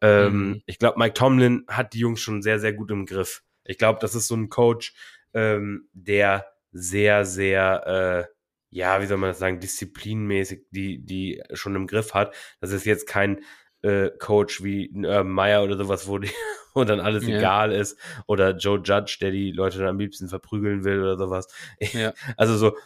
[0.00, 0.62] Ähm, mhm.
[0.66, 3.42] Ich glaube, Mike Tomlin hat die Jungs schon sehr, sehr gut im Griff.
[3.64, 4.94] Ich glaube, das ist so ein Coach,
[5.32, 8.32] ähm, der sehr, sehr, äh,
[8.72, 12.34] ja, wie soll man das sagen, disziplinmäßig die, die schon im Griff hat.
[12.60, 13.44] Das ist jetzt kein
[13.82, 16.30] äh, Coach wie Urban Meyer oder sowas, wo, die,
[16.74, 17.36] wo dann alles ja.
[17.36, 17.98] egal ist.
[18.26, 21.48] Oder Joe Judge, der die Leute dann am liebsten verprügeln will oder sowas.
[21.80, 22.14] Ja.
[22.38, 22.76] Also so,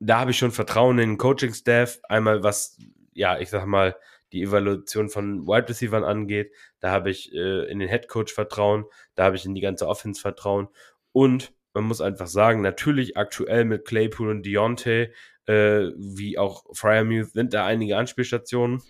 [0.00, 2.00] da habe ich schon Vertrauen in den Coaching-Staff.
[2.08, 2.78] Einmal was,
[3.12, 3.96] ja, ich sag mal,
[4.32, 6.52] die Evaluation von Wide Receivers angeht.
[6.80, 8.86] Da habe ich äh, in den Head Coach Vertrauen.
[9.14, 10.68] Da habe ich in die ganze Offense Vertrauen.
[11.12, 15.12] Und man muss einfach sagen, natürlich aktuell mit Claypool und Deontay
[15.46, 18.82] äh, wie auch Fryermuth sind da einige Anspielstationen.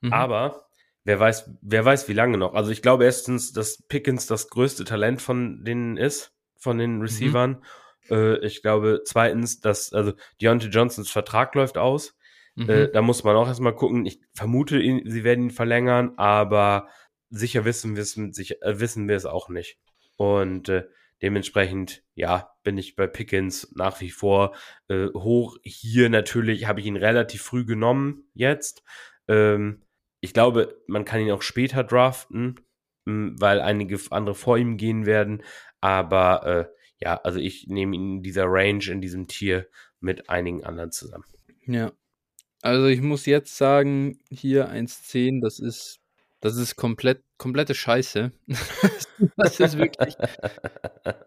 [0.00, 0.12] Mhm.
[0.12, 0.66] Aber
[1.04, 2.54] wer weiß, wer weiß, wie lange noch.
[2.54, 7.00] Also ich glaube erstens, dass Pickens das größte Talent von denen ist, von den.
[7.00, 7.62] Receivern.
[8.08, 8.16] Mhm.
[8.16, 12.16] Äh, ich glaube zweitens, dass, also Deontay Johnsons Vertrag läuft aus.
[12.54, 12.70] Mhm.
[12.70, 14.06] Äh, da muss man auch erstmal gucken.
[14.06, 16.88] Ich vermute, ihn, sie werden ihn verlängern, aber
[17.30, 19.78] sicher wissen, wissen, sicher, äh, wissen wir es auch nicht.
[20.16, 20.84] Und äh,
[21.22, 24.54] dementsprechend, ja, bin ich bei Pickens nach wie vor
[24.88, 25.56] äh, hoch.
[25.62, 28.82] Hier natürlich habe ich ihn relativ früh genommen jetzt.
[29.28, 29.82] Ähm,
[30.20, 32.60] ich glaube, man kann ihn auch später draften,
[33.06, 35.42] hm, weil einige andere vor ihm gehen werden.
[35.80, 36.66] Aber äh,
[36.98, 39.68] ja, also ich nehme ihn in dieser Range, in diesem Tier
[40.00, 41.24] mit einigen anderen zusammen.
[41.66, 41.92] Ja.
[42.62, 46.00] Also ich muss jetzt sagen, hier 1,10, das ist,
[46.40, 48.32] das ist komplett, komplette Scheiße.
[49.36, 50.14] das ist wirklich.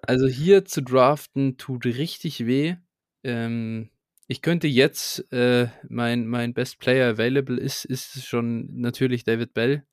[0.02, 2.78] Also hier zu draften tut richtig weh.
[3.24, 3.92] Ähm,
[4.26, 9.86] ich könnte jetzt, äh, mein, mein Best Player Available ist, ist schon natürlich David Bell.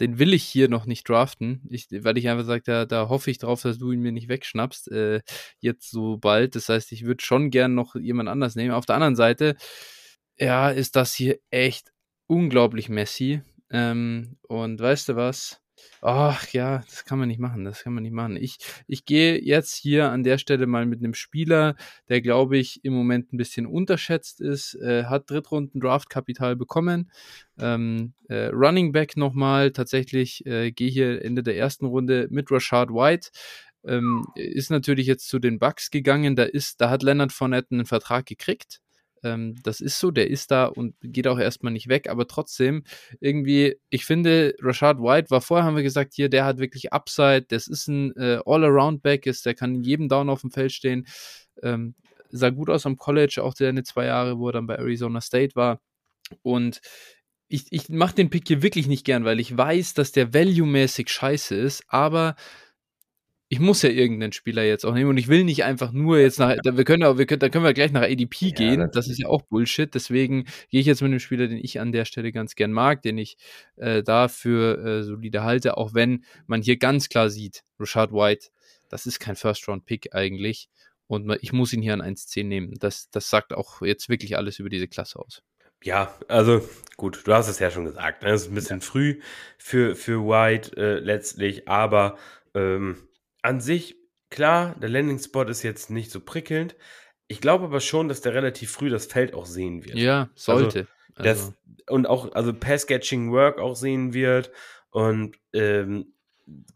[0.00, 3.30] Den will ich hier noch nicht draften, ich, weil ich einfach sage, da, da hoffe
[3.30, 5.20] ich drauf, dass du ihn mir nicht wegschnappst, äh,
[5.60, 6.56] jetzt so bald.
[6.56, 8.72] Das heißt, ich würde schon gern noch jemand anders nehmen.
[8.72, 9.54] Auf der anderen Seite,
[10.36, 11.92] ja, ist das hier echt
[12.26, 13.42] unglaublich messy.
[13.70, 15.60] Ähm, und weißt du was?
[16.00, 18.36] Ach ja, das kann man nicht machen, das kann man nicht machen.
[18.36, 21.74] Ich, ich gehe jetzt hier an der Stelle mal mit einem Spieler,
[22.08, 27.10] der glaube ich im Moment ein bisschen unterschätzt ist, äh, hat Drittrunden Draftkapital bekommen.
[27.58, 32.90] Ähm, äh, Running Back nochmal, tatsächlich äh, gehe hier Ende der ersten Runde mit Rashad
[32.90, 33.30] White.
[33.84, 37.86] Ähm, ist natürlich jetzt zu den Bucks gegangen, da ist, da hat Leonard Fournette einen
[37.86, 38.80] Vertrag gekriegt.
[39.22, 42.84] Ähm, das ist so, der ist da und geht auch erstmal nicht weg, aber trotzdem
[43.20, 47.46] irgendwie, ich finde, Rashad White war vorher, haben wir gesagt, hier, der hat wirklich Upside,
[47.48, 51.06] das ist ein äh, All-Around-Back, der kann in jedem Down auf dem Feld stehen,
[51.62, 51.94] ähm,
[52.30, 55.56] sah gut aus am College, auch seine zwei Jahre, wo er dann bei Arizona State
[55.56, 55.80] war.
[56.42, 56.80] Und
[57.48, 61.08] ich, ich mache den Pick hier wirklich nicht gern, weil ich weiß, dass der value-mäßig
[61.08, 62.36] scheiße ist, aber
[63.50, 66.38] ich muss ja irgendeinen Spieler jetzt auch nehmen und ich will nicht einfach nur jetzt
[66.38, 68.90] nach, wir können auch, wir können, da können wir gleich nach ADP ja, gehen, das,
[68.92, 71.92] das ist ja auch Bullshit, deswegen gehe ich jetzt mit einem Spieler, den ich an
[71.92, 73.38] der Stelle ganz gern mag, den ich
[73.76, 78.48] äh, dafür äh, solide halte, auch wenn man hier ganz klar sieht, Rashad White,
[78.90, 80.68] das ist kein First-Round-Pick eigentlich
[81.06, 84.58] und ich muss ihn hier an 1-10 nehmen, das, das sagt auch jetzt wirklich alles
[84.58, 85.42] über diese Klasse aus.
[85.82, 88.30] Ja, also gut, du hast es ja schon gesagt, ne?
[88.30, 88.84] es ist ein bisschen ja.
[88.84, 89.20] früh
[89.56, 92.18] für, für White äh, letztlich, aber
[92.54, 93.07] ähm,
[93.42, 93.96] an sich,
[94.30, 96.76] klar, der Landing-Spot ist jetzt nicht so prickelnd.
[97.28, 99.96] Ich glaube aber schon, dass der relativ früh das Feld auch sehen wird.
[99.96, 100.86] Ja, sollte.
[101.14, 101.54] Also, das, also.
[101.88, 104.50] Und auch, also Pass-Catching Work auch sehen wird
[104.90, 106.12] und ähm,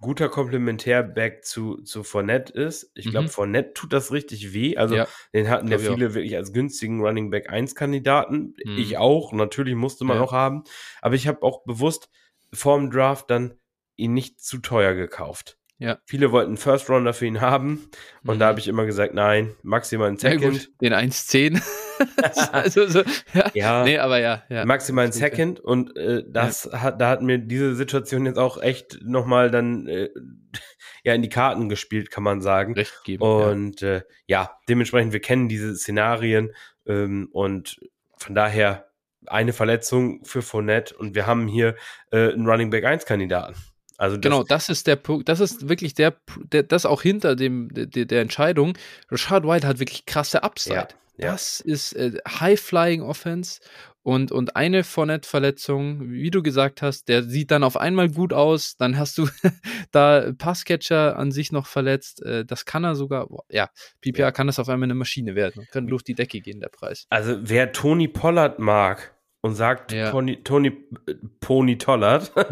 [0.01, 2.91] guter Komplementär-Back zu, zu Fournette ist.
[2.95, 3.31] Ich glaube, mhm.
[3.31, 4.77] Fournette tut das richtig weh.
[4.77, 6.15] Also, ja, den hatten ja viele auch.
[6.15, 8.55] wirklich als günstigen Running Back 1-Kandidaten.
[8.65, 8.79] Mhm.
[8.79, 9.33] Ich auch.
[9.33, 10.23] Natürlich musste man ja.
[10.23, 10.65] auch haben.
[11.01, 12.11] Aber ich habe auch bewusst
[12.53, 13.55] vorm Draft dann
[13.97, 15.59] ihn nicht zu teuer gekauft.
[15.79, 15.99] Ja.
[16.05, 17.89] Viele wollten First Rounder für ihn haben
[18.25, 18.39] und mhm.
[18.41, 20.71] da habe ich immer gesagt, nein, maximal ein Second.
[20.81, 21.61] Ja, den 1-10.
[22.53, 23.03] also so,
[23.35, 23.51] ja.
[23.55, 23.85] ja.
[23.85, 24.43] Nee, aber ja.
[24.49, 24.65] ja.
[24.65, 26.83] Maximal ein Second und äh, das ja.
[26.83, 30.11] hat, da hat mir diese Situation jetzt auch echt nochmal dann äh,
[31.05, 32.75] ja in die Karten gespielt, kann man sagen.
[32.75, 33.23] Recht geben.
[33.23, 36.53] Und ja, äh, ja dementsprechend, wir kennen diese Szenarien
[36.87, 37.81] ähm, und
[38.17, 38.89] von daher
[39.27, 41.77] eine Verletzung für Fournette und wir haben hier
[42.11, 43.55] äh, einen Running Back 1 Kandidaten.
[43.99, 46.17] Also das genau, das ist der Punkt, das ist wirklich der,
[46.53, 48.77] der das auch hinter dem der, der Entscheidung.
[49.11, 50.89] Rashad White hat wirklich krasse Upside.
[51.17, 53.61] Ja, das ist äh, High-Flying Offense
[54.03, 58.77] und, und eine Fournette-Verletzung, wie du gesagt hast, der sieht dann auf einmal gut aus,
[58.77, 59.29] dann hast du
[59.93, 63.69] da Passcatcher an sich noch verletzt, äh, das kann er sogar, ja,
[64.01, 67.07] PPA kann das auf einmal eine Maschine werden, kann durch die Decke gehen, der Preis.
[67.11, 70.11] Also wer Tony Pollard mag, und sagt ja.
[70.11, 70.69] Pony, Tony
[71.07, 72.33] äh, Pony Tollard.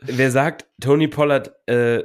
[0.00, 2.02] Wer sagt, Tony Pollard äh,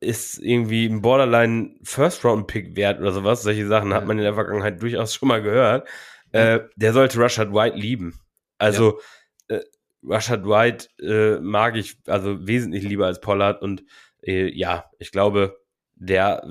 [0.00, 3.96] ist irgendwie ein Borderline First Round Pick wert oder sowas, solche Sachen ja.
[3.96, 5.88] hat man in der Vergangenheit durchaus schon mal gehört.
[6.32, 8.18] Äh, der sollte Rashad White lieben.
[8.58, 9.00] Also
[9.50, 9.56] ja.
[9.56, 9.64] äh,
[10.02, 13.84] Rashad White äh, mag ich also wesentlich lieber als Pollard und
[14.22, 15.58] äh, ja, ich glaube,
[15.94, 16.42] der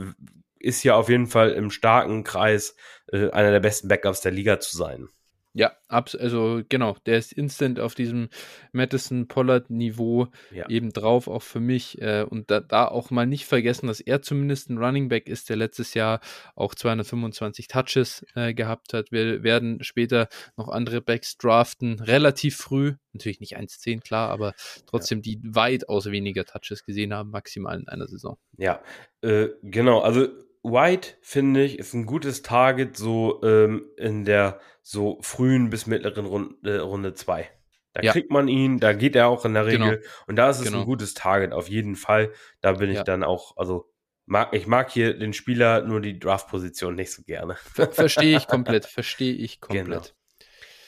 [0.64, 2.76] ist ja auf jeden Fall im starken Kreis
[3.12, 5.09] äh, einer der besten Backups der Liga zu sein.
[5.53, 8.30] Ja, also genau, der ist instant auf diesem
[8.72, 10.70] Madison Pollard Niveau ja.
[10.70, 12.01] eben drauf, auch für mich.
[12.01, 15.49] Äh, und da, da, auch mal nicht vergessen, dass er zumindest ein Running Back ist,
[15.49, 16.22] der letztes Jahr
[16.55, 19.12] auch 225 Touches äh, gehabt hat.
[19.12, 24.53] Wir werden später noch andere Backs draften, relativ früh, natürlich nicht 1-10, klar, aber
[24.86, 25.24] trotzdem ja.
[25.24, 28.38] die weitaus weniger Touches gesehen haben, maximal in einer Saison.
[28.57, 28.82] Ja,
[29.22, 30.30] äh, genau, also
[30.64, 36.26] White, finde ich, ist ein gutes Target so ähm, in der so frühen bis mittleren
[36.26, 37.49] Runde, Runde 2.
[37.93, 38.12] Da ja.
[38.12, 39.86] kriegt man ihn, da geht er auch in der genau.
[39.86, 39.99] Regel.
[39.99, 40.12] Genau.
[40.28, 40.80] Und da ist es genau.
[40.80, 42.32] ein gutes Target, auf jeden Fall.
[42.62, 43.03] Da bin ich ja.
[43.03, 43.91] dann auch, also
[44.26, 47.55] mag, ich mag hier den Spieler, nur die Draft-Position nicht so gerne.
[47.55, 49.86] Ver verstehe ich komplett, verstehe ich komplett.
[49.86, 50.01] Genau.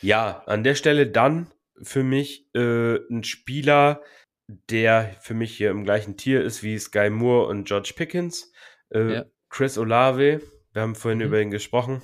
[0.02, 1.52] Ja, an der Stelle dann
[1.82, 4.02] für mich äh, ein Spieler,
[4.48, 8.52] der für mich hier im gleichen Tier ist wie Sky Moore und George Pickens.
[8.94, 9.26] Äh, ja.
[9.54, 10.42] Chris Olave,
[10.72, 11.26] wir haben vorhin mhm.
[11.26, 12.02] über ihn gesprochen.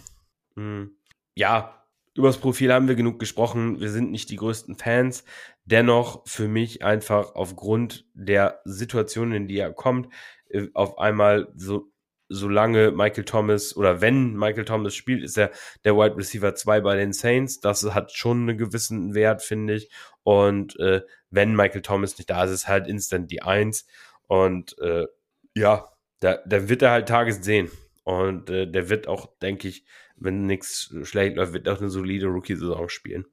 [0.56, 0.92] Hm.
[1.34, 1.84] Ja,
[2.14, 3.80] übers Profil haben wir genug gesprochen.
[3.80, 5.24] Wir sind nicht die größten Fans.
[5.66, 10.14] Dennoch für mich einfach aufgrund der Situation, in die er kommt,
[10.50, 11.92] äh, auf einmal so
[12.28, 15.50] solange Michael Thomas oder wenn Michael Thomas spielt, ist er
[15.86, 17.62] der Wide Receiver 2 bei den Saints.
[17.62, 19.90] Das hat schon einen gewissen Wert, finde ich.
[20.22, 23.88] Und äh, wenn Michael Thomas nicht da ist, ist halt instant die 1.
[24.28, 25.08] Und äh,
[25.56, 25.90] ja,
[26.20, 27.70] da, da wird er halt Tages sehen.
[28.04, 32.28] Und äh, der wird auch, denke ich, wenn nichts schlecht läuft, wird auch eine solide
[32.28, 33.26] Rookie-Saison spielen.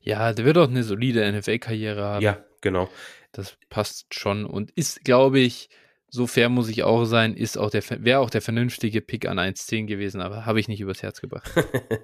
[0.00, 2.22] Ja, der wird auch eine solide NFL-Karriere haben.
[2.22, 2.88] Ja, genau.
[3.32, 5.68] Das passt schon und ist, glaube ich,
[6.10, 9.38] so fair muss ich auch sein, ist auch der wäre auch der vernünftige Pick an
[9.38, 11.50] 1.10 gewesen, aber habe ich nicht übers Herz gebracht.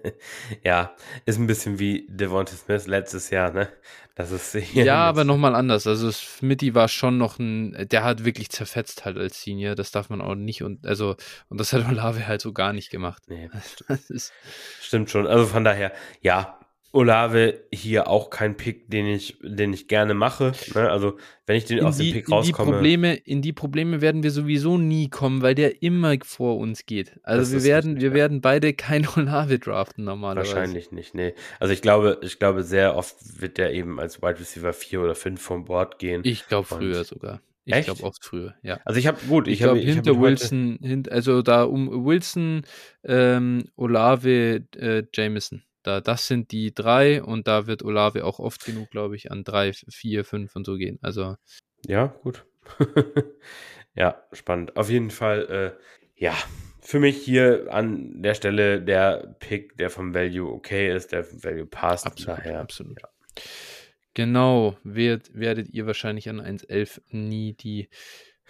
[0.65, 0.95] ja,
[1.25, 3.69] ist ein bisschen wie Devonta Smith letztes Jahr, ne?
[4.17, 5.89] Das ist ja, aber nochmal anders.
[5.89, 9.75] Also Smitty war schon noch ein, der hat wirklich zerfetzt halt als Senior.
[9.75, 11.17] Das darf man auch nicht und also
[11.49, 13.25] und das hat Olave halt so gar nicht gemacht.
[13.27, 13.51] Nee,
[14.81, 15.27] stimmt schon.
[15.27, 16.61] Also von daher, ja,
[16.95, 20.53] Olave hier auch kein Pick, den ich, den ich gerne mache.
[20.75, 20.89] Ne?
[20.89, 22.71] Also wenn ich den in aus die, dem Pick rauskomme.
[22.71, 26.87] Die Probleme, in die Probleme werden wir sowieso nie kommen, weil der immer vor uns
[26.87, 27.19] geht.
[27.25, 28.15] Also wir werden, wir ja.
[28.15, 30.55] werden beide kein Olave draften normalerweise.
[30.55, 31.35] Wahrscheinlich nicht, nee.
[31.59, 35.15] Also ich glaube, ich glaube, sehr oft wird der eben als Wide Receiver 4 oder
[35.17, 36.21] 5 vom Board gehen.
[36.25, 37.41] Ich glaube früher sogar.
[37.65, 38.79] Ich glaube oft früher, ja.
[38.85, 42.63] Also ich habe gut, ich, ich glaube hinter hab Wilson, hint, also da um Wilson,
[43.03, 45.65] ähm, Olave, äh, Jameson.
[45.85, 49.45] Da, das sind die drei und da wird Olave auch oft genug, glaube ich, an
[49.45, 50.99] drei, vier, fünf und so gehen.
[51.03, 51.37] Also.
[51.87, 52.45] Ja, gut.
[53.95, 54.77] ja, spannend.
[54.77, 55.85] Auf jeden Fall, äh,
[56.17, 56.35] ja,
[56.81, 61.45] für mich hier an der Stelle der Pick, der vom Value okay ist, der vom
[61.45, 62.07] Value passt.
[62.07, 63.01] Absolut, daher, absolut.
[63.01, 63.09] Ja.
[64.15, 67.89] Genau, wird, werdet ihr wahrscheinlich an 1.11 nie die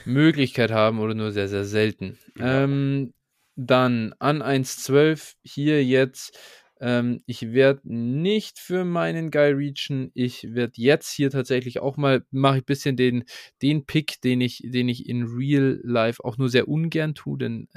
[0.04, 2.18] Möglichkeit haben oder nur sehr, sehr selten.
[2.38, 2.64] Ja.
[2.64, 3.14] Ähm,
[3.56, 6.38] dann an 1.12 hier jetzt
[6.80, 10.10] ähm, ich werde nicht für meinen Guy reachen.
[10.14, 13.24] Ich werde jetzt hier tatsächlich auch mal, mache ich ein bisschen den,
[13.62, 17.68] den Pick, den ich, den ich in Real Life auch nur sehr ungern tue, denn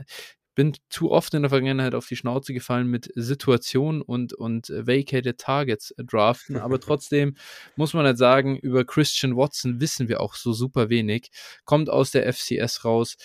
[0.57, 5.37] bin zu oft in der Vergangenheit auf die Schnauze gefallen mit Situationen und, und vacated
[5.37, 6.57] Targets draften.
[6.57, 7.35] Aber trotzdem
[7.75, 11.29] muss man halt sagen, über Christian Watson wissen wir auch so super wenig.
[11.63, 13.17] Kommt aus der FCS raus,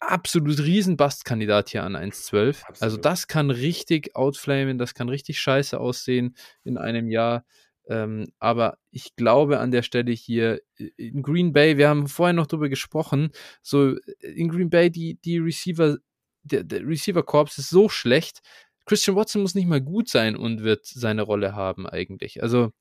[0.00, 2.62] absolut riesen Bastkandidat hier an 1.12.
[2.80, 7.44] Also das kann richtig outflamen, das kann richtig scheiße aussehen in einem Jahr.
[7.88, 10.60] Ähm, aber ich glaube an der Stelle hier
[10.96, 13.30] in Green Bay, wir haben vorher noch drüber gesprochen,
[13.62, 15.96] so äh, in Green Bay die, die Receiver,
[16.42, 18.40] der, der Receiver Corps ist so schlecht.
[18.84, 22.42] Christian Watson muss nicht mal gut sein und wird seine Rolle haben eigentlich.
[22.42, 22.72] Also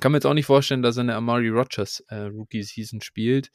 [0.00, 3.50] kann mir jetzt auch nicht vorstellen, dass er eine Amari Rogers äh, Rookie Season spielt.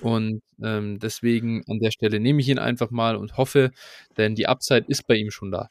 [0.00, 3.70] Und ähm, deswegen an der Stelle nehme ich ihn einfach mal und hoffe,
[4.16, 5.70] denn die Upside ist bei ihm schon da.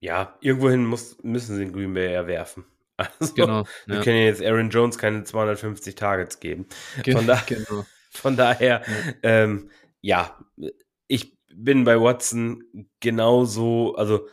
[0.00, 2.64] Ja, irgendwohin muss, müssen sie den Green Bay erwerfen.
[2.96, 3.64] Also, genau.
[3.86, 4.02] Wir ja.
[4.02, 6.66] können jetzt Aaron Jones keine 250 Targets geben.
[7.10, 7.84] Von, da, genau.
[8.10, 9.14] von daher, ja.
[9.24, 9.68] Ähm,
[10.00, 10.38] ja,
[11.08, 12.62] ich bin bei Watson
[13.00, 14.28] genauso, also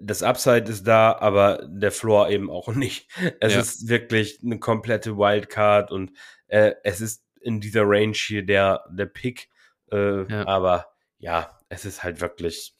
[0.00, 3.08] das Upside ist da, aber der Floor eben auch nicht.
[3.40, 3.60] Es ja.
[3.60, 6.12] ist wirklich eine komplette Wildcard und
[6.48, 9.48] äh, es ist in dieser Range hier der, der Pick.
[9.92, 10.46] Äh, ja.
[10.46, 10.86] Aber
[11.18, 12.74] ja, es ist halt wirklich,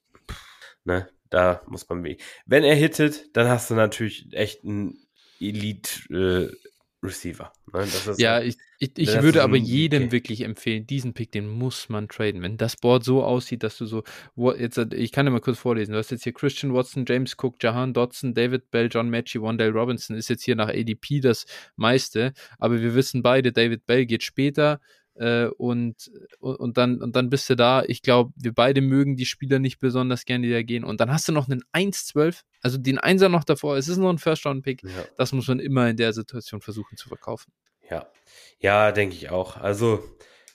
[0.85, 2.19] ne, da muss man wie.
[2.47, 5.07] Wenn er hittet, dann hast du natürlich echt einen
[5.41, 6.57] Elite äh,
[7.05, 7.53] Receiver.
[7.73, 7.87] Ne?
[8.17, 10.13] ja, halt, ich, ich, ich würde aber jedem okay.
[10.13, 12.43] wirklich empfehlen, diesen Pick, den muss man traden.
[12.43, 14.03] Wenn das Board so aussieht, dass du so,
[14.35, 17.37] wo, jetzt, ich kann dir mal kurz vorlesen, du hast jetzt hier Christian Watson, James
[17.41, 21.47] Cook, Jahan Dodson, David Bell, John Matchy, Wandale Robinson, ist jetzt hier nach ADP das
[21.76, 24.81] meiste, aber wir wissen beide, David Bell geht später,
[25.14, 26.11] äh, und,
[26.41, 27.82] und, dann, und dann bist du da.
[27.86, 30.84] Ich glaube, wir beide mögen die Spieler nicht besonders gerne, die da gehen.
[30.84, 33.76] Und dann hast du noch einen 1-12, also den Einser noch davor.
[33.76, 34.82] Es ist noch ein First-Round-Pick.
[34.82, 34.91] Ja.
[35.16, 37.53] Das muss man immer in der Situation versuchen zu verkaufen.
[37.91, 38.07] Ja,
[38.58, 39.57] ja, denke ich auch.
[39.57, 40.03] Also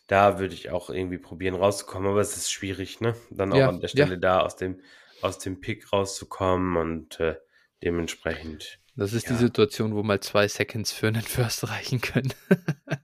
[0.08, 3.16] da würde ich auch irgendwie probieren rauszukommen, aber es ist schwierig, ne?
[3.30, 4.20] Dann auch ja, an der Stelle ja.
[4.20, 4.82] da aus dem,
[5.22, 7.36] aus dem Pick rauszukommen und äh,
[7.84, 8.80] dementsprechend.
[8.96, 9.34] Das ist ja.
[9.34, 12.34] die Situation, wo mal zwei Seconds für einen First reichen können.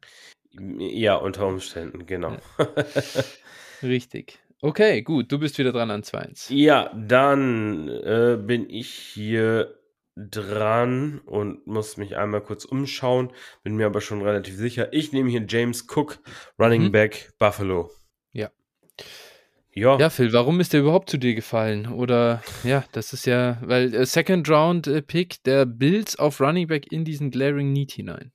[0.57, 2.38] Ja, unter Umständen, genau.
[2.57, 2.68] Ja.
[3.84, 4.40] Richtig.
[4.61, 6.53] Okay, gut, du bist wieder dran an 2-1.
[6.53, 9.77] Ja, dann äh, bin ich hier
[10.15, 13.32] dran und muss mich einmal kurz umschauen.
[13.64, 14.94] Bin mir aber schon relativ sicher.
[14.94, 16.19] Ich nehme hier James Cook,
[16.57, 16.91] Running mhm.
[16.91, 17.91] Back Buffalo.
[18.32, 18.49] Ja.
[19.73, 19.99] Ja.
[19.99, 21.88] ja, Phil, warum ist der überhaupt zu dir gefallen?
[21.88, 26.68] Oder ja, das ist ja, weil äh, Second Round äh, Pick der Bills auf Running
[26.68, 28.32] Back in diesen Glaring Need hinein.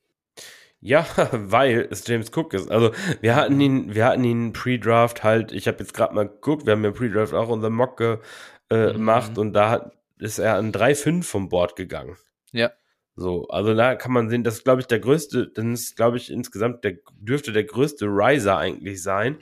[0.80, 2.70] Ja, weil es James Cook ist.
[2.70, 6.66] Also wir hatten ihn, wir hatten ihn Pre-Draft halt, ich habe jetzt gerade mal geguckt,
[6.66, 8.18] wir haben ja Pre-Draft auch unser Mock ge,
[8.70, 8.92] äh, mhm.
[8.92, 12.16] gemacht und da ist er an 3-5 vom Board gegangen.
[12.52, 12.70] Ja.
[13.16, 16.16] So, also da kann man sehen, das ist, glaube ich, der größte, dann ist, glaube
[16.16, 19.38] ich, insgesamt der dürfte der größte Riser eigentlich sein.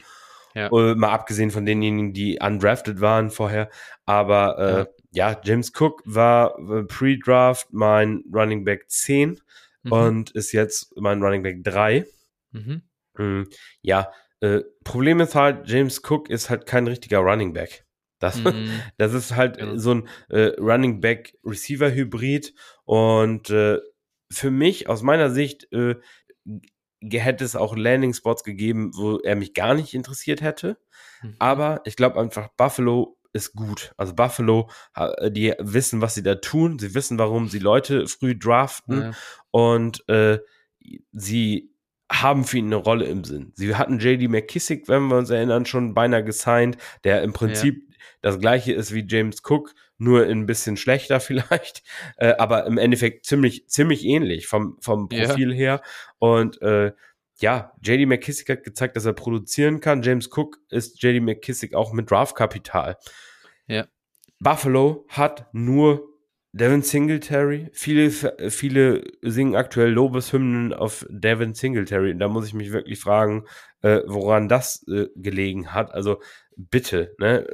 [0.55, 0.73] Ja.
[0.73, 3.69] Uh, mal abgesehen von denjenigen, die undrafted waren vorher.
[4.07, 5.31] Aber äh, ja.
[5.31, 5.41] ja.
[5.45, 9.41] James Cook war äh, Pre-Draft mein Running Back 10
[9.89, 9.93] mhm.
[9.93, 12.07] und ist jetzt mein Running Back 3.
[12.53, 12.83] Mhm.
[13.17, 13.49] Mhm.
[13.83, 17.85] Ja, äh, Problem ist halt, James Cook ist halt kein richtiger Running Back.
[18.21, 18.71] Das, mhm.
[18.99, 19.77] das ist halt ja.
[19.79, 22.55] so ein äh, Running Back Receiver Hybrid
[22.85, 23.79] und äh,
[24.31, 25.97] für mich aus meiner Sicht äh,
[27.01, 30.79] hätte es auch Landing Spots gegeben, wo er mich gar nicht interessiert hätte.
[31.23, 31.37] Mhm.
[31.39, 33.93] Aber ich glaube einfach, Buffalo ist gut.
[33.97, 34.69] Also Buffalo,
[35.29, 36.79] die wissen, was sie da tun.
[36.79, 39.01] Sie wissen, warum sie Leute früh draften.
[39.01, 39.11] Ja.
[39.51, 40.39] Und äh,
[41.13, 41.71] sie
[42.11, 43.53] haben für ihn eine Rolle im Sinn.
[43.55, 47.97] Sie hatten JD McKissick, wenn wir uns erinnern, schon beinahe gesigned, der im Prinzip ja.
[48.23, 51.83] das gleiche ist wie James Cook, nur ein bisschen schlechter vielleicht,
[52.17, 55.57] äh, aber im Endeffekt ziemlich, ziemlich ähnlich vom, vom Profil ja.
[55.57, 55.83] her.
[56.19, 56.93] Und äh,
[57.41, 60.03] ja, JD McKissick hat gezeigt, dass er produzieren kann.
[60.03, 62.97] James Cook ist JD McKissick auch mit Draftkapital.
[63.67, 63.87] Ja.
[64.41, 66.09] Buffalo hat nur
[66.53, 67.69] Devin Singletary.
[67.73, 68.11] Viele,
[68.51, 72.17] viele singen aktuell Lobeshymnen auf Devin Singletary.
[72.17, 73.45] Da muss ich mich wirklich fragen,
[73.83, 75.93] äh, woran das äh, gelegen hat.
[75.93, 76.21] Also
[76.59, 77.47] bitte, ne?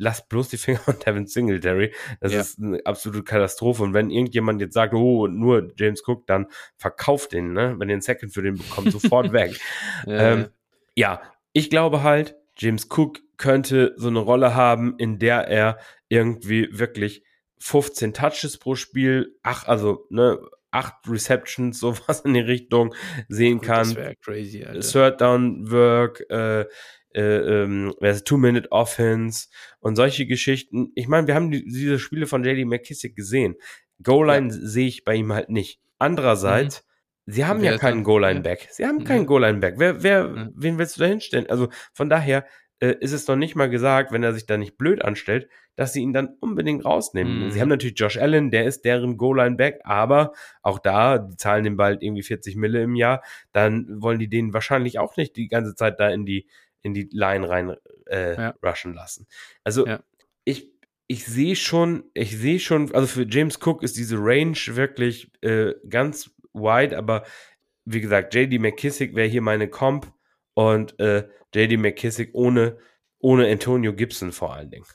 [0.00, 1.94] lasst bloß die Finger von Devin Singletary.
[2.20, 2.40] Das ja.
[2.40, 3.82] ist eine absolute Katastrophe.
[3.82, 6.46] Und wenn irgendjemand jetzt sagt, oh, nur James Cook, dann
[6.76, 7.76] verkauft den, ne?
[7.78, 9.60] Wenn ihr einen Second für den bekommt, sofort weg.
[10.06, 10.32] ja.
[10.32, 10.48] Ähm,
[10.96, 11.22] ja,
[11.52, 15.78] ich glaube halt, James Cook könnte so eine Rolle haben, in der er
[16.08, 17.22] irgendwie wirklich
[17.60, 20.38] 15 Touches pro Spiel, ach, also, ne,
[20.70, 22.94] acht Receptions, sowas in die Richtung
[23.28, 23.88] sehen Gut, kann.
[23.88, 24.80] Das wäre crazy, Alter.
[24.80, 26.66] Third Down Work, äh,
[27.14, 29.48] äh, ähm, Two-Minute-Offense
[29.80, 30.92] und solche Geschichten.
[30.94, 33.56] Ich meine, wir haben die, diese Spiele von JD McKissick gesehen.
[34.02, 34.58] Goal-Line ja.
[34.60, 35.80] sehe ich bei ihm halt nicht.
[35.98, 36.84] Andererseits,
[37.26, 37.32] mhm.
[37.32, 38.68] sie haben ja keinen Goal-Line-Back.
[38.70, 39.74] Sie haben keinen Goal-Line-Back.
[39.78, 40.52] Wer, wer, mhm.
[40.54, 41.48] wen willst du da hinstellen?
[41.48, 42.46] Also von daher
[42.80, 45.92] äh, ist es noch nicht mal gesagt, wenn er sich da nicht blöd anstellt, dass
[45.92, 47.46] sie ihn dann unbedingt rausnehmen.
[47.46, 47.50] Mhm.
[47.50, 50.32] Sie haben natürlich Josh Allen, der ist deren Goal-Line-Back, aber
[50.62, 53.22] auch da, die zahlen dem bald irgendwie 40 Mille im Jahr,
[53.52, 56.48] dann wollen die den wahrscheinlich auch nicht die ganze Zeit da in die
[56.82, 57.76] in die Line rein
[58.06, 58.54] äh, ja.
[58.64, 59.26] rushen lassen.
[59.64, 60.02] Also ja.
[60.44, 60.72] ich,
[61.06, 65.74] ich sehe schon, ich sehe schon, also für James Cook ist diese Range wirklich äh,
[65.88, 67.24] ganz wide, aber
[67.84, 70.12] wie gesagt, JD McKissick wäre hier meine Comp
[70.54, 72.78] und äh, JD McKissick ohne,
[73.18, 74.86] ohne Antonio Gibson vor allen Dingen.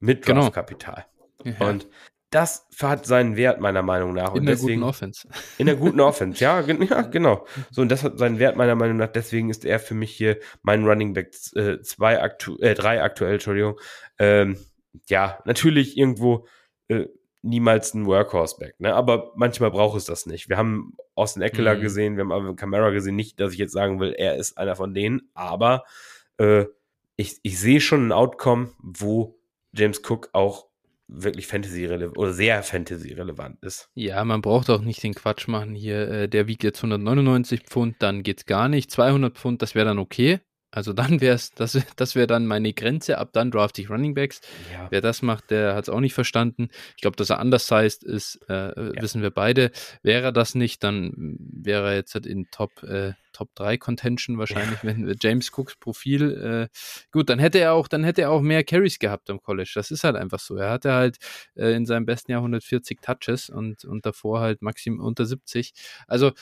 [0.00, 0.42] Mit genau.
[0.42, 1.06] Draftkapital.
[1.38, 1.56] Genau.
[1.58, 1.68] Ja.
[1.70, 1.88] Und
[2.32, 4.32] das hat seinen Wert meiner Meinung nach.
[4.32, 5.28] In und der deswegen, guten Offense.
[5.58, 7.46] In der guten Offense, ja, ja, genau.
[7.70, 9.12] So, und das hat seinen Wert meiner Meinung nach.
[9.12, 13.34] Deswegen ist er für mich hier mein Running Back 2 äh, aktu äh, 3 aktuell,
[13.34, 13.78] Entschuldigung.
[14.18, 14.56] Ähm,
[15.08, 16.46] ja, natürlich irgendwo
[16.88, 17.06] äh,
[17.42, 18.94] niemals ein Workhorse-Back, ne?
[18.94, 20.48] Aber manchmal braucht es das nicht.
[20.48, 21.80] Wir haben Austin Eckler mhm.
[21.80, 23.16] gesehen, wir haben Alvin Kamara gesehen.
[23.16, 25.84] Nicht, dass ich jetzt sagen will, er ist einer von denen, aber
[26.38, 26.64] äh,
[27.16, 29.38] ich, ich sehe schon ein Outcome, wo
[29.72, 30.71] James Cook auch
[31.14, 33.88] wirklich Fantasy-relevant oder sehr Fantasy-relevant ist.
[33.94, 36.08] Ja, man braucht auch nicht den Quatsch machen hier.
[36.08, 38.90] Äh, der wiegt jetzt 199 Pfund, dann geht's gar nicht.
[38.90, 40.40] 200 Pfund, das wäre dann okay.
[40.72, 43.18] Also dann wäre es, das, das wäre dann meine Grenze.
[43.18, 44.40] Ab dann draft ich Running Backs.
[44.72, 44.88] Ja.
[44.90, 46.68] Wer das macht, der hat es auch nicht verstanden.
[46.96, 49.02] Ich glaube, dass er undersized ist, äh, ja.
[49.02, 49.70] wissen wir beide.
[50.02, 54.38] Wäre er das nicht, dann wäre er jetzt halt in Top, äh, Top 3 Contention
[54.38, 54.84] wahrscheinlich, ja.
[54.84, 56.78] wenn James Cooks Profil, äh,
[57.10, 59.72] gut, dann hätte er auch, dann hätte er auch mehr Carries gehabt am College.
[59.74, 60.56] Das ist halt einfach so.
[60.56, 61.18] Er hatte halt
[61.54, 65.72] äh, in seinem besten Jahr 140 Touches und, und davor halt maximal unter 70.
[66.06, 66.32] Also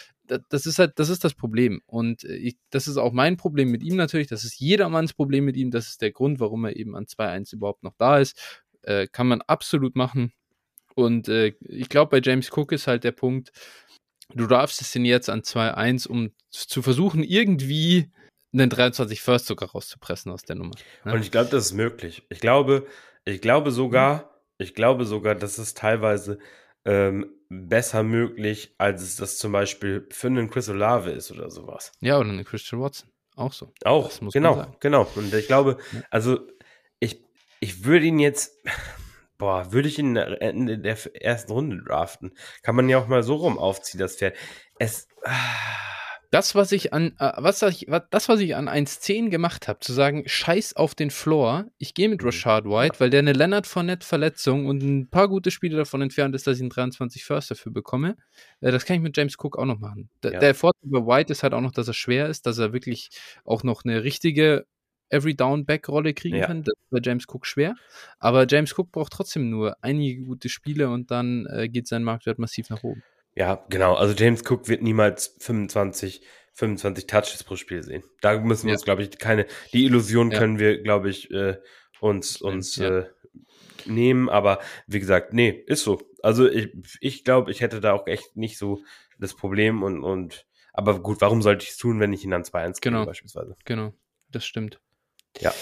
[0.49, 1.81] das ist halt, das ist das Problem.
[1.87, 4.29] Und äh, ich, das ist auch mein Problem mit ihm natürlich.
[4.29, 5.71] Das ist jedermanns Problem mit ihm.
[5.71, 8.63] Das ist der Grund, warum er eben an 2-1 überhaupt noch da ist.
[8.83, 10.33] Äh, kann man absolut machen.
[10.95, 13.53] Und äh, ich glaube, bei James Cook ist halt der Punkt,
[14.35, 18.11] du darfst es denn jetzt an 2-1, um zu versuchen, irgendwie
[18.53, 20.75] einen 23 First sogar rauszupressen aus der Nummer.
[21.05, 21.13] Ne?
[21.13, 22.25] Und ich glaube, das ist möglich.
[22.29, 22.87] Ich glaube,
[23.25, 26.39] ich glaube sogar, ich glaube sogar, dass es teilweise
[26.85, 31.93] ähm, besser möglich, als es das zum Beispiel für einen Chris Olave ist oder sowas.
[32.01, 33.11] Ja, oder einen Christian Watson.
[33.37, 33.73] Auch so.
[33.85, 35.07] Auch, genau, genau.
[35.17, 35.79] Und ich glaube,
[36.11, 36.41] also
[37.01, 37.23] ich,
[37.59, 38.57] ich würde ihn jetzt,
[39.39, 42.33] boah, würde ich ihn Ende der ersten Runde draften.
[42.63, 44.37] Kann man ja auch mal so rum aufziehen, das Pferd.
[44.79, 45.33] Es, ah,
[46.31, 49.93] Das, was ich an, äh, was ich, das, was ich an 1.10 gemacht habe, zu
[49.93, 52.29] sagen, scheiß auf den Floor, ich gehe mit mhm.
[52.29, 56.35] Rashad White, weil der eine Leonard Fournette Verletzung und ein paar gute Spiele davon entfernt
[56.37, 58.17] ist, dass ich einen 23 First dafür bekomme.
[58.61, 60.09] Äh, das kann ich mit James Cook auch noch machen.
[60.23, 60.39] D ja.
[60.39, 63.11] Der Vorteil bei White ist halt auch noch, dass er schwer ist, dass er wirklich
[63.45, 64.67] auch noch eine richtige
[65.09, 66.47] Every Down Back Rolle kriegen ja.
[66.47, 66.63] kann.
[66.63, 67.75] Das ist bei James Cook schwer.
[68.21, 72.39] Aber James Cook braucht trotzdem nur einige gute Spiele und dann äh, geht sein Marktwert
[72.39, 73.03] massiv nach oben.
[73.41, 73.95] Ja, genau.
[73.95, 76.21] Also James Cook wird niemals 25,
[76.53, 78.05] 25 Touches pro Spiel sehen.
[78.21, 78.77] Da müssen wir ja.
[78.77, 80.39] uns, glaube ich, keine, die Illusion ja.
[80.39, 81.57] können wir, glaube ich, äh,
[82.01, 82.99] uns, uns ja.
[82.99, 83.11] äh,
[83.87, 84.29] nehmen.
[84.29, 86.03] Aber wie gesagt, nee, ist so.
[86.23, 86.69] Also ich,
[87.01, 88.83] ich glaube, ich hätte da auch echt nicht so
[89.19, 90.45] das Problem und, und
[90.75, 93.07] aber gut, warum sollte ich es tun, wenn ich ihn dann 2-1 genau.
[93.07, 93.57] beispielsweise?
[93.65, 93.95] Genau,
[94.31, 94.83] das stimmt.
[95.39, 95.55] Ja.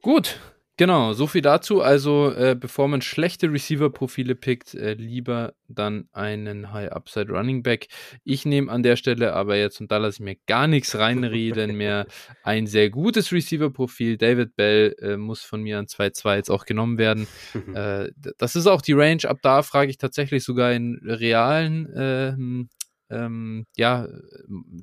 [0.00, 0.40] Gut,
[0.78, 1.82] Genau, so viel dazu.
[1.82, 7.88] Also, äh, bevor man schlechte Receiver-Profile pickt, äh, lieber dann einen High-Upside Running Back.
[8.24, 11.76] Ich nehme an der Stelle aber jetzt, und da lasse ich mir gar nichts reinreden,
[11.76, 12.06] mehr
[12.42, 14.16] ein sehr gutes Receiver-Profil.
[14.16, 17.26] David Bell äh, muss von mir an 2-2 jetzt auch genommen werden.
[17.72, 19.24] Äh, das ist auch die Range.
[19.24, 22.68] Ab da frage ich tatsächlich sogar in realen
[23.12, 24.08] ähm, ähm, ja,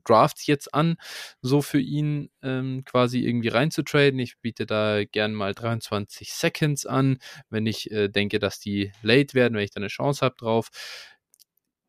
[0.05, 0.97] Drafts jetzt an,
[1.41, 4.19] so für ihn ähm, quasi irgendwie reinzutraden.
[4.19, 7.19] Ich biete da gern mal 23 Seconds an,
[7.49, 10.69] wenn ich äh, denke, dass die late werden, wenn ich da eine Chance habe drauf.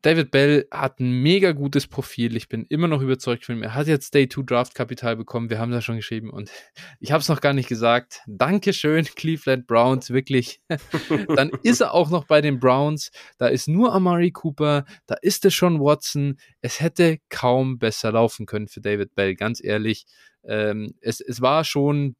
[0.01, 2.35] David Bell hat ein mega gutes Profil.
[2.35, 3.63] Ich bin immer noch überzeugt von ihm.
[3.63, 5.49] Er hat jetzt Day 2 Draft Kapital bekommen.
[5.51, 6.49] Wir haben das schon geschrieben und
[6.99, 8.21] ich habe es noch gar nicht gesagt.
[8.27, 10.61] Dankeschön, Cleveland Browns, wirklich.
[11.35, 13.11] Dann ist er auch noch bei den Browns.
[13.37, 16.39] Da ist nur Amari Cooper, da ist es schon Watson.
[16.61, 20.05] Es hätte kaum besser laufen können für David Bell, ganz ehrlich.
[20.43, 22.15] Ähm, es, es war schon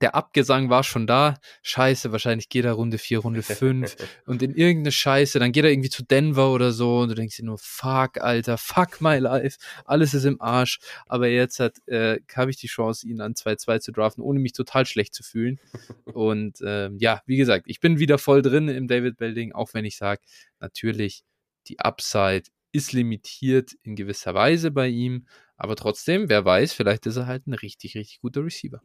[0.00, 1.38] der Abgesang war schon da.
[1.62, 3.96] Scheiße, wahrscheinlich geht er Runde 4, Runde 5
[4.26, 7.36] und in irgendeine Scheiße, dann geht er irgendwie zu Denver oder so und du denkst
[7.36, 10.78] dir nur, fuck, Alter, fuck my life, alles ist im Arsch.
[11.06, 14.52] Aber jetzt hat, äh, habe ich die Chance, ihn an 2-2 zu draften, ohne mich
[14.52, 15.58] total schlecht zu fühlen.
[16.04, 19.84] Und ähm, ja, wie gesagt, ich bin wieder voll drin im David Belding, auch wenn
[19.84, 20.22] ich sage,
[20.60, 21.24] natürlich,
[21.66, 25.26] die Upside ist limitiert in gewisser Weise bei ihm,
[25.56, 28.80] aber trotzdem, wer weiß, vielleicht ist er halt ein richtig, richtig guter Receiver.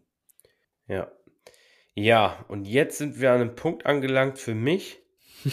[0.88, 1.12] Ja.
[1.94, 5.00] Ja, und jetzt sind wir an einem Punkt angelangt für mich,
[5.46, 5.52] wo,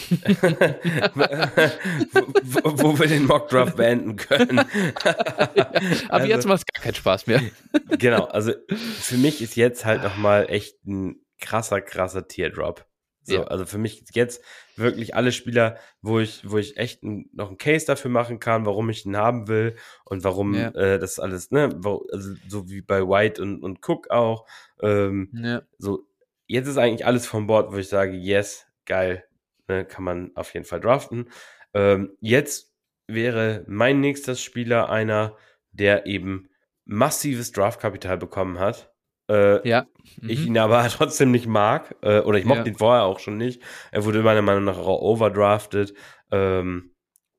[2.83, 4.57] wo, wir den Mockdraft beenden können.
[4.57, 4.65] ja,
[6.09, 7.41] aber also, jetzt macht es gar keinen Spaß mehr.
[7.99, 12.85] genau, also für mich ist jetzt halt nochmal echt ein krasser, krasser Teardrop.
[13.25, 13.43] So, ja.
[13.43, 14.43] also für mich jetzt
[14.75, 18.65] wirklich alle Spieler, wo ich, wo ich echt ein, noch einen Case dafür machen kann,
[18.65, 20.69] warum ich ihn haben will und warum ja.
[20.69, 21.69] äh, das alles, ne,
[22.11, 24.45] also so wie bei White und, und Cook auch.
[24.83, 25.61] Ähm, ja.
[25.77, 26.07] So,
[26.47, 29.23] jetzt ist eigentlich alles von Bord, wo ich sage, yes, geil,
[29.67, 31.29] ne, kann man auf jeden Fall draften.
[31.73, 32.73] Ähm, jetzt
[33.07, 35.35] wäre mein nächster Spieler einer,
[35.71, 36.49] der eben
[36.85, 38.93] massives Draftkapital bekommen hat
[39.29, 39.87] äh, ja.
[40.21, 40.29] Mhm.
[40.29, 41.95] Ich ihn aber trotzdem nicht mag.
[42.01, 42.67] Äh, oder ich mochte ja.
[42.67, 43.61] ihn vorher auch schon nicht.
[43.91, 45.93] Er wurde meiner Meinung nach auch overdrafted.
[46.31, 46.93] Ähm,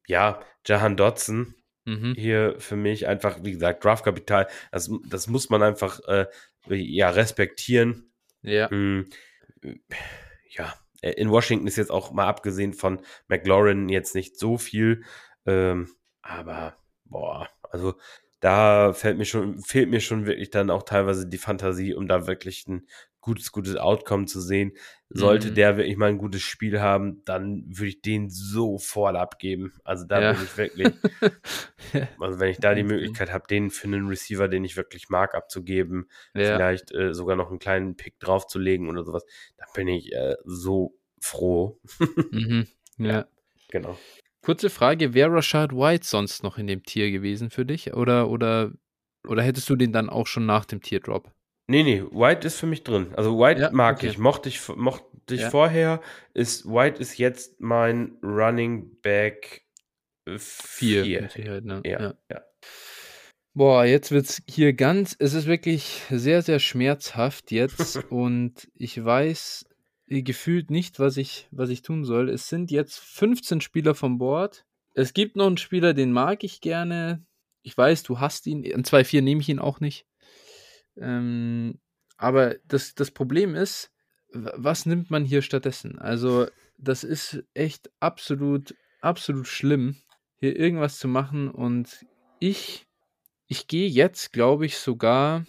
[0.06, 1.54] ja, Jahan Dotson.
[1.86, 2.14] Mhm.
[2.16, 6.26] Hier für mich einfach, wie gesagt, Draftkapital, das, das muss man einfach äh,
[6.68, 8.12] ja, respektieren.
[8.42, 8.68] Ja.
[8.70, 9.08] Mhm.
[10.48, 15.04] Ja, in Washington ist jetzt auch mal abgesehen von McLaurin jetzt nicht so viel.
[15.46, 15.90] Ähm,
[16.22, 17.94] aber, boah, also
[18.40, 22.26] da fällt mir schon, fehlt mir schon wirklich dann auch teilweise die Fantasie, um da
[22.26, 22.86] wirklich ein
[23.24, 24.72] gutes, gutes Outcome zu sehen.
[25.08, 25.54] Sollte mhm.
[25.54, 29.72] der wirklich mal ein gutes Spiel haben, dann würde ich den sofort abgeben.
[29.82, 30.32] Also da ja.
[30.32, 30.92] bin ich wirklich,
[32.20, 35.34] also wenn ich da die Möglichkeit habe, den für einen Receiver, den ich wirklich mag,
[35.34, 36.56] abzugeben, ja.
[36.56, 39.24] vielleicht äh, sogar noch einen kleinen Pick draufzulegen oder sowas,
[39.56, 41.80] dann bin ich äh, so froh.
[42.30, 42.66] mhm.
[42.98, 43.06] ja.
[43.06, 43.28] ja.
[43.70, 43.98] Genau.
[44.42, 47.94] Kurze Frage, wäre Rashad White sonst noch in dem Tier gewesen für dich?
[47.94, 48.72] Oder, oder,
[49.26, 51.32] oder hättest du den dann auch schon nach dem Tierdrop?
[51.66, 53.14] Nee, nee, White ist für mich drin.
[53.16, 54.08] Also White ja, mag okay.
[54.08, 55.50] ich, mochte ich, mochte ich ja.
[55.50, 56.02] vorher.
[56.34, 59.64] Ist, White ist jetzt mein Running Back
[60.26, 61.28] 4.
[61.62, 61.82] Ne?
[61.84, 62.14] Ja, ja.
[62.30, 62.42] ja.
[63.56, 69.02] Boah, jetzt wird es hier ganz, es ist wirklich sehr, sehr schmerzhaft jetzt und ich
[69.02, 69.66] weiß
[70.08, 72.28] äh, gefühlt nicht, was ich, was ich tun soll.
[72.28, 74.66] Es sind jetzt 15 Spieler vom Board.
[74.94, 77.24] Es gibt noch einen Spieler, den mag ich gerne.
[77.62, 78.64] Ich weiß, du hast ihn.
[78.64, 80.06] In 2-4 nehme ich ihn auch nicht.
[80.96, 81.78] Ähm,
[82.16, 83.90] aber das, das Problem ist,
[84.32, 85.98] was nimmt man hier stattdessen?
[85.98, 86.46] Also,
[86.76, 89.96] das ist echt absolut, absolut schlimm,
[90.36, 91.50] hier irgendwas zu machen.
[91.50, 92.04] Und
[92.40, 92.86] ich,
[93.46, 95.46] ich gehe jetzt, glaube ich, sogar,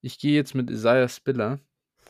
[0.00, 1.60] ich gehe jetzt mit Isaiah Spiller.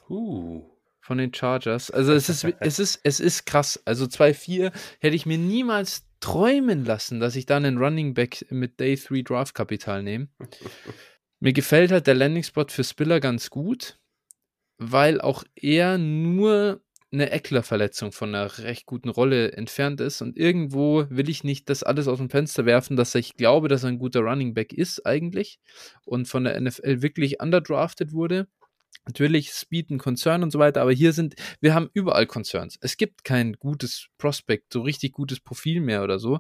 [0.09, 0.69] Uh.
[1.01, 1.91] von den Chargers.
[1.91, 3.81] Also es ist, es ist, es ist krass.
[3.85, 8.79] Also 2-4 hätte ich mir niemals träumen lassen, dass ich dann einen Running Back mit
[8.79, 10.29] Day 3 Draft Kapital nehme.
[11.43, 13.99] Mir gefällt halt der Landing Spot für Spiller ganz gut,
[14.79, 20.23] weil auch er nur eine Eckler-Verletzung von einer recht guten Rolle entfernt ist.
[20.23, 23.83] Und irgendwo will ich nicht das alles aus dem Fenster werfen, dass ich glaube, dass
[23.83, 25.59] er ein guter Running Back ist eigentlich
[26.05, 28.47] und von der NFL wirklich underdrafted wurde.
[29.05, 32.79] Natürlich Speed ein Concern und so weiter, aber hier sind, wir haben überall Concerns.
[32.81, 36.39] Es gibt kein gutes Prospect, so richtig gutes Profil mehr oder so.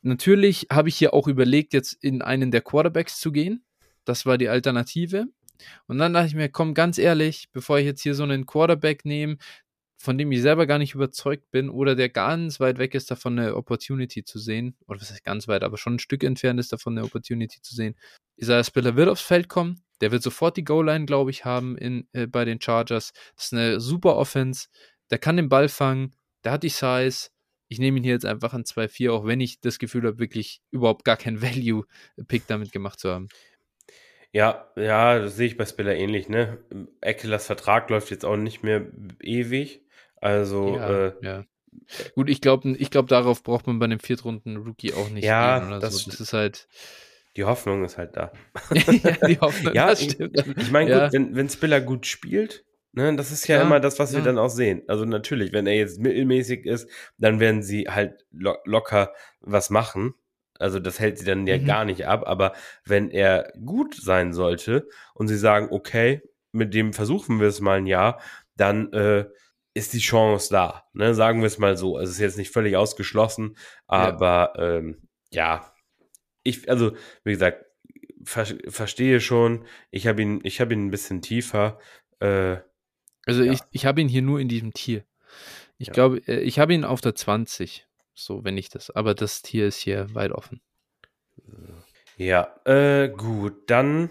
[0.00, 3.65] Natürlich habe ich hier auch überlegt, jetzt in einen der Quarterbacks zu gehen.
[4.06, 5.26] Das war die Alternative.
[5.86, 9.04] Und dann dachte ich mir, komm, ganz ehrlich, bevor ich jetzt hier so einen Quarterback
[9.04, 9.36] nehme,
[9.98, 13.38] von dem ich selber gar nicht überzeugt bin oder der ganz weit weg ist, davon
[13.38, 16.72] eine Opportunity zu sehen, oder was heißt ganz weit, aber schon ein Stück entfernt ist,
[16.72, 17.96] davon eine Opportunity zu sehen.
[18.36, 22.06] Isaiah Spiller wird aufs Feld kommen, der wird sofort die Goal-Line, glaube ich, haben in,
[22.12, 23.12] äh, bei den Chargers.
[23.36, 24.68] Das ist eine super Offense,
[25.10, 26.14] der kann den Ball fangen,
[26.44, 27.30] der hat die Size.
[27.68, 30.60] Ich nehme ihn hier jetzt einfach an 2-4, auch wenn ich das Gefühl habe, wirklich
[30.70, 33.28] überhaupt gar keinen Value-Pick damit gemacht zu haben.
[34.36, 36.58] Ja, ja, das sehe ich bei Spiller ähnlich, ne?
[37.00, 38.84] Eckels Vertrag läuft jetzt auch nicht mehr
[39.22, 39.80] ewig.
[40.20, 41.44] Also, ja, äh, ja.
[42.14, 45.68] Gut, ich glaube, ich glaub, darauf braucht man bei einem Viertrunden-Rookie auch nicht ja, gehen
[45.68, 46.10] oder das, so.
[46.10, 46.68] Das ist halt.
[47.36, 48.30] Die Hoffnung ist halt da.
[48.74, 50.44] ja, die Hoffnung, ja, das stimmt.
[50.58, 51.12] ich meine, Ja.
[51.14, 54.36] wenn, wenn Spiller gut spielt, ne, das ist ja Ja, immer das, was wir dann
[54.36, 54.82] auch sehen.
[54.86, 60.12] Also natürlich, wenn er jetzt mittelmäßig ist, dann werden sie halt lo locker was machen.
[60.60, 61.64] Also das hält sie dann ja Mhm.
[61.66, 62.22] gar nicht ab.
[62.26, 62.52] Aber
[62.84, 66.22] wenn er gut sein sollte und sie sagen, okay,
[66.52, 68.20] mit dem versuchen wir es mal ein Jahr,
[68.56, 69.26] dann äh,
[69.74, 70.84] ist die Chance da.
[70.94, 71.14] Ne?
[71.14, 71.96] Sagen wir es mal so.
[71.96, 73.56] Also es ist jetzt nicht völlig ausgeschlossen,
[73.86, 75.72] aber ähm, ja,
[76.42, 76.92] ich, also
[77.24, 77.64] wie gesagt,
[78.24, 79.66] ver verstehe schon.
[79.90, 81.78] Ich habe ihn, ich habe ihn ein bisschen tiefer.
[82.20, 82.56] Äh,
[83.26, 83.52] Also Ja.
[83.52, 85.04] ich, ich habe ihn hier nur in diesem Tier.
[85.78, 85.92] Ich Ja.
[85.92, 87.85] glaube, äh, ich habe ihn auf der 20.
[88.16, 88.90] So, wenn ich das.
[88.90, 90.60] Aber das Tier ist hier weit offen.
[92.16, 94.08] Ja, äh, gut, dann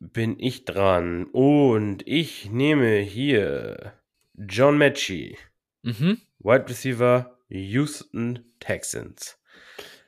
[0.00, 1.26] bin ich dran.
[1.26, 3.94] Und ich nehme hier
[4.34, 5.38] John Mechie,
[5.82, 6.18] Mhm.
[6.38, 9.38] Wide Receiver Houston Texans.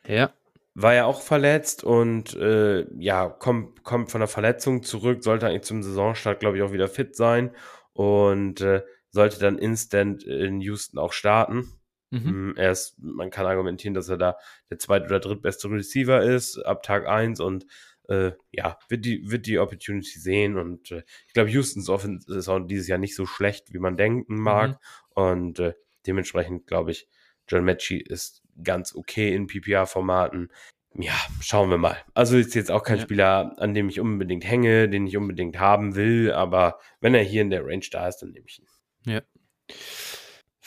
[0.06, 0.32] Ja.
[0.74, 5.62] War ja auch verletzt und äh, ja, kommt, kommt von der Verletzung zurück, sollte eigentlich
[5.62, 7.55] zum Saisonstart, glaube ich, auch wieder fit sein
[7.93, 11.73] und äh, sollte dann instant in Houston auch starten.
[12.11, 12.51] Mhm.
[12.51, 14.37] Mm, Er ist, man kann argumentieren, dass er da
[14.70, 17.66] der zweit- oder drittbeste Receiver ist ab Tag 1 und
[18.09, 22.49] äh, ja, wird die, wird die Opportunity sehen und äh, ich glaube, Houstons Offense ist
[22.49, 24.77] auch dieses Jahr nicht so schlecht, wie man denken mag Mhm.
[25.23, 25.74] und äh,
[26.07, 27.09] dementsprechend glaube ich,
[27.49, 30.51] John Mechie ist ganz okay in PPR-Formaten.
[30.99, 31.97] Ja, schauen wir mal.
[32.15, 33.03] Also ist jetzt auch kein Ja.
[33.03, 37.43] Spieler, an dem ich unbedingt hänge, den ich unbedingt haben will, aber wenn er hier
[37.43, 38.66] in der Range da ist, dann nehme ich ihn.
[39.12, 39.20] Ja.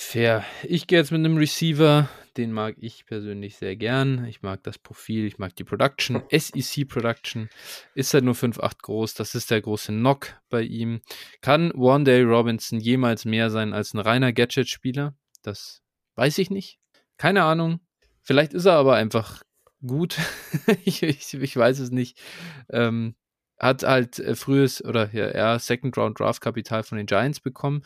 [0.02, 0.46] Fair.
[0.64, 2.08] Ich gehe jetzt mit einem Receiver,
[2.38, 4.24] den mag ich persönlich sehr gern.
[4.26, 6.24] Ich mag das Profil, ich mag die Production.
[6.32, 7.50] SEC Production
[7.96, 9.14] ist halt nur 5,8 groß.
[9.14, 11.02] Das ist der große Knock bei ihm.
[11.42, 15.16] Kann One Day Robinson jemals mehr sein als ein reiner Gadget-Spieler?
[15.44, 15.82] Das
[16.16, 16.80] weiß ich nicht.
[17.18, 17.82] Keine Ahnung.
[18.22, 19.44] Vielleicht ist er aber einfach
[19.86, 20.18] gut.
[20.86, 22.18] ich, ich, ich weiß es nicht.
[22.70, 23.16] Ähm,
[23.60, 27.84] hat halt äh, frühes oder ja, er Second Round Draft Kapital von den Giants bekommen.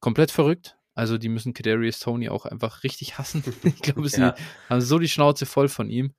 [0.00, 0.77] Komplett verrückt.
[0.98, 3.44] Also die müssen Kadarius Tony auch einfach richtig hassen.
[3.62, 4.34] ich glaube, sie Ja.
[4.68, 6.12] haben so die Schnauze voll von ihm.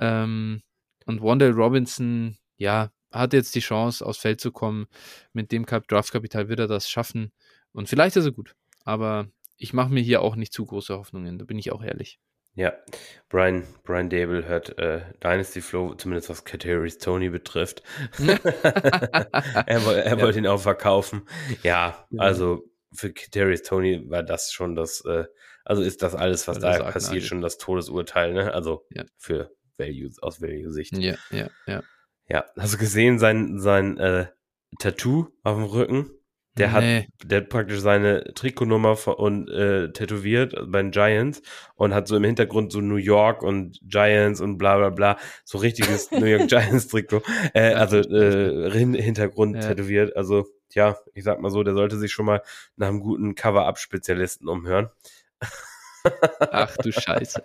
[0.00, 0.60] Ähm,
[1.06, 4.86] und Wandale Robinson, ja, hat jetzt die Chance, aufs Feld zu kommen.
[5.32, 7.32] Mit dem Kap- Draftkapital wird er das schaffen.
[7.72, 8.54] Und vielleicht ist er gut.
[8.84, 12.18] Aber ich mache mir hier auch nicht zu große Hoffnungen, da bin ich auch ehrlich.
[12.54, 12.74] Ja,
[13.30, 17.82] Brian, Brian Dable hört äh, Dynasty Flow, zumindest was Kateris Tony betrifft.
[18.18, 18.44] er
[19.64, 20.20] er Ja.
[20.20, 21.22] wollte ihn auch verkaufen.
[21.62, 22.22] Ja, Genau.
[22.22, 22.64] also
[22.94, 25.24] für Kateris Tony war das schon das, äh,
[25.64, 28.52] also ist das alles, was da passiert, schon das Todesurteil, ne?
[28.52, 29.04] Also Ja.
[29.18, 30.96] für Value, aus Value-Sicht.
[30.98, 31.82] Ja, ja, ja.
[32.28, 34.26] Ja, hast du gesehen, sein, sein äh,
[34.78, 36.10] Tattoo auf dem Rücken?
[36.58, 37.08] Der hat, Nee.
[37.24, 41.40] der hat praktisch seine Trikotnummer ver- und äh, tätowiert bei den Giants
[41.76, 45.56] und hat so im Hintergrund so New York und Giants und bla bla bla, so
[45.58, 47.22] richtiges New York Giants Trikot,
[47.54, 49.62] äh, also äh, Hintergrund Ja.
[49.68, 50.14] tätowiert.
[50.14, 52.42] Also ja, ich sag mal so, der sollte sich schon mal
[52.76, 54.90] nach einem guten Cover-Up-Spezialisten umhören.
[56.50, 57.42] Ach du Scheiße.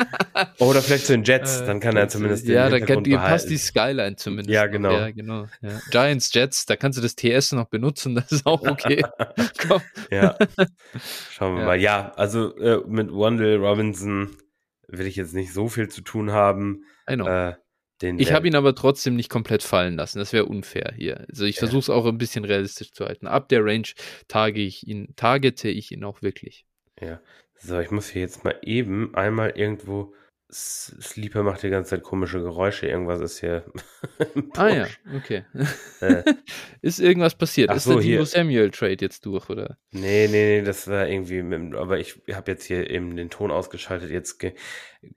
[0.58, 2.96] Oder vielleicht zu den Jets, Äh, dann kann er Jets, zumindest Ja, den da Hintergrund
[2.96, 4.50] kann, die, passt die Skyline zumindest.
[4.50, 4.90] Ja, genau.
[4.92, 5.46] Ja, genau.
[5.60, 5.80] Ja.
[5.90, 9.04] Giants, Jets, da kannst du das TS noch benutzen, das ist auch okay.
[9.68, 9.82] Komm.
[10.10, 10.36] Ja.
[11.30, 11.66] Schauen wir Ja.
[11.66, 11.80] mal.
[11.80, 14.36] Ja, also äh, mit Wandel Robinson
[14.88, 16.84] will ich jetzt nicht so viel zu tun haben.
[17.08, 17.26] I know.
[17.28, 17.54] Äh,
[18.02, 20.18] Den Ich habe ihn aber trotzdem nicht komplett fallen lassen.
[20.18, 21.24] Das wäre unfair hier.
[21.28, 21.60] Also ich Ja.
[21.60, 23.26] versuche es auch ein bisschen realistisch zu halten.
[23.26, 23.88] Ab der Range
[24.28, 26.66] tage ich ihn, targete ich ihn auch wirklich.
[27.00, 27.20] Ja.
[27.56, 30.14] So, ich muss hier jetzt mal eben einmal irgendwo.
[30.54, 32.86] Sleeper macht die ganze Zeit komische Geräusche.
[32.86, 33.64] Irgendwas ist hier.
[34.56, 35.44] Ah ja, okay.
[36.00, 36.22] Äh,
[36.82, 37.70] Ist irgendwas passiert?
[37.70, 38.26] Ach ist so, der hier.
[38.26, 39.78] Samuel Trade jetzt durch, oder?
[39.92, 41.42] nee, nee, nee, das war irgendwie.
[41.42, 44.10] Mit, aber ich habe jetzt hier eben den Ton ausgeschaltet.
[44.10, 44.52] Jetzt ge,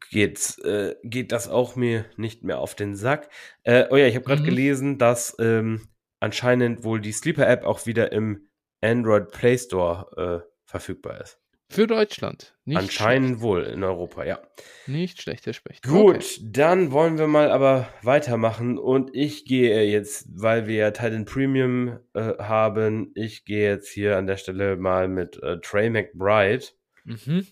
[0.09, 3.29] geht's, äh, geht das auch mir nicht mehr auf den Sack.
[3.63, 4.45] Äh, oh ja, ich habe gerade Mhm.
[4.45, 5.81] gelesen, dass ähm,
[6.21, 8.47] anscheinend wohl die Sleeper-App auch wieder im
[8.81, 11.39] Android Play Store äh, verfügbar ist.
[11.75, 12.55] Für Deutschland.
[12.65, 14.35] Nicht anscheinend wohl in Europa, ja.
[14.37, 14.87] Schlecht.
[14.87, 15.83] Nicht schlecht, Herr Specht.
[15.83, 16.39] Gut, Okay.
[16.41, 21.99] dann wollen wir mal aber weitermachen und ich gehe jetzt, weil wir ja Titan Premium
[22.13, 26.65] äh, haben, ich gehe jetzt hier an der Stelle mal mit äh, Trey McBride.
[27.03, 27.45] Mhm.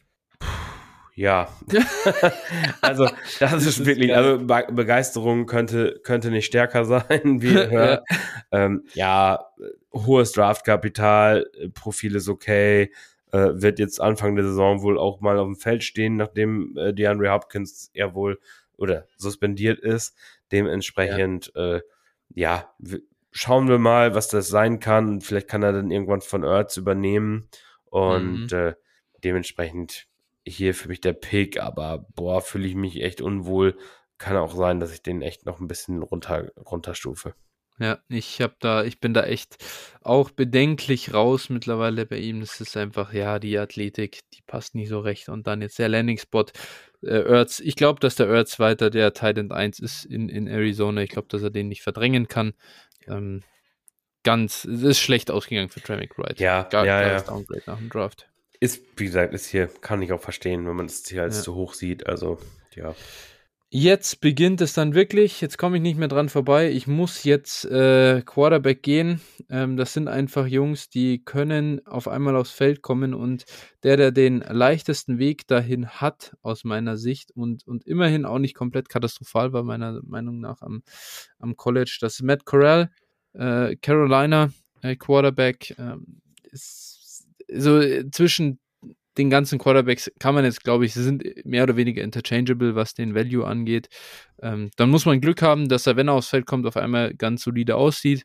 [1.16, 1.48] Ja,
[2.82, 3.06] also
[3.40, 4.18] das Das ist ist wirklich, geil.
[4.18, 8.04] also Be Begeisterung könnte, könnte nicht stärker sein, wie ihr hört.
[8.52, 9.46] ähm, ja,
[9.94, 11.46] hohes Draftkapital,
[11.76, 12.92] Profil ist okay,
[13.34, 16.94] äh, wird jetzt Anfang der Saison wohl auch mal auf dem Feld stehen, nachdem äh,
[16.94, 18.40] DeAndre Hopkins ja wohl
[18.78, 20.16] oder suspendiert ist.
[20.52, 21.82] Dementsprechend, ja, äh,
[22.36, 22.74] ja
[23.32, 25.22] schauen wir mal, was das sein kann.
[25.22, 27.50] Vielleicht kann er dann irgendwann von Ertz übernehmen
[27.86, 28.58] und Mhm.
[28.58, 28.74] äh,
[29.24, 30.08] dementsprechend
[30.46, 33.78] hier für mich der Pick, aber boah, fühle ich mich echt unwohl.
[34.18, 37.34] Kann auch sein, dass ich den echt noch ein bisschen runter, runterstufe.
[37.80, 39.58] Ja, ich habe da, ich bin da echt
[40.02, 42.40] auch bedenklich raus mittlerweile bei ihm.
[42.40, 45.28] Das ist einfach, ja, die Athletik, die passt nicht so recht.
[45.30, 46.46] Und dann jetzt der Landing-Spot.
[47.02, 51.02] Äh, Ertz, ich glaube, dass der Ertz weiter der Titan 1 ist in, in Arizona.
[51.02, 52.54] Ich glaube, dass er den nicht verdrängen kann.
[53.08, 53.44] Ähm,
[54.24, 56.42] ganz, es ist schlecht ausgegangen für Trey McBride.
[56.42, 57.22] Ja, Gar, ja, ja.
[57.22, 58.30] Downgrade nach dem Draft.
[58.60, 61.44] Ist, wie gesagt, ist hier, kann ich auch verstehen, wenn man es hier als Ja.
[61.44, 62.08] zu hoch sieht.
[62.08, 62.40] Also,
[62.76, 62.96] ja.
[63.76, 65.42] Jetzt beginnt es dann wirklich.
[65.42, 66.70] Jetzt komme ich nicht mehr dran vorbei.
[66.70, 69.20] Ich muss jetzt äh, Quarterback gehen.
[69.50, 73.46] Ähm, das sind einfach Jungs, die können auf einmal aufs Feld kommen und
[73.82, 78.54] der, der den leichtesten Weg dahin hat, aus meiner Sicht und, und immerhin auch nicht
[78.54, 80.84] komplett katastrophal war, meiner Meinung nach am,
[81.40, 82.92] am College, das ist Matt Corral,
[83.34, 84.52] äh, Carolina
[84.84, 85.74] äh, Quarterback.
[85.80, 86.22] Ähm,
[86.52, 88.60] so äh, zwischen
[89.18, 92.94] den ganzen Quarterbacks kann man jetzt, glaube ich, sie sind mehr oder weniger interchangeable, was
[92.94, 93.88] den Value angeht.
[94.42, 97.14] Ähm, dann muss man Glück haben, dass er, wenn er aufs Feld kommt, auf einmal
[97.14, 98.24] ganz solide aussieht.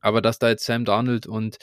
[0.00, 1.56] Aber dass da jetzt Sam Darnold und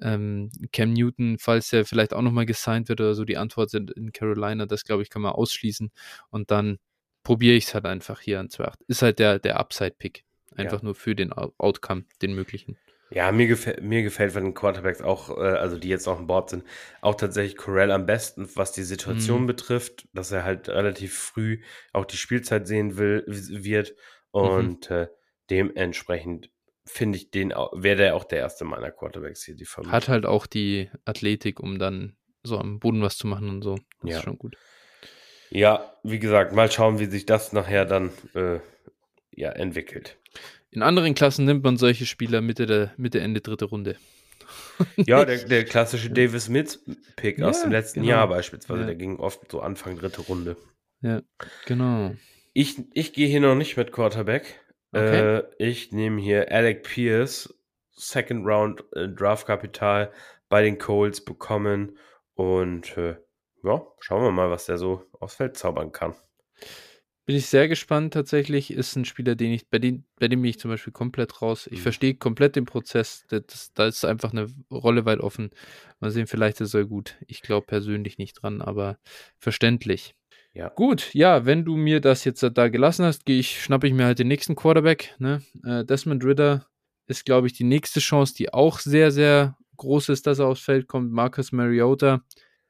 [0.00, 3.90] ähm, Cam Newton, falls er vielleicht auch nochmal gesigned wird oder so, die Antwort sind
[3.90, 5.90] in Carolina, das glaube ich, kann man ausschließen.
[6.30, 6.78] Und dann
[7.24, 8.74] probiere ich es halt einfach hier an 2.8.
[8.86, 10.22] Ist halt der, der Upside-Pick.
[10.54, 10.84] Einfach Ja.
[10.84, 12.76] nur für den Out- Outcome, den möglichen.
[13.14, 16.26] Ja, mir, gefä mir gefällt von den Quarterbacks auch, äh, also die jetzt noch an
[16.26, 16.64] Bord sind,
[17.02, 19.46] auch tatsächlich Corell am besten, was die Situation Mhm.
[19.46, 21.60] betrifft, dass er halt relativ früh
[21.92, 23.94] auch die Spielzeit sehen will, wird.
[24.30, 25.08] Und äh,
[25.50, 26.50] dementsprechend
[26.86, 29.92] finde ich den, wäre der auch der erste meiner Quarterbacks hier, die vermutlich.
[29.94, 33.76] Hat halt auch die Athletik, um dann so am Boden was zu machen und so.
[34.00, 34.16] Das Ja.
[34.16, 34.56] ist schon gut.
[35.50, 38.58] Ja, wie gesagt, mal schauen, wie sich das nachher dann äh,
[39.34, 40.16] ja, entwickelt.
[40.72, 43.96] In anderen Klassen nimmt man solche Spieler Mitte, der, Mitte Ende dritte Runde.
[44.96, 48.12] Ja, der, der klassische Davis Smith-Pick aus Ja, dem letzten genau.
[48.12, 48.86] Jahr beispielsweise, Ja.
[48.86, 50.56] der ging oft so Anfang dritte Runde.
[51.00, 51.22] Ja,
[51.66, 52.14] genau.
[52.52, 54.60] Ich, ich gehe hier noch nicht mit Quarterback.
[54.92, 55.36] Okay.
[55.38, 57.54] Äh, ich nehme hier Alec Pierce,
[57.92, 60.10] Second Round äh, Draftkapital
[60.48, 61.96] bei den Colts bekommen
[62.34, 63.16] und äh,
[63.62, 66.14] ja, schauen wir mal, was der so aufs Feld zaubern kann.
[67.32, 68.70] Bin ich sehr gespannt tatsächlich.
[68.70, 71.66] Ist ein Spieler, den ich, bei dem, bei dem bin ich zum Beispiel komplett raus.
[71.66, 71.82] Ich Mhm.
[71.82, 73.24] verstehe komplett den Prozess.
[73.30, 75.48] Da ist einfach eine Rolle weit offen.
[75.98, 77.16] Mal sehen, vielleicht ist er gut.
[77.26, 78.98] Ich glaube persönlich nicht dran, aber
[79.38, 80.14] verständlich.
[80.52, 80.68] Ja.
[80.68, 84.04] Gut, ja, wenn du mir das jetzt da gelassen hast, gehe ich, schnappe ich mir
[84.04, 85.14] halt den nächsten Quarterback.
[85.18, 85.40] Ne?
[85.64, 86.66] Äh, Desmond Ritter
[87.06, 90.60] ist, glaube ich, die nächste Chance, die auch sehr, sehr groß ist, dass er aufs
[90.60, 91.10] Feld kommt.
[91.12, 92.20] Marcus Mariota.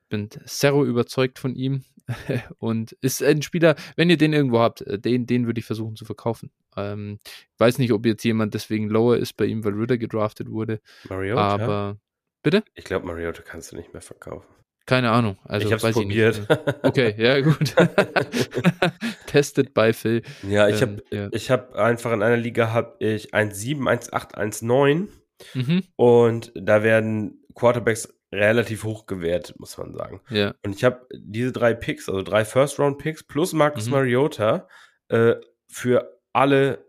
[0.08, 1.82] Bin sehr überzeugt von ihm.
[2.58, 5.96] Und ist ein Spieler, wenn ihr den irgendwo habt, äh, den, den würde ich versuchen
[5.96, 6.50] zu verkaufen.
[6.76, 10.50] Ähm, ich weiß nicht, ob jetzt jemand deswegen lower ist bei ihm, weil Ritter gedraftet
[10.50, 10.80] wurde.
[11.08, 11.40] Mariota?
[11.40, 11.96] Aber
[12.42, 12.62] bitte?
[12.74, 14.46] ich glaube, Mariota kannst du nicht mehr verkaufen.
[14.84, 15.36] Keine Ahnung.
[15.44, 16.38] Also ich habe es probiert.
[16.40, 16.84] Nicht.
[16.84, 17.74] Okay, ja, gut.
[19.26, 20.22] Tested by Phil.
[20.48, 21.28] ja, ich Ähm, habe ja.
[21.32, 25.08] ich hab einfach in einer Liga habe ich 1,7, 1,8, 1,9
[25.54, 30.20] Mhm, und da werden Quarterbacks relativ hoch gewertet, muss man sagen.
[30.30, 30.54] ja.
[30.64, 33.92] Und ich habe diese drei Picks, also drei First-Round-Picks plus Marcus Mhm.
[33.92, 34.68] Mariota
[35.08, 35.34] äh,
[35.68, 36.84] für alle,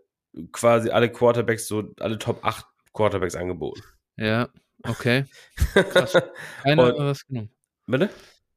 [0.52, 2.64] quasi alle Quarterbacks, so alle Top 8
[2.94, 3.82] Quarterbacks angeboten.
[4.16, 4.48] Ja,
[4.88, 5.24] okay.
[5.74, 6.12] Krass.
[6.62, 7.50] Keiner hat was genommen.
[7.86, 8.08] Bitte?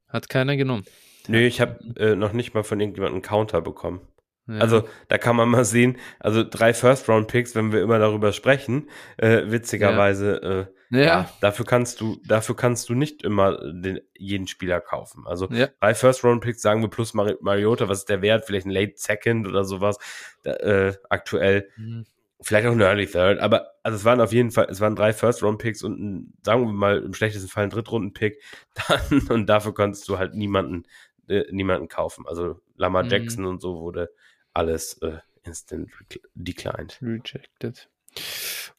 [0.08, 0.84] Hat keiner genommen.
[1.26, 4.00] Nö, ich habe äh, noch nicht mal von irgendjemandem einen Counter bekommen.
[4.46, 4.60] Ja.
[4.60, 8.88] Also da kann man mal sehen, also drei First-Round-Picks, wenn wir immer darüber sprechen,
[9.18, 11.00] äh, witzigerweise, äh, ja.
[11.00, 15.26] ja, dafür kannst du, dafür kannst du nicht immer den, jeden Spieler kaufen.
[15.26, 15.68] Also Ja.
[15.80, 18.44] drei First-Round-Picks, sagen wir plus Mari Mariota, was ist der Wert?
[18.46, 19.98] Vielleicht ein Late Second oder sowas,
[20.44, 21.68] da, äh, aktuell.
[21.76, 22.06] Mhm.
[22.40, 25.12] Vielleicht auch ein Early Third, aber also es waren auf jeden Fall, es waren drei
[25.12, 28.40] First-Round-Picks und ein, sagen wir mal im schlechtesten Fall ein Drittrunden-Pick.
[28.88, 30.84] Dann, und dafür konntest du halt niemanden,
[31.28, 32.24] äh, niemanden kaufen.
[32.28, 33.08] Also Lamar Mhm.
[33.10, 34.10] Jackson und so wurde
[34.54, 35.90] alles äh, instant
[36.34, 36.98] declined.
[37.02, 37.88] Rejected.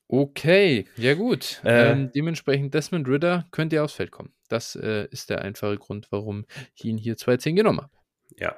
[0.08, 1.62] Okay, ja gut.
[1.64, 1.92] Äh.
[1.92, 4.34] ähm, dementsprechend Desmond Ritter könnte aufs Feld kommen.
[4.48, 7.92] Das äh, ist der einfache Grund, warum ich ihn hier 2-10 genommen habe.
[8.38, 8.56] Ja.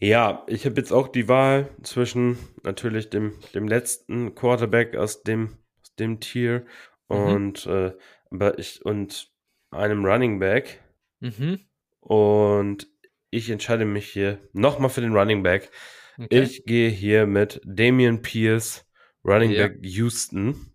[0.00, 5.58] Ja, ich habe jetzt auch die Wahl zwischen natürlich dem, dem letzten Quarterback aus dem,
[5.82, 6.64] aus dem Tier
[7.08, 7.16] Mhm.
[7.16, 7.92] und, äh,
[8.30, 9.30] aber ich, und
[9.70, 10.82] einem Running Back.
[11.20, 11.60] Mhm.
[12.00, 12.86] Und
[13.30, 15.70] ich entscheide mich hier nochmal für den Running Back.
[16.18, 16.42] Okay.
[16.42, 18.84] Ich gehe hier mit Damian Pierce,
[19.28, 19.68] Running Ja.
[19.68, 20.72] Back Houston.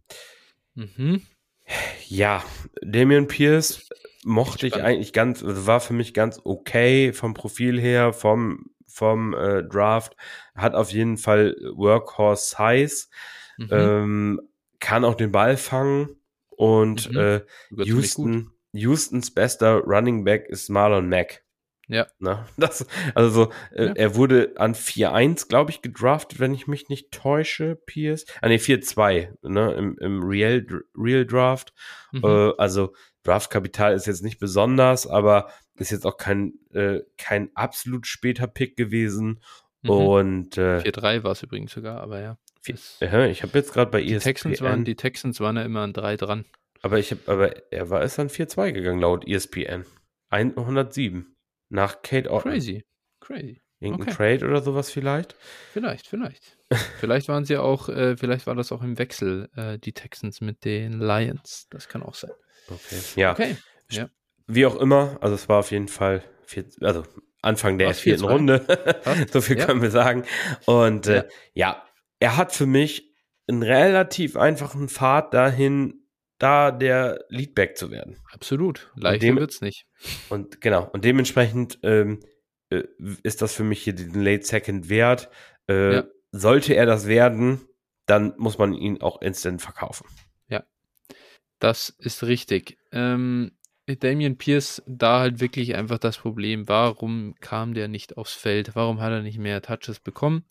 [0.75, 1.21] Mhm.
[2.07, 2.43] Ja,
[2.81, 3.87] Damian Pierce
[4.23, 9.33] mochte ich eigentlich ganz, also war für mich ganz okay vom Profil her, vom, vom
[9.33, 10.15] äh, Draft.
[10.55, 13.07] Hat auf jeden Fall Workhorse Size,
[13.57, 13.67] Mhm.
[13.71, 14.41] ähm,
[14.79, 16.09] kann auch den Ball fangen
[16.49, 17.17] und Mhm.
[17.17, 17.41] äh.
[17.85, 21.42] Houston, Houstons bester Running Back ist Marlon Mack.
[21.93, 22.07] Ja.
[22.19, 23.93] Na, das, also so, äh, Ja.
[23.93, 28.25] er wurde an 4-1, glaube ich, gedraftet, wenn ich mich nicht täusche, Pierce.
[28.41, 30.65] Ah, nee, 4-2, ne, im, im Real,
[30.97, 31.73] Real Draft.
[32.11, 32.23] Mhm.
[32.23, 32.93] Äh, also
[33.23, 38.75] Draftkapital ist jetzt nicht besonders, aber ist jetzt auch kein, äh, kein absolut später Pick
[38.75, 39.41] gewesen.
[39.83, 39.89] Mhm.
[39.89, 42.37] Und äh, 4-3 war es übrigens sogar, aber ja.
[42.65, 43.11] Das- ich
[43.43, 46.15] habe jetzt gerade bei die, ESPN, Texans waren, die Texans waren ja immer an 3
[46.17, 46.45] dran.
[46.81, 49.85] aber ich habe, aber er war ist dann 4-2 gegangen laut E ESPN.
[50.29, 51.32] 107.
[51.73, 52.49] Nach Kate Otten.
[52.51, 52.85] Crazy.
[53.19, 53.59] Crazy.
[53.79, 54.37] Irgendein Okay.
[54.37, 55.35] Trade oder sowas vielleicht?
[55.71, 56.57] Vielleicht, vielleicht.
[56.99, 60.63] vielleicht waren sie auch, äh, vielleicht war das auch im Wechsel, äh, die Texans mit
[60.65, 61.67] den Lions.
[61.69, 62.31] Das kann auch sein.
[62.69, 63.01] Okay.
[63.15, 63.55] Ja, Okay.
[64.47, 67.03] wie auch immer, also es war auf jeden Fall, vier, also
[67.41, 68.31] Anfang der vierten 4-2?
[68.31, 68.65] Runde,
[69.33, 69.65] so viel Ja.
[69.65, 70.23] können wir sagen.
[70.65, 71.13] Und Ja.
[71.15, 71.83] äh, ja,
[72.19, 73.11] er hat für mich
[73.47, 76.02] einen relativ einfachen Pfad dahin,
[76.43, 78.17] da der Leadback zu werden.
[78.31, 78.91] Absolut.
[78.95, 79.85] Leichter dem- wird's nicht.
[80.29, 82.19] Und genau, und dementsprechend ähm,
[82.69, 82.83] äh,
[83.23, 85.29] ist das für mich hier den Late Second wert.
[85.69, 86.03] Äh, Ja.
[86.35, 87.61] Sollte er das werden,
[88.07, 90.05] dann muss man ihn auch instant verkaufen.
[91.59, 92.77] Das ist richtig.
[92.91, 93.51] Ähm,
[93.85, 98.75] mit Damian Pierce da halt wirklich einfach das Problem, warum kam der nicht aufs Feld?
[98.75, 100.45] Warum hat er nicht mehr Touches bekommen?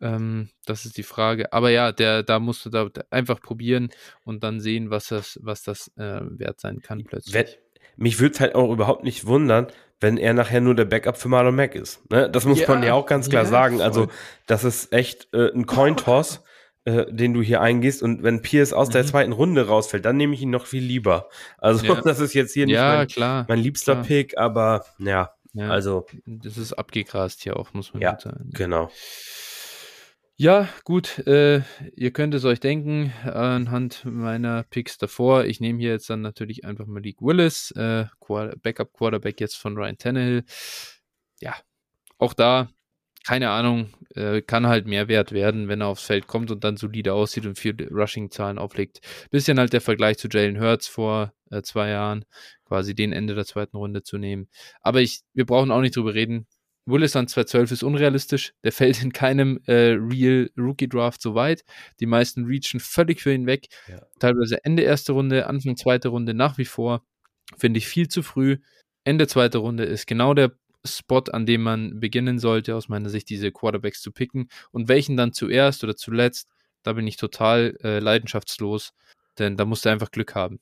[0.00, 1.52] Ähm, das ist die Frage.
[1.52, 3.90] Aber ja, der, da musst du da einfach probieren
[4.24, 7.34] und dann sehen, was das, was das äh, wert sein kann plötzlich.
[7.34, 7.46] Wenn,
[7.96, 9.68] mich würde es halt auch überhaupt nicht wundern,
[10.00, 12.08] wenn er nachher nur der Backup für Marlon Mack ist.
[12.10, 12.28] Ne?
[12.30, 13.76] Das muss Ja, man ja auch ganz klar ja, sagen.
[13.76, 13.84] voll.
[13.84, 14.08] Also,
[14.46, 16.42] das ist echt äh, ein Cointoss,
[16.86, 18.02] äh, den du hier eingehst.
[18.02, 19.06] Und wenn Pierce aus der Mhm.
[19.08, 21.28] zweiten Runde rausfällt, dann nehme ich ihn noch viel lieber.
[21.58, 22.00] Also, Ja.
[22.04, 23.44] das ist jetzt hier nicht ja, mein, klar.
[23.48, 24.04] mein liebster klar.
[24.04, 28.50] Pick, aber ja, Ja, also, das ist abgegrast hier auch, muss man Ja, sagen.
[28.54, 28.90] genau.
[30.38, 31.62] Ja, gut, äh,
[31.94, 35.46] ihr könnt es euch denken, anhand meiner Picks davor.
[35.46, 39.78] Ich nehme hier jetzt dann natürlich einfach Malik Willis, äh, Quar- Backup Quarterback jetzt von
[39.78, 40.44] Ryan Tannehill.
[41.40, 41.54] Ja,
[42.18, 42.68] auch da,
[43.26, 46.76] keine Ahnung, äh, kann halt mehr wert werden, wenn er aufs Feld kommt und dann
[46.76, 49.00] solide aussieht und viele Rushing-Zahlen auflegt.
[49.32, 52.24] Bisschen halt der Vergleich zu Jalen Hurts vor äh, zwei Jahren,
[52.66, 54.48] quasi den Ende der zweiten Runde zu nehmen.
[54.80, 56.46] Aber ich, wir brauchen auch nicht drüber reden.
[56.88, 58.52] Willis an 212 ist unrealistisch.
[58.62, 61.64] Der fällt in keinem äh, Real Rookie Draft so weit.
[61.98, 63.66] Die meisten reachen völlig für ihn weg.
[63.88, 64.02] Ja.
[64.20, 67.04] Teilweise Ende erste Runde, Anfang zweite Runde nach wie vor.
[67.58, 68.58] Finde ich viel zu früh.
[69.02, 70.52] Ende zweite Runde ist genau der
[70.86, 74.48] Spot, an dem man beginnen sollte, aus meiner Sicht, diese Quarterbacks zu picken.
[74.70, 76.48] Und welchen dann zuerst oder zuletzt,
[76.82, 78.92] da bin ich total äh, leidenschaftslos.
[79.38, 80.60] Denn da musst du einfach Glück haben.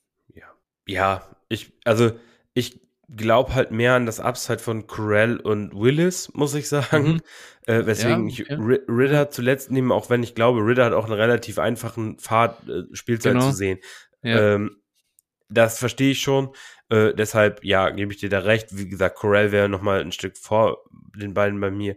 [0.86, 2.12] Ja, ich, also,
[2.52, 7.14] ich glaube halt mehr an das Upside von Corell und Willis, muss ich sagen.
[7.14, 7.20] Mhm.
[7.66, 8.54] Äh, weswegen Ja, ich okay.
[8.56, 12.68] Ri- Ritter zuletzt nehme, auch wenn ich glaube, Ritter hat auch einen relativ einfachen Pfad,
[12.68, 13.50] äh, Spielzeit Genau.
[13.50, 13.78] zu sehen.
[14.22, 14.76] Ja, Ähm,
[15.48, 16.50] das verstehe ich schon.
[16.94, 18.76] Äh, deshalb, ja, gebe ich dir da recht.
[18.78, 20.84] Wie gesagt, Corell wäre noch mal ein Stück vor
[21.16, 21.96] den beiden bei mir.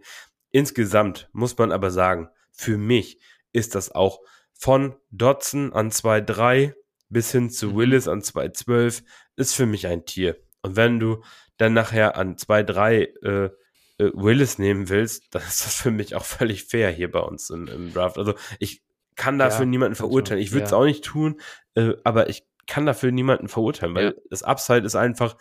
[0.49, 3.19] Insgesamt muss man aber sagen, für mich
[3.51, 4.21] ist das auch
[4.53, 6.73] von Dotson an 2-3
[7.09, 7.75] bis hin zu Mhm.
[7.75, 9.03] Willis an 2-12
[9.35, 10.37] ist für mich ein Tier.
[10.63, 11.23] Und wenn du
[11.57, 16.25] dann nachher an 2-3 äh, äh, Willis nehmen willst, dann ist das für mich auch
[16.25, 18.17] völlig fair hier bei uns im, im Draft.
[18.17, 18.81] Also ich
[19.15, 20.41] kann dafür Ja, niemanden verurteilen.
[20.41, 20.77] Ich würde es ja.
[20.77, 21.39] auch nicht tun,
[21.75, 24.13] äh, aber ich kann dafür niemanden verurteilen, weil Ja.
[24.29, 25.35] das Upside ist einfach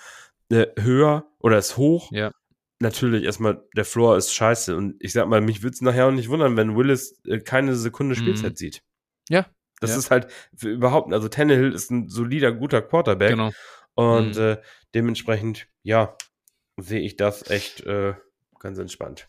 [0.51, 2.11] äh, höher oder ist hoch.
[2.12, 2.31] Ja.
[2.78, 4.77] natürlich erstmal, der Floor ist scheiße.
[4.77, 7.74] Und ich sag mal, mich würde es nachher auch nicht wundern, wenn Willis äh, keine
[7.74, 8.19] Sekunde Mhm.
[8.20, 8.82] Spielzeit sieht.
[9.31, 9.47] Ja,
[9.81, 9.97] Das Ja.
[9.98, 13.31] ist halt für überhaupt, also Tannehill ist ein solider, guter Quarterback.
[13.31, 13.51] genau.
[13.94, 14.40] Und Mhm.
[14.43, 14.57] äh,
[14.94, 16.16] dementsprechend, ja,
[16.77, 18.15] sehe ich das echt äh,
[18.59, 19.28] ganz entspannt.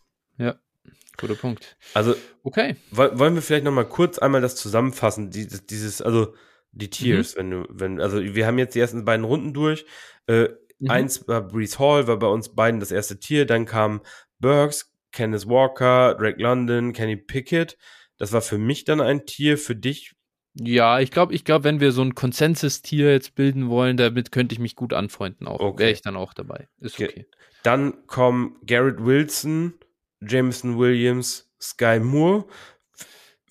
[1.17, 1.77] Guter Punkt.
[1.95, 2.75] Also Okay.
[2.91, 6.35] woll- wollen wir vielleicht noch mal kurz einmal das zusammenfassen, dieses, dieses also Mhm.
[6.77, 9.85] Die Tiers, wenn du, wenn, also wir haben jetzt die ersten beiden Runden durch.
[10.27, 10.49] Äh,
[10.79, 10.91] Mhm.
[10.91, 13.47] Eins war Brees Hall, war bei uns beiden das erste Tier.
[13.47, 14.01] Dann kam
[14.37, 17.79] Burks, Kenneth Walker, Drake London, Kenny Pickett.
[18.19, 20.13] Das war für mich dann ein Tier, für dich.
[20.53, 24.53] Ja, ich glaube, ich glaube, wenn wir so ein Konsensus-Tier jetzt bilden wollen, damit könnte
[24.53, 25.59] ich mich gut anfreunden auch.
[25.61, 25.79] Okay.
[25.79, 26.67] Wäre ich dann auch dabei.
[26.79, 27.25] Ist Ge- okay.
[27.63, 29.73] Dann kommen Garrett Wilson,
[30.21, 32.45] Jameson Williams, Sky Moore.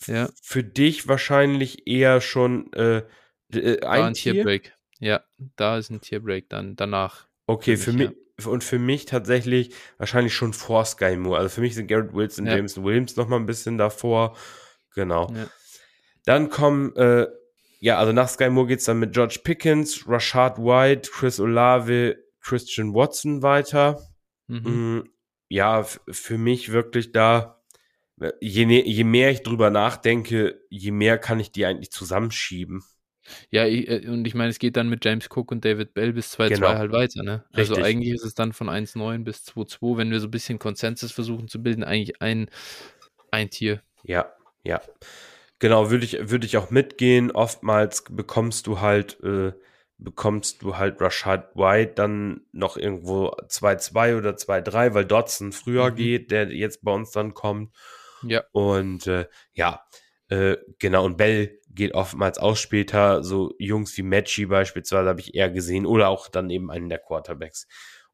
[0.06, 0.28] Ja.
[0.43, 3.02] Für dich wahrscheinlich eher schon äh,
[3.52, 4.32] äh, Da ein, ein Tier.
[4.35, 4.74] Tierbreak.
[4.98, 5.23] Ja,
[5.56, 7.27] da ist ein Tierbreak dann danach.
[7.47, 11.39] Okay, für für mich, mich, und für mich tatsächlich wahrscheinlich schon vor Sky Moore.
[11.39, 12.56] Also für mich sind Garrett Wilson, Ja.
[12.56, 14.36] Jameson Williams noch mal ein bisschen davor.
[14.94, 15.31] Genau.
[15.35, 15.48] Ja.
[16.24, 17.27] Dann kommen, äh,
[17.81, 22.94] ja, also nach Sky Moore geht's dann mit George Pickens, Rashad White, Chris Olave, Christian
[22.94, 24.01] Watson weiter.
[24.48, 24.97] Mhm.
[24.98, 25.05] Mm,
[25.48, 27.56] Ja, für mich wirklich da,
[28.40, 32.82] je, ne, je mehr ich drüber nachdenke, je mehr kann ich die eigentlich zusammenschieben.
[33.51, 36.12] Ja, ich, äh, und ich meine, es geht dann mit James Cook und David Bell
[36.12, 36.78] bis 2-2 Genau.
[36.78, 37.44] halt weiter, ne?
[37.52, 37.84] Also Richtig.
[37.84, 41.48] eigentlich ist es dann von 1-9 bis 2-2, wenn wir so ein bisschen Konsensus versuchen
[41.48, 42.48] zu bilden, eigentlich ein,
[43.30, 43.82] ein Tier.
[44.02, 44.32] Ja,
[44.64, 44.80] ja.
[45.59, 47.30] Genau, würde ich, würde ich auch mitgehen.
[47.32, 49.52] Oftmals bekommst du halt, äh,
[49.98, 55.97] bekommst du halt Rashad White dann noch irgendwo 2-2 oder 2-3, weil Dodson früher Mhm.
[55.97, 57.74] geht, der jetzt bei uns dann kommt.
[58.28, 58.44] Ja.
[58.53, 59.82] Und äh, ja,
[60.28, 63.23] äh, genau, und Bell geht oftmals auch später.
[63.23, 66.98] So Jungs wie Matchy beispielsweise habe ich eher gesehen oder auch dann eben einen der
[66.98, 67.66] Quarterbacks.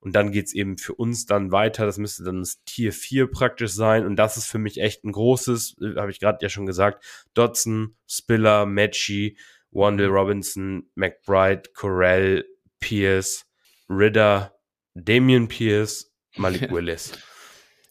[0.03, 1.87] Und dann geht's eben für uns dann weiter.
[1.87, 4.05] Das müsste dann das Tier 4 praktisch sein.
[4.05, 7.05] Und das ist für mich echt ein großes, äh, habe ich gerade ja schon gesagt.
[7.35, 9.39] Dodson, Spiller, Matchy,
[9.71, 12.45] Wandel Robinson, McBride, Corell,
[12.81, 13.47] Pierce,
[13.89, 14.59] Ridder,
[14.95, 17.13] Damian Pierce, Malik Willis.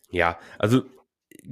[0.10, 0.84] Ja, also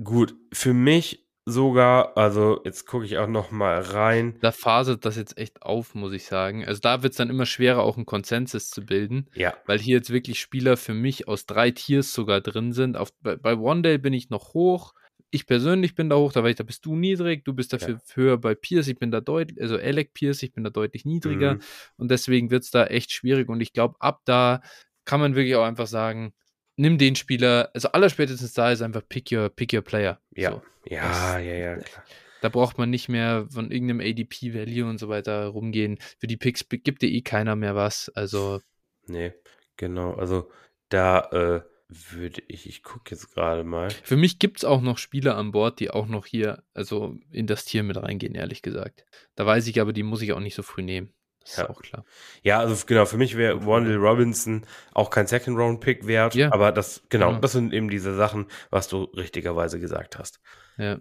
[0.03, 4.37] gut, für mich sogar, also jetzt gucke ich auch noch mal rein.
[4.41, 6.63] Da faselt das jetzt echt auf, muss ich sagen.
[6.63, 9.97] Also da wird es dann immer schwerer, auch einen Konsensus zu bilden, Ja, weil hier
[9.97, 12.97] jetzt wirklich Spieler für mich aus drei Tiers sogar drin sind.
[12.97, 14.93] Auf, bei, bei Wandale bin ich noch hoch.
[15.31, 17.99] Ich persönlich bin da hoch, da, war ich, da bist du niedrig, du bist dafür
[18.13, 21.55] höher bei Pierce, ich bin da deutlich, also Alec Pierce, ich bin da deutlich niedriger
[21.55, 21.61] Mhm.
[21.97, 24.61] und deswegen wird es da echt schwierig und ich glaube, ab da
[25.05, 26.33] kann man wirklich auch einfach sagen,
[26.79, 30.19] nimm den Spieler, also allerspätestens da ist einfach pick your, pick your player.
[30.35, 30.61] ja, So.
[30.85, 32.03] ja, Das- ja, ja, klar.
[32.41, 35.97] Da braucht man nicht mehr von irgendeinem ADP-Value und so weiter rumgehen.
[36.19, 38.07] Für die Picks gibt dir eh keiner mehr was.
[38.15, 38.61] Also,
[39.07, 39.33] Nee,
[39.75, 40.13] genau.
[40.13, 40.49] Also
[40.87, 43.89] da äh, würde ich, ich gucke jetzt gerade mal.
[43.89, 47.45] für mich gibt es auch noch Spieler an Bord, die auch noch hier, also in
[47.45, 49.05] das Tier mit reingehen, ehrlich gesagt.
[49.35, 51.11] Da weiß ich aber, die muss ich auch nicht so früh nehmen.
[51.49, 51.63] Das Ja.
[51.65, 52.05] ist auch klar.
[52.43, 56.35] Ja, also genau, für mich wäre Wandel Robinson auch kein Second-Round-Pick wert.
[56.35, 56.51] Ja.
[56.53, 57.39] Aber das, genau, Genau.
[57.41, 60.39] das sind eben diese Sachen, was du richtigerweise gesagt hast.
[60.77, 60.99] Ja.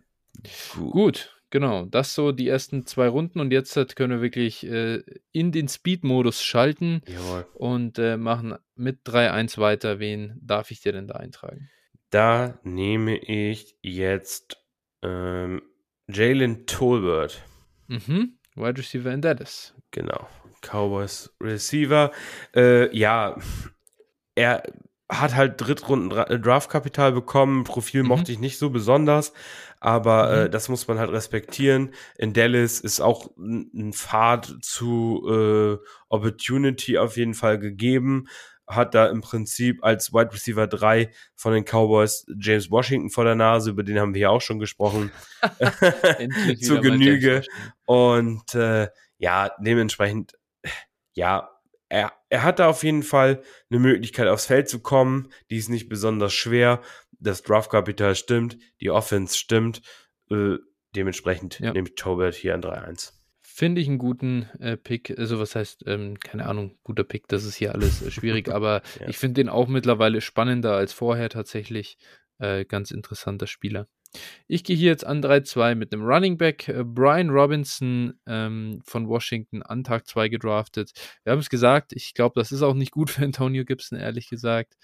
[0.75, 0.93] Gut.
[0.93, 1.85] Gut, genau.
[1.87, 5.03] Das so die ersten zwei Runden und jetzt halt können wir wirklich äh,
[5.33, 7.47] in den Speed-Modus schalten Jawohl.
[7.55, 9.99] und äh, machen mit 3-1 weiter.
[9.99, 11.69] Wen darf ich dir denn da eintragen?
[12.11, 14.57] Da nehme ich jetzt
[15.03, 15.61] ähm,
[16.09, 17.43] Jalen Tolbert.
[17.89, 18.38] Mhm.
[18.60, 19.74] Wide Receiver in Dallas.
[19.90, 20.26] Genau.
[20.60, 22.10] Cowboys Receiver.
[22.55, 23.36] Äh, ja,
[24.35, 24.62] er
[25.10, 27.64] hat halt Drittrunden äh, Draftkapital bekommen.
[27.64, 28.09] Profil Mhm.
[28.09, 29.32] mochte ich nicht so besonders,
[29.80, 30.51] aber äh, Mhm.
[30.51, 31.94] das muss man halt respektieren.
[32.18, 35.26] In Dallas ist auch ein Pfad zu
[35.80, 38.26] äh, Opportunity auf jeden Fall gegeben.
[38.66, 43.35] Hat da im Prinzip als Wide Receiver 3 von den Cowboys James Washington vor der
[43.35, 45.10] Nase, über den haben wir ja auch schon gesprochen.
[46.60, 47.43] Zu Genüge.
[47.89, 50.35] Und äh, ja, dementsprechend,
[51.15, 51.48] ja,
[51.89, 55.31] er, er hat da auf jeden Fall eine Möglichkeit, aufs Feld zu kommen.
[55.51, 56.82] Die ist nicht besonders schwer.
[57.19, 59.81] Das Draftkapital stimmt, die Offense stimmt.
[60.31, 60.56] Äh,
[60.94, 61.73] dementsprechend Ja.
[61.73, 63.15] nehme ich Tobert hier an 3-1.
[63.40, 65.19] Finde ich einen guten äh, Pick.
[65.19, 68.82] Also, was heißt, ähm, keine Ahnung, guter Pick, das ist hier alles äh, schwierig, aber
[69.01, 69.09] Ja.
[69.09, 71.97] ich finde den auch mittlerweile spannender als vorher tatsächlich.
[72.39, 73.89] Äh, ganz interessanter Spieler.
[74.47, 76.68] Ich gehe hier jetzt an 3-2 mit einem Running Back.
[76.68, 80.93] Äh, Brian Robinson ähm, von Washington an Tag 2 gedraftet.
[81.24, 84.28] Wir haben es gesagt, ich glaube, das ist auch nicht gut für Antonio Gibson, ehrlich
[84.28, 84.74] gesagt.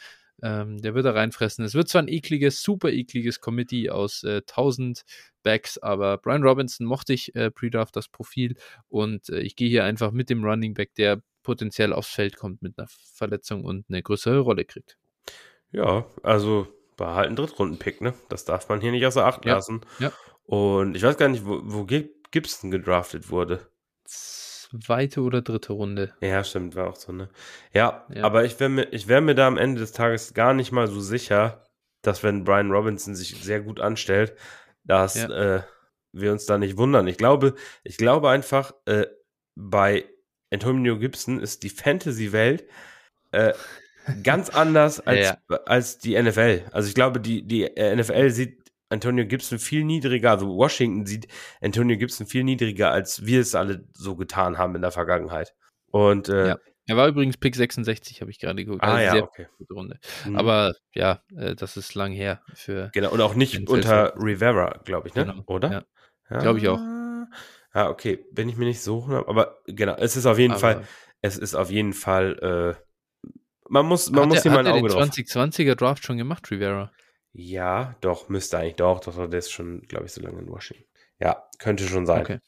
[0.42, 1.64] Ähm, der wird da reinfressen.
[1.64, 5.02] Es wird zwar ein ekliges, super ekliges Committee aus äh, 1000
[5.42, 8.56] Backs, aber Brian Robinson mochte ich äh, pre-draft das Profil
[8.88, 12.62] und äh, ich gehe hier einfach mit dem Running Back, der potenziell aufs Feld kommt
[12.62, 14.98] mit einer Verletzung und eine größere Rolle kriegt.
[15.70, 16.66] Ja, also
[16.97, 18.15] war halt ein Drittrunden-Pick, ne?
[18.29, 19.81] Das darf man hier nicht außer Acht Ja, lassen.
[19.99, 20.12] ja.
[20.45, 23.66] Und ich weiß gar nicht, wo, wo Gib- Gibson gedraftet wurde.
[24.07, 26.15] Zweite oder dritte Runde.
[26.21, 27.29] Ja, stimmt, war auch so, ne?
[27.73, 28.25] Ja, Ja.
[28.25, 30.89] aber ich wäre mir, ich wär mir da am Ende des Tages gar nicht mal
[30.89, 31.65] so sicher,
[32.03, 34.37] dass wenn Brian Robinson sich sehr gut anstellt,
[34.85, 35.57] dass Ja.
[35.57, 35.62] äh,
[36.12, 37.07] wir uns da nicht wundern.
[37.07, 37.55] Ich glaube,
[37.85, 39.07] ich glaube einfach, äh,
[39.55, 40.05] bei
[40.53, 42.65] Antonio Gibson ist die Fantasy-Welt
[43.33, 43.53] äh,
[44.22, 45.35] ganz anders als,
[45.66, 46.62] als die NFL.
[46.72, 51.26] Also ich glaube, die, die äh, NFL sieht Antonio Gibson viel niedriger, also Washington sieht
[51.60, 55.55] Antonio Gibson viel niedriger, als wir es alle so getan haben in der Vergangenheit.
[55.90, 56.59] Und äh, Ja.
[56.86, 58.82] Er war übrigens Pick 66, habe ich gerade geguckt.
[58.85, 59.47] ah Also ja, sehr okay.
[59.70, 59.98] Runde.
[60.26, 60.36] Mhm.
[60.36, 62.90] Aber ja, äh, das ist lang her für.
[62.93, 65.24] Genau, und auch nicht unter Rivera, glaube ich, ne?
[65.24, 65.86] Genau, Oder?
[66.31, 66.39] ja.
[66.40, 66.78] Glaub ich auch.
[67.74, 70.85] Ja, okay, bin ich mir nicht so, aber genau, es ist auf jeden aber Fall,
[71.22, 72.82] es ist auf jeden Fall, äh,
[73.74, 75.09] man muss, man hat muss er, hier mal hat ein er Auge den drauf.
[75.09, 76.92] 2020er Draft schon gemacht, Rivera?
[77.32, 80.48] Ja, doch, müsste eigentlich doch, doch, doch, der ist schon, glaube ich, so lange in
[80.48, 80.84] Washington.
[81.18, 82.20] Ja, könnte schon sein.
[82.20, 82.38] Okay.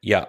[0.00, 0.28] Ja,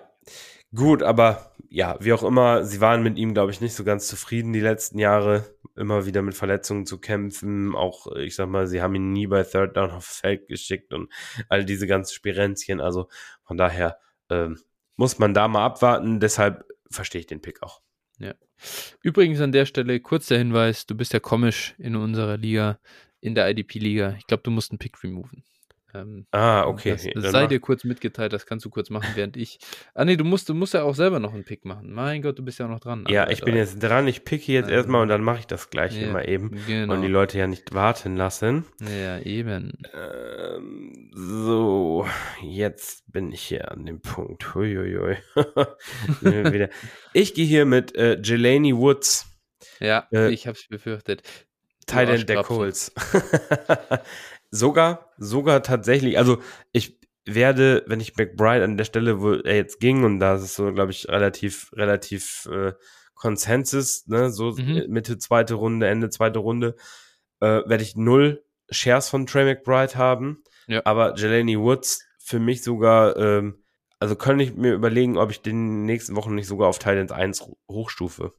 [0.74, 4.08] gut, aber ja, wie auch immer, sie waren mit ihm, glaube ich, nicht so ganz
[4.08, 5.46] zufrieden die letzten Jahre.
[5.76, 7.76] Immer wieder mit Verletzungen zu kämpfen.
[7.76, 11.12] Auch, ich sag mal, sie haben ihn nie bei Third Down aufs Feld geschickt und
[11.50, 12.80] all diese ganzen Spirenzchen.
[12.80, 13.10] Also
[13.44, 13.98] von daher
[14.30, 14.58] ähm,
[14.96, 16.22] muss man da mal abwarten.
[16.22, 17.82] Deshalb verstehe ich den Pick auch.
[19.02, 22.80] Übrigens an der Stelle kurzer Hinweis: Du bist ja komisch in unserer Liga,
[23.20, 24.16] in der IDP-Liga.
[24.18, 25.44] Ich glaube, du musst einen Pick removen.
[25.94, 26.92] Ähm, Ah, okay.
[26.92, 29.60] Das, das sei dir kurz mitgeteilt, das kannst du kurz machen, während ich.
[29.94, 31.92] Ah, nee, du musst, du musst ja auch selber noch einen Pick machen.
[31.94, 33.06] Mein Gott, du bist ja auch noch dran.
[33.10, 33.32] ja, Alter.
[33.34, 34.08] ich bin jetzt dran.
[34.08, 36.58] Ich picke jetzt Also- erstmal und dann mache ich das gleich Ja, immer eben.
[36.68, 36.94] Genau.
[36.94, 38.66] Und die Leute ja nicht warten lassen.
[38.80, 39.74] ja, eben.
[39.94, 42.08] Ähm, so,
[42.42, 44.56] jetzt bin ich hier an dem Punkt.
[44.56, 45.18] Huiuiui.
[46.22, 46.70] Wieder.
[47.14, 49.26] ich gehe hier mit äh, Jelani Woods,
[49.80, 51.22] Ja, Äh, ich hab's befürchtet.
[51.88, 52.94] Du Titan der Arschkrapfen.
[54.52, 56.42] Sogar, sogar tatsächlich, also
[56.72, 60.42] ich werde, wenn ich McBride an der Stelle, wo er jetzt ging, und da ist
[60.42, 62.74] es so, glaube ich, relativ, relativ äh,
[63.16, 64.78] Konsensus, ne, so Mhm.
[64.78, 66.76] äh, Mitte zweite Runde, Ende zweite Runde,
[67.40, 70.44] äh, werde ich null Shares von Trey McBride haben.
[70.68, 70.82] Ja.
[70.86, 73.64] Aber Jelani Woods für mich sogar, ähm,
[74.00, 76.80] also kann ich mir überlegen, ob ich den in den nächsten Wochen nicht sogar auf
[76.80, 78.34] Titan 1 ho- hochstufe.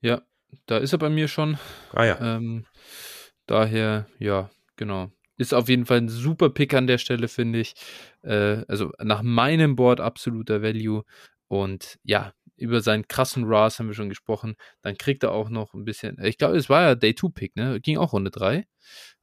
[0.00, 0.22] Ja,
[0.66, 1.58] da ist er bei mir schon.
[1.92, 2.18] Ah ja.
[2.36, 2.64] Ähm,
[3.46, 5.10] daher, ja, genau.
[5.42, 7.74] Ist auf jeden Fall ein super Pick an der Stelle, finde ich.
[8.22, 11.02] Äh, also nach meinem Board absoluter Value.
[11.48, 14.54] Und ja, über seinen krassen RAS haben wir schon gesprochen.
[14.82, 17.80] Dann kriegt er auch noch ein bisschen, ich glaube, es war ja Day-2-Pick, ne?
[17.80, 18.66] Ging auch Runde 3.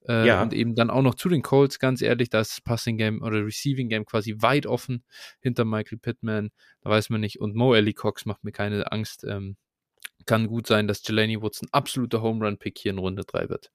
[0.07, 0.41] Äh, Ja.
[0.41, 3.21] Und eben dann auch noch zu den Colts, ganz ehrlich, da ist das Passing Game
[3.21, 5.03] oder Receiving Game quasi weit offen
[5.39, 6.49] hinter Michael Pittman.
[6.81, 7.39] Da weiß man nicht.
[7.39, 9.23] Und Mo Ellie Cox macht mir keine Angst.
[9.23, 9.55] Ähm,
[10.25, 13.49] kann gut sein, dass Jelani Woods ein absoluter Home Run Pick hier in Runde 3
[13.49, 13.71] wird.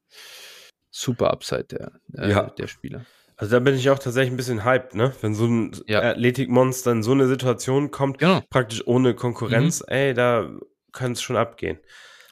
[0.96, 2.42] Super Upside der, äh, Ja.
[2.50, 3.04] der Spieler.
[3.36, 5.12] Also da bin ich auch tatsächlich ein bisschen hyped, ne?
[5.20, 6.02] Wenn so ein Ja.
[6.02, 8.40] Athletikmonster in so eine Situation kommt, Genau.
[8.48, 10.48] praktisch ohne Konkurrenz, ey, da
[10.92, 11.78] kann es schon abgehen.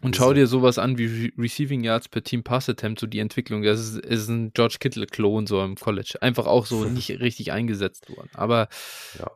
[0.01, 3.18] Und schau dir sowas an wie Re Receiving Yards per Team Pass Attempt, so die
[3.20, 3.62] Entwicklung.
[3.64, 6.18] Das ist, ist ein George Kittle-Klon so im College.
[6.20, 8.30] Einfach auch so nicht richtig eingesetzt worden.
[8.34, 8.68] Aber
[9.18, 9.28] Ja.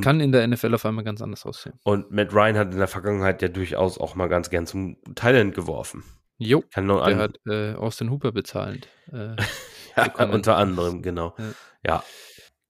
[0.00, 1.78] Kann in der NFL auf einmal ganz anders aussehen.
[1.84, 5.54] und Matt Ryan hat in der Vergangenheit ja durchaus auch mal ganz gern zum Thailand
[5.54, 6.02] geworfen.
[6.44, 8.88] Jo, Kann nur der hat äh, Austin Hooper bezahlend.
[9.12, 9.36] Äh,
[9.96, 11.34] ja, unter anderem, genau.
[11.38, 11.54] Ja.
[11.86, 12.04] Ja.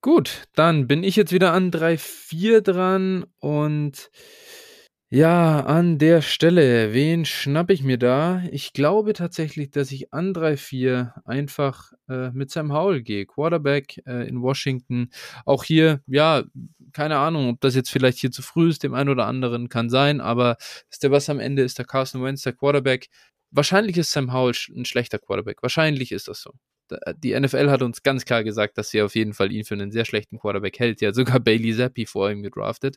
[0.01, 4.11] Gut, dann bin ich jetzt wieder an 3-4 dran und
[5.11, 8.43] ja, an der Stelle, wen schnapp ich mir da?
[8.51, 13.25] Ich glaube tatsächlich, dass ich an 3-4 einfach äh, mit Sam Howell gehe.
[13.25, 15.11] Quarterback äh, in Washington.
[15.45, 16.43] Auch hier, ja,
[16.93, 19.89] keine Ahnung, ob das jetzt vielleicht hier zu früh ist, dem einen oder anderen kann
[19.89, 20.57] sein, aber
[20.91, 23.09] ist der was am Ende ist der Carson Wentz der Quarterback.
[23.55, 25.63] Wahrscheinlich ist Sam Howell ein schlechter Quarterback.
[25.63, 26.53] Wahrscheinlich ist das so.
[26.89, 29.73] Da- Die NFL hat uns ganz klar gesagt, dass sie auf jeden Fall ihn für
[29.73, 31.01] einen sehr schlechten Quarterback hält.
[31.01, 32.97] Ja, sogar Bailey Zappi vor ihm gedraftet.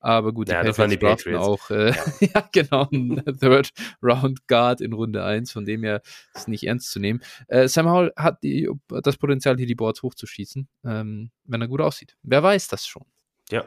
[0.00, 1.42] Aber gut, Ja, das waren die Patriots.
[1.46, 2.48] auch, äh, ja.
[2.52, 3.70] genau, ein Third
[4.02, 6.02] Round Guard in Runde 1, von dem her
[6.34, 7.22] ist nicht ernst zu nehmen.
[7.48, 11.80] Äh, Sam Howell hat die, das Potenzial, hier die Boards hochzuschießen, ähm, wenn er gut
[11.80, 12.16] aussieht.
[12.22, 13.04] Wer weiß das schon?
[13.50, 13.64] Ja.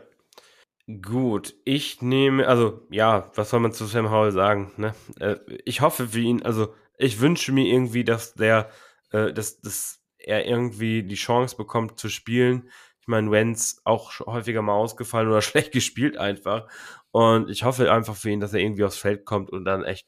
[1.01, 4.71] Gut, ich nehme, also ja, was soll man zu Sam Howell sagen?
[4.77, 4.95] Ne?
[5.19, 5.35] Äh,
[5.65, 8.69] ich hoffe für ihn, also ich wünsche mir irgendwie, dass der,
[9.11, 12.69] äh, dass, dass er irgendwie die Chance bekommt zu spielen.
[13.01, 16.69] Ich meine, Wenz auch häufiger mal ausgefallen oder schlecht gespielt einfach.
[17.11, 20.07] Und ich hoffe einfach für ihn, dass er irgendwie aufs Feld kommt und dann echt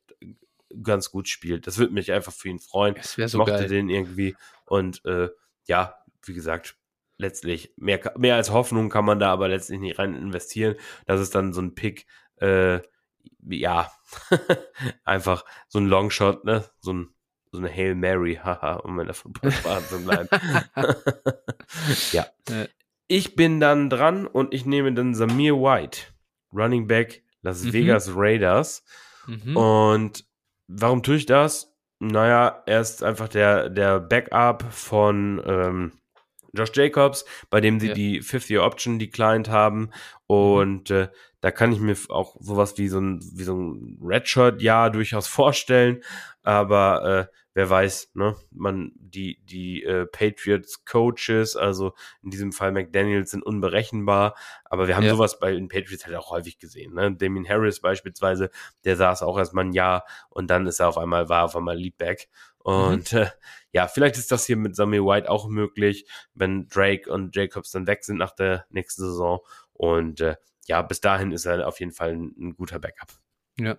[0.84, 1.68] ganz gut spielt.
[1.68, 2.96] Das würde mich einfach für ihn freuen.
[2.96, 3.68] Das wäre Ich so mochte geil.
[3.68, 4.36] den irgendwie.
[4.66, 5.30] Und äh,
[5.66, 6.78] ja, wie gesagt,
[7.20, 10.76] letztlich mehr, mehr als Hoffnung kann man da aber letztlich nicht rein investieren.
[11.06, 12.80] Das ist dann so ein Pick, äh,
[13.48, 13.92] ja,
[15.04, 16.66] einfach so ein Longshot, ne?
[16.80, 17.14] So ein
[17.52, 20.30] so eine Hail Mary, haha, um in der Footballsprache zu bleiben.
[22.12, 22.28] ja.
[23.08, 26.02] Ich bin dann dran und ich nehme dann Samir White,
[26.54, 27.74] Running Back Las mhm.
[27.74, 28.84] Vegas Raiders.
[29.26, 29.58] Mhm.
[29.58, 30.26] Und
[30.68, 31.74] warum tue ich das?
[32.00, 35.92] Naja, er ist einfach der, der Backup von ähm,
[36.54, 37.94] Josh Jacobs, bei dem sie ja.
[37.94, 39.80] die Fifth-Year-Option declined haben.
[39.80, 39.90] Mhm.
[40.28, 41.10] Und äh,
[41.42, 46.04] da kann ich mir auch sowas wie so ein, wie so ein Redshirt-Jahr durchaus vorstellen.
[46.44, 48.36] Aber äh, wer weiß, ne?
[48.52, 51.94] Man, die, die äh, Patriots Coaches, also
[52.24, 54.36] in diesem Fall McDaniels, sind unberechenbar.
[54.66, 55.12] Aber wir haben ja.
[55.12, 56.94] sowas bei den Patriots halt auch häufig gesehen.
[56.94, 57.16] Ne?
[57.16, 58.50] Damien Harris beispielsweise,
[58.86, 61.78] der saß auch erstmal ein Jahr und dann ist er auf einmal, war auf einmal
[61.78, 62.30] Leadback.
[62.60, 63.20] Und mhm.
[63.20, 63.30] äh,
[63.72, 67.88] ja, vielleicht ist das hier mit Sammy White auch möglich, wenn Drake und Jacobs dann
[67.88, 69.40] weg sind nach der nächsten Saison.
[69.74, 70.36] Und äh,
[70.68, 73.10] ja, bis dahin ist er auf jeden Fall ein, ein guter Backup.
[73.60, 73.78] Ja.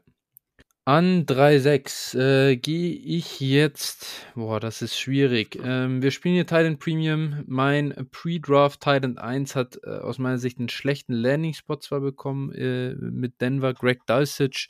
[0.86, 4.27] An 3.6 äh, gehe ich jetzt.
[4.35, 5.57] Boah, das ist schwierig.
[5.62, 7.44] Ähm, wir spielen hier Titan Premium.
[7.47, 12.94] Mein Pre-Draft Titan 1 hat äh, aus meiner Sicht einen schlechten Landing-Spot zwar bekommen äh,
[12.94, 14.69] mit Denver, Greg Dulcich.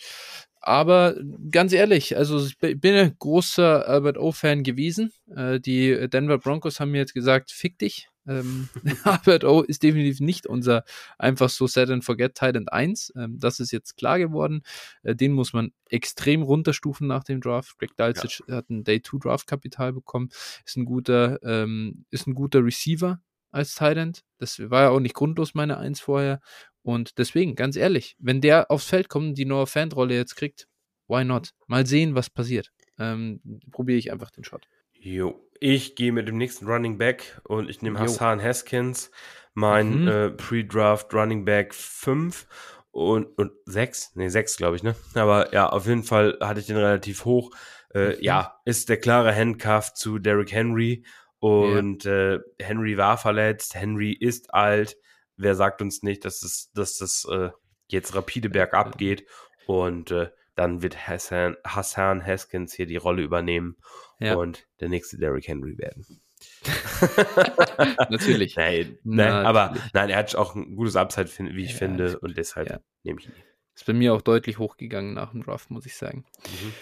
[0.60, 1.16] Aber
[1.50, 5.12] ganz ehrlich, also ich bin ein großer Albert O-Fan gewesen.
[5.34, 8.10] Äh, die Denver Broncos haben mir jetzt gesagt, fick dich.
[8.26, 8.68] Ähm,
[9.04, 10.84] Albert O ist definitiv nicht unser
[11.18, 13.14] einfach so Set and Forget Titan 1.
[13.16, 14.62] Ähm, das ist jetzt klar geworden.
[15.02, 17.78] Äh, den muss man extrem runterstufen nach dem Draft.
[17.78, 18.56] Greg Dulcich ja.
[18.56, 20.28] hat ein Day 2 Draft Kapital bekommen.
[20.64, 23.20] Ist ein guter, ähm, ist ein guter Receiver
[23.50, 24.12] als Titan.
[24.38, 26.40] Das war ja auch nicht grundlos meine 1 vorher.
[26.82, 30.66] Und deswegen, ganz ehrlich, wenn der aufs Feld kommt, die Noah Fan-Rolle jetzt kriegt,
[31.08, 31.50] why not?
[31.66, 32.70] Mal sehen, was passiert.
[32.98, 33.40] Ähm,
[33.70, 34.66] Probiere ich einfach den Shot.
[34.92, 39.10] Jo, ich gehe mit dem nächsten Running Back und ich nehme Hassan Haskins,
[39.54, 40.08] mein mhm.
[40.08, 42.46] äh, Pre-Draft Running Back 5
[42.90, 44.94] und, und 6, nee, 6 glaube ich, ne?
[45.14, 47.50] Aber ja, auf jeden Fall hatte ich den relativ hoch.
[47.94, 48.16] Äh, mhm.
[48.20, 51.04] Ja, ist der klare Handcuff zu Derrick Henry
[51.38, 52.34] und ja.
[52.34, 54.96] äh, Henry war verletzt, Henry ist alt.
[55.40, 57.50] Wer sagt uns nicht, dass es, dass das äh,
[57.88, 59.26] jetzt rapide bergab geht
[59.66, 63.76] und äh, dann wird Hassan, Hassan Haskins hier die Rolle übernehmen
[64.18, 64.34] ja.
[64.34, 66.20] und der nächste Derrick Henry werden.
[68.10, 68.56] Natürlich.
[68.56, 72.36] Nein, nein aber nein, er hat auch ein gutes Upside, wie ich ja, finde, und
[72.36, 72.80] deshalb ja.
[73.02, 73.34] nehme ich ihn.
[73.74, 76.26] Ist bei mir auch deutlich hochgegangen nach dem Draft, muss ich sagen.
[76.46, 76.72] Mhm.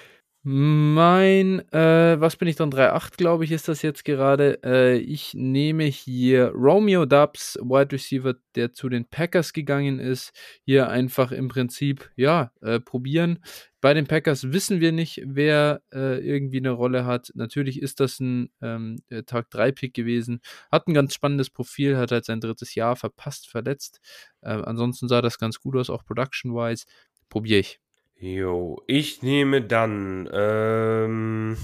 [0.44, 2.70] Mein, äh, was bin ich dann?
[2.70, 4.62] 3.8, glaube ich, ist das jetzt gerade.
[4.62, 10.32] Äh, ich nehme hier Romeo Dubs, Wide Receiver, der zu den Packers gegangen ist.
[10.64, 13.40] Hier einfach im Prinzip, ja, äh, probieren.
[13.80, 17.32] Bei den Packers wissen wir nicht, wer äh, irgendwie eine Rolle hat.
[17.34, 18.96] Natürlich ist das ein ähm,
[19.26, 20.40] Tag 3-Pick gewesen.
[20.70, 24.00] Hat ein ganz spannendes Profil, hat halt sein drittes Jahr verpasst, verletzt.
[24.40, 26.86] Äh, ansonsten sah das ganz gut aus, auch production-wise.
[27.28, 27.80] Probiere ich.
[28.20, 31.56] Jo, ich nehme dann, ähm,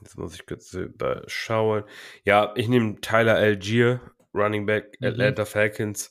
[0.00, 0.76] jetzt muss ich kurz
[1.28, 1.84] schauen.
[2.24, 4.00] Ja, ich nehme Tyler Algier,
[4.34, 5.06] Running Back, mhm.
[5.06, 6.10] Atlanta Falcons.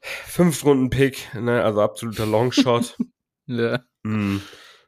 [0.00, 2.96] Fünf Runden Pick, ne, also absoluter Longshot.
[3.46, 3.84] ja.
[4.02, 4.38] Mm,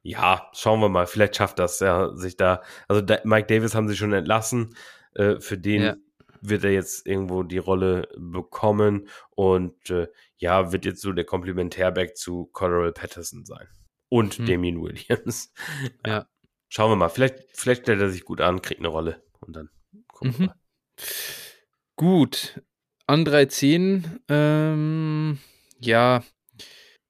[0.02, 1.06] ja, schauen wir mal.
[1.06, 2.62] Vielleicht schafft das ja sich da.
[2.88, 4.74] Also da, Mike Davis haben sie schon entlassen.
[5.14, 5.96] Äh, für den ja.
[6.40, 10.09] wird er jetzt irgendwo die Rolle bekommen und äh,
[10.39, 13.69] ja, wird jetzt so der Komplementärback zu Coral Patterson sein.
[14.09, 14.47] Und hm.
[14.47, 15.52] Damien Williams.
[16.06, 16.12] Ja.
[16.12, 16.27] ja.
[16.69, 17.09] Schauen wir mal.
[17.09, 19.70] Vielleicht, vielleicht stellt er sich gut an, kriegt eine Rolle und dann
[20.09, 20.39] gucken mhm.
[20.39, 20.56] wir mal.
[21.97, 22.62] Gut.
[23.06, 25.39] An 13, ähm,
[25.81, 26.23] ja,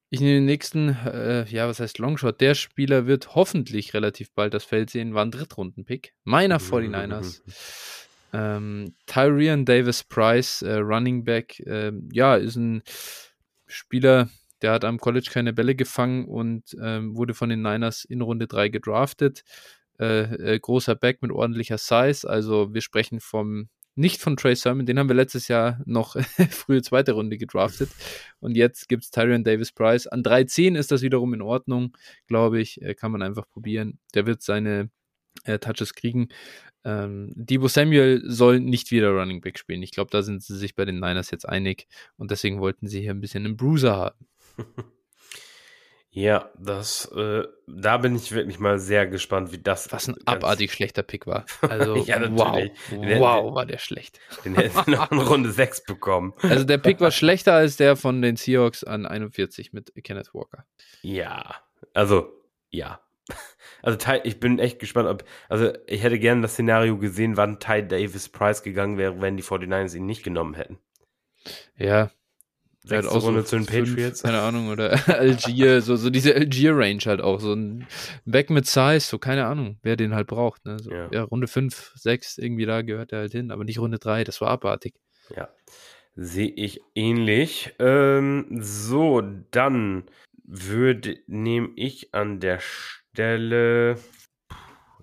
[0.09, 2.41] ich nehme den nächsten, äh, ja, was heißt Longshot?
[2.41, 7.41] Der Spieler wird hoffentlich relativ bald das Feld sehen, war ein Drittrunden-Pick meiner 49ers.
[8.33, 12.83] Ähm, Tyrion Davis Price, äh, Running Back, äh, ja, ist ein
[13.67, 14.29] Spieler,
[14.61, 18.47] der hat am College keine Bälle gefangen und ähm, wurde von den Niners in Runde
[18.47, 19.43] 3 gedraftet.
[19.99, 24.85] Äh, äh, großer Back mit ordentlicher Size, also wir sprechen vom nicht von Trey Sermon,
[24.85, 26.15] den haben wir letztes Jahr noch
[26.51, 27.89] frühe zweite Runde gedraftet.
[28.39, 30.07] Und jetzt gibt es Tyrion Davis Price.
[30.07, 31.97] An 3.10 ist das wiederum in Ordnung,
[32.27, 32.81] glaube ich.
[32.81, 33.99] Äh, kann man einfach probieren.
[34.13, 34.89] Der wird seine
[35.43, 36.29] äh, Touches kriegen.
[36.85, 39.83] Ähm, Debo Samuel soll nicht wieder Running Back spielen.
[39.83, 41.87] Ich glaube, da sind sie sich bei den Niners jetzt einig.
[42.17, 44.27] Und deswegen wollten sie hier ein bisschen einen Bruiser haben.
[46.11, 49.91] Ja, das, äh, da bin ich wirklich mal sehr gespannt, wie das.
[49.91, 51.45] Was ein abartig schlechter Pick war.
[51.61, 54.19] Also, ja, wow, wow, war der schlecht.
[54.43, 56.33] Den hätten sie noch in Runde 6 bekommen.
[56.41, 60.65] Also, der Pick war schlechter als der von den Seahawks an 41 mit Kenneth Walker.
[61.03, 61.55] Ja,
[61.93, 62.33] also,
[62.71, 62.99] ja.
[63.81, 67.87] Also, ich bin echt gespannt, ob, also, ich hätte gerne das Szenario gesehen, wann Ty
[67.87, 70.79] Davis Price gegangen wäre, wenn die 49ers ihn nicht genommen hätten.
[71.77, 72.11] Ja,
[72.89, 74.23] Sechste halt Runde so zu den fünf, Patriots.
[74.23, 77.39] Keine Ahnung, oder Algier, so, so diese Algier-Range halt auch.
[77.39, 77.85] So ein
[78.25, 80.65] Back mit Size, so keine Ahnung, wer den halt braucht.
[80.65, 80.79] Ne?
[80.79, 81.09] So, ja.
[81.11, 81.23] ja.
[81.23, 84.49] Runde 5, 6, irgendwie da gehört er halt hin, aber nicht Runde 3, das war
[84.49, 84.95] abartig.
[85.35, 85.49] Ja,
[86.15, 87.75] sehe ich ähnlich.
[87.79, 90.05] Ähm, so, dann
[90.45, 92.98] würde, nehme ich an der Stelle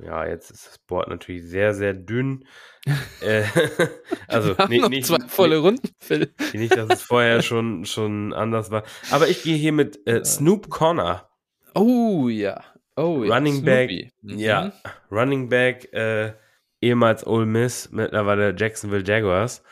[0.03, 2.45] ja, jetzt ist das Board natürlich sehr, sehr dünn.
[3.21, 3.45] äh,
[4.29, 6.33] also Wir nee, noch nicht, zwei volle Runden, Phil.
[6.53, 8.85] Nicht, dass es vorher schon, schon anders war.
[9.11, 11.29] Aber ich gehe hier mit äh, Snoop Connor.
[11.75, 12.63] Oh ja.
[12.97, 13.35] Oh, ja.
[13.35, 13.91] Running Back.
[14.23, 14.39] Mhm.
[14.39, 14.73] Ja,
[15.11, 16.33] Running Back, äh,
[16.81, 19.63] ehemals Ole Miss, mittlerweile Jacksonville Jaguars.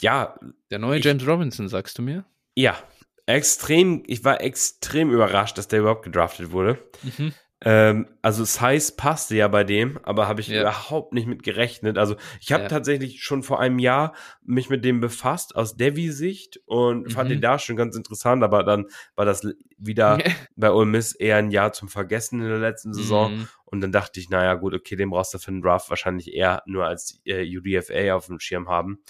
[0.00, 0.38] Ja.
[0.70, 2.24] Der neue ich, James Robinson, sagst du mir?
[2.54, 2.78] Ja,
[3.26, 6.78] extrem, ich war extrem überrascht, dass der überhaupt gedraftet wurde.
[7.02, 7.34] Mhm.
[7.62, 10.62] Ähm, also Size passte ja bei dem, aber habe ich ja.
[10.62, 11.98] überhaupt nicht mit gerechnet.
[11.98, 12.68] Also ich habe ja.
[12.70, 17.10] tatsächlich schon vor einem Jahr mich mit dem befasst aus Devi-Sicht und mhm.
[17.10, 19.46] fand ihn da schon ganz interessant, aber dann war das
[19.76, 20.18] wieder
[20.56, 23.36] bei Ole Miss eher ein Jahr zum Vergessen in der letzten Saison.
[23.36, 23.48] Mhm.
[23.66, 26.62] Und dann dachte ich, naja gut, okay, den brauchst du für den Draft wahrscheinlich eher
[26.66, 29.00] nur als äh, UDFA auf dem Schirm haben.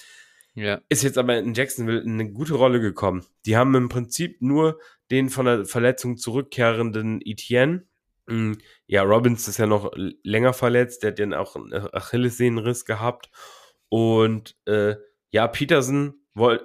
[0.54, 0.80] Ja.
[0.88, 3.24] Ist jetzt aber in Jacksonville eine gute Rolle gekommen.
[3.46, 7.84] Die haben im Prinzip nur den von der Verletzung zurückkehrenden Etienne
[8.86, 13.30] ja, Robbins ist ja noch länger verletzt, der hat dann auch einen Achillessehnenriss gehabt.
[13.88, 14.96] Und äh,
[15.30, 16.14] ja, Peterson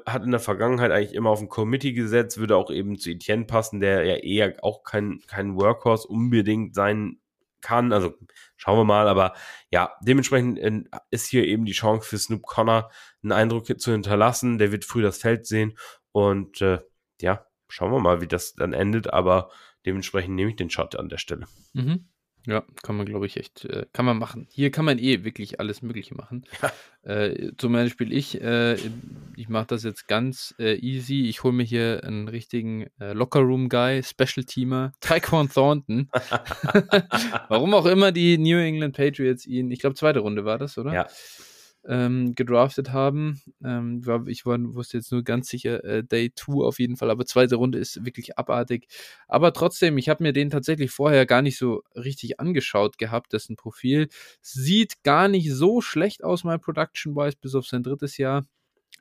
[0.05, 3.45] hat in der Vergangenheit eigentlich immer auf ein Committee gesetzt, würde auch eben zu Etienne
[3.45, 7.19] passen, der ja eher auch kein, kein Workhorse unbedingt sein
[7.61, 7.91] kann.
[7.91, 8.13] Also
[8.57, 9.33] schauen wir mal, aber
[9.71, 12.91] ja, dementsprechend äh, ist hier eben die Chance für Snoop Connor,
[13.23, 14.59] einen Eindruck zu hinterlassen.
[14.59, 15.77] Der wird früh das Feld sehen
[16.11, 16.79] und äh,
[17.21, 19.49] ja, schauen wir mal, wie das dann endet, aber
[19.85, 21.47] Dementsprechend nehme ich den Shot an der Stelle.
[21.73, 22.05] Mhm.
[22.47, 24.47] Ja, kann man, glaube ich, echt, äh, kann man machen.
[24.51, 26.45] Hier kann man eh wirklich alles Mögliche machen.
[26.61, 26.71] Ja.
[27.11, 28.77] Äh, zum Beispiel ich, äh,
[29.35, 31.27] ich mache das jetzt ganz äh, easy.
[31.29, 36.09] Ich hole mir hier einen richtigen äh, Lockerroom-Guy, Special-Teamer, Tyquan Thornton.
[37.47, 40.93] Warum auch immer die New England Patriots ihn, ich glaube, zweite Runde war das, oder?
[40.93, 41.07] Ja
[41.87, 43.41] ähm, gedraftet haben.
[43.63, 47.25] Ähm, ich war, wusste jetzt nur ganz sicher äh, Day 2 auf jeden Fall, aber
[47.25, 48.87] zweite Runde ist wirklich abartig.
[49.27, 53.55] Aber trotzdem, ich habe mir den tatsächlich vorher gar nicht so richtig angeschaut gehabt, dessen
[53.55, 54.09] Profil.
[54.41, 58.45] Sieht gar nicht so schlecht aus, mein Production-wise, bis auf sein drittes Jahr.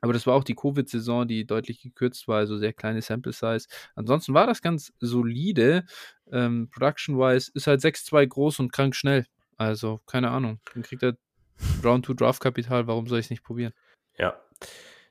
[0.01, 3.65] Aber das war auch die Covid-Saison, die deutlich gekürzt war, also sehr kleine Sample Size.
[3.95, 5.85] Ansonsten war das ganz solide.
[6.31, 9.25] Ähm, Production-wise ist halt 6-2 groß und krank schnell.
[9.57, 10.59] Also, keine Ahnung.
[10.73, 11.15] Dann kriegt er
[11.83, 13.73] Round 2 Draft Kapital, warum soll ich es nicht probieren?
[14.17, 14.39] Ja,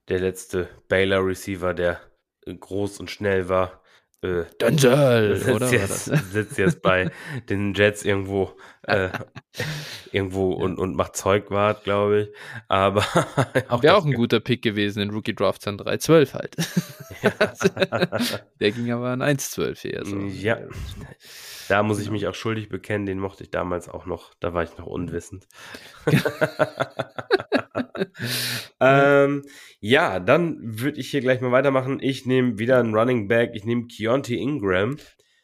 [0.08, 2.00] der letzte Baylor Receiver, der
[2.46, 3.82] groß und schnell war.
[4.22, 5.70] Äh, Denzel, sitzt oder?
[5.70, 7.10] Jetzt, sitzt jetzt bei
[7.48, 9.10] den Jets irgendwo, äh,
[10.12, 12.28] irgendwo und, und macht Zeugwart, glaube ich.
[12.68, 13.04] Aber
[13.68, 16.56] auch wäre auch ein guter Pick gewesen in Rookie Draft dann 3-12 halt.
[17.22, 18.38] Ja.
[18.60, 20.18] der ging aber an 1-12 eher so.
[20.18, 20.58] Ja.
[21.68, 24.64] Da muss ich mich auch schuldig bekennen, den mochte ich damals auch noch, da war
[24.64, 25.46] ich noch unwissend.
[28.80, 29.42] ähm,
[29.80, 32.00] ja, dann würde ich hier gleich mal weitermachen.
[32.02, 34.98] Ich nehme wieder einen Running Back, ich nehme Keontae Ingram.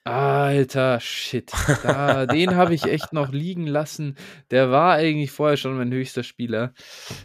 [0.04, 1.52] Alter, shit.
[1.82, 4.16] Da, den habe ich echt noch liegen lassen.
[4.50, 6.72] Der war eigentlich vorher schon mein höchster Spieler.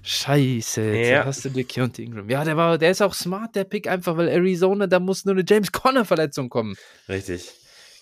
[0.03, 1.25] Scheiße, jetzt ja.
[1.25, 2.29] hast du dir Keontae Ingram.
[2.29, 5.35] Ja, der, war, der ist auch smart, der Pick, einfach weil Arizona, da muss nur
[5.35, 6.75] eine James Conner-Verletzung kommen.
[7.07, 7.49] Richtig.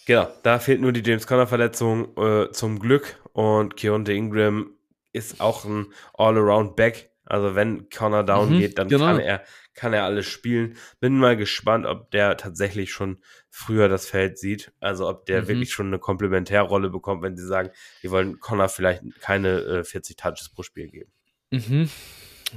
[0.06, 4.72] Genau, da fehlt nur die James Conner-Verletzung äh, zum Glück und Keontae Ingram
[5.14, 7.12] ist auch ein All-Around-Back.
[7.26, 9.06] Also wenn Connor down mhm, geht, dann genau.
[9.06, 9.44] kann er
[9.74, 10.78] kann er alles spielen.
[11.00, 13.20] Bin mal gespannt, ob der tatsächlich schon
[13.56, 14.74] früher das Feld sieht.
[14.80, 15.48] Also ob der mhm.
[15.48, 17.70] wirklich schon eine Komplementärrolle bekommt, wenn sie sagen,
[18.02, 21.12] wir wollen Connor vielleicht keine äh, 40 Touches pro Spiel geben.
[21.52, 21.90] Mhm.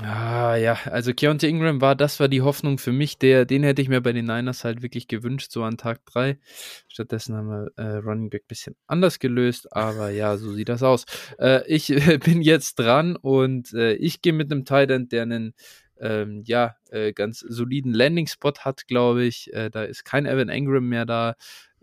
[0.03, 3.81] Ah, ja, also Keontae Ingram war, das war die Hoffnung für mich, der, den hätte
[3.81, 6.39] ich mir bei den Niners halt wirklich gewünscht, so an Tag 3.
[6.89, 10.83] Stattdessen haben wir äh, Running Back ein bisschen anders gelöst, aber ja, so sieht das
[10.83, 11.07] aus.
[11.39, 15.23] Äh, ich äh, bin jetzt dran und äh, ich gehe mit einem Tight End, der
[15.23, 15.55] einen
[16.01, 19.53] ähm, ja, äh, ganz soliden Landing-Spot hat, glaube ich.
[19.53, 21.37] Äh, da ist kein Evan Ingram mehr da.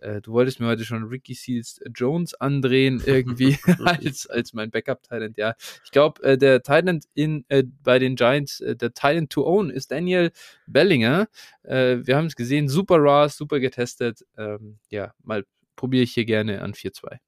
[0.04, 5.38] Äh, du wolltest mir heute schon Ricky Seals Jones andrehen, irgendwie, als, als mein Backup-Talent,
[5.38, 5.56] ja.
[5.86, 9.70] Ich glaube, äh, der Talent in, äh, bei den Giants, äh, der Talent to own
[9.70, 10.32] ist Daniel
[10.68, 11.28] Bellinger.
[11.64, 14.26] Äh, wir haben es gesehen, super raw, super getestet.
[14.38, 15.46] Ähm, ja, mal
[15.76, 17.20] probiere ich hier gerne an 4-2.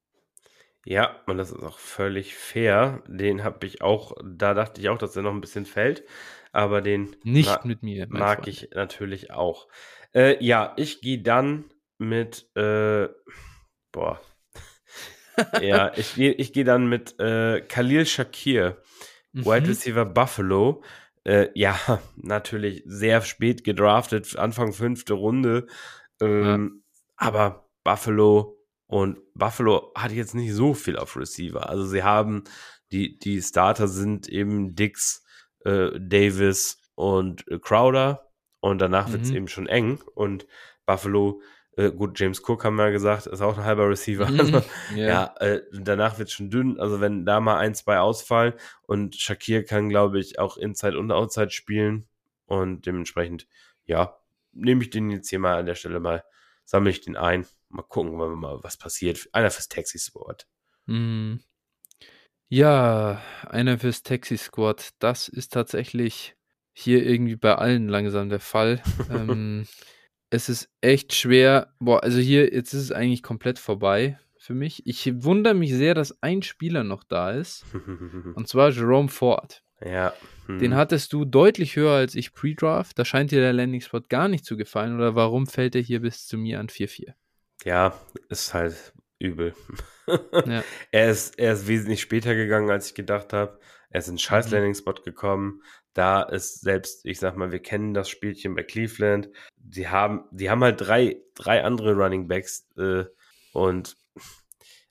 [0.88, 3.02] Ja, und das ist auch völlig fair.
[3.08, 6.04] Den habe ich auch, da dachte ich auch, dass er noch ein bisschen fällt.
[6.56, 8.08] Aber den nicht mit mir.
[8.08, 8.48] Mag Freund.
[8.48, 9.68] ich natürlich auch.
[10.14, 11.66] Äh, ja, ich gehe dann
[11.98, 13.10] mit, äh,
[13.92, 14.22] boah.
[15.62, 18.82] ja, ich gehe ich geh dann mit äh, Khalil Shakir,
[19.34, 19.46] mhm.
[19.46, 20.82] Wide Receiver Buffalo.
[21.26, 21.78] äh, ja,
[22.16, 25.68] natürlich sehr spät gedraftet, Anfang fünfte Runde.
[26.22, 26.82] Ähm,
[27.20, 27.28] ja.
[27.28, 28.58] Aber Buffalo
[28.88, 31.68] und Buffalo hat jetzt nicht so viel auf Receiver.
[31.68, 32.46] Also sie haben,
[32.94, 35.25] die, die Starter sind eben Dix,
[35.66, 38.32] äh, Davis und äh, Crowder.
[38.60, 39.14] Und danach mhm.
[39.14, 40.00] wird es eben schon eng.
[40.16, 40.48] Und
[40.86, 41.42] Buffalo
[41.78, 44.30] äh, gut, James Cook haben wir ja gesagt, ist auch ein halber Receiver.
[44.30, 44.64] Mhm, also,
[44.96, 45.08] yeah.
[45.08, 46.80] Ja, äh, danach wird es schon dünn.
[46.80, 51.12] Also wenn da mal ein, zwei ausfallen und Shakir kann, glaube ich, auch Inside und
[51.12, 52.08] Outside spielen.
[52.46, 53.48] Und dementsprechend,
[53.86, 54.18] ja,
[54.54, 56.24] nehme ich den jetzt hier mal an der Stelle mal,
[56.64, 57.46] sammle ich den ein.
[57.70, 59.28] Mal gucken, mal, was passiert.
[59.34, 60.48] Einer fürs Taxi Squad.
[62.48, 64.90] Ja, einer fürs Taxi Squad.
[65.00, 66.36] Das ist tatsächlich
[66.74, 68.82] hier irgendwie bei allen langsam der Fall.
[69.10, 69.66] ähm,
[70.30, 71.74] es ist echt schwer.
[71.80, 74.86] Boah, also hier, jetzt ist es eigentlich komplett vorbei für mich.
[74.86, 77.66] Ich wundere mich sehr, dass ein Spieler noch da ist.
[78.36, 79.64] und zwar Jerome Ford.
[79.82, 80.14] Ja.
[80.46, 80.60] Hm.
[80.60, 82.98] Den hattest du deutlich höher als ich pre-draft.
[83.00, 84.96] Da scheint dir der Landing-Spot gar nicht zu gefallen.
[84.96, 87.14] Oder warum fällt er hier bis zu mir an 4-4?
[87.64, 88.00] Ja,
[88.30, 88.94] ist halt
[89.26, 89.56] übel.
[90.46, 90.64] ja.
[90.92, 93.60] er, ist, er ist wesentlich später gegangen, als ich gedacht habe.
[93.90, 94.54] Er ist in scheiß mhm.
[94.54, 95.62] Landing-Spot gekommen.
[95.94, 99.30] Da ist selbst, ich sag mal, wir kennen das Spielchen bei Cleveland.
[99.56, 103.06] Die haben, die haben halt drei, drei andere Running Backs äh,
[103.54, 103.96] und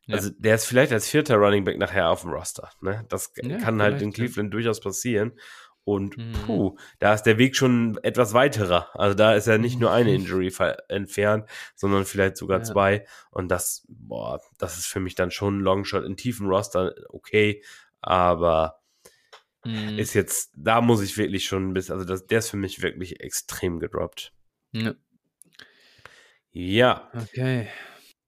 [0.07, 0.17] ja.
[0.17, 2.71] also der ist vielleicht als vierter Running Back nachher auf dem Roster.
[2.81, 3.05] Ne?
[3.09, 5.39] Das ja, kann halt in Cleveland durchaus passieren.
[5.85, 6.33] Und mhm.
[6.47, 8.89] puh, da ist der Weg schon etwas weiterer.
[8.99, 10.53] Also da ist ja nicht nur eine Injury
[10.89, 12.65] entfernt, sondern vielleicht sogar ja.
[12.65, 13.07] zwei.
[13.31, 17.63] Und das, boah, das ist für mich dann schon ein Longshot in tiefen Roster, okay.
[18.01, 18.81] Aber
[19.65, 19.99] Mhm.
[19.99, 22.83] Ist jetzt, da muss ich wirklich schon ein bisschen, also das, der ist für mich
[22.83, 24.33] wirklich extrem gedroppt.
[24.73, 24.95] Ja.
[26.51, 27.11] Ja.
[27.15, 27.69] Okay.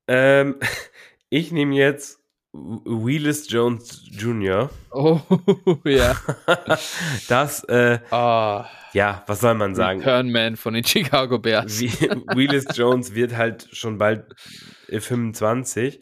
[0.09, 0.59] Ähm,
[1.29, 2.21] ich nehme jetzt
[2.53, 4.71] Willis Jones Jr.
[4.91, 5.21] Oh,
[5.85, 6.17] ja.
[7.29, 8.65] das, äh, oh.
[8.93, 10.01] ja, was soll man sagen?
[10.03, 11.81] Turnman von den Chicago Bears.
[11.81, 14.35] Willis Jones wird halt schon bald
[14.89, 16.01] 25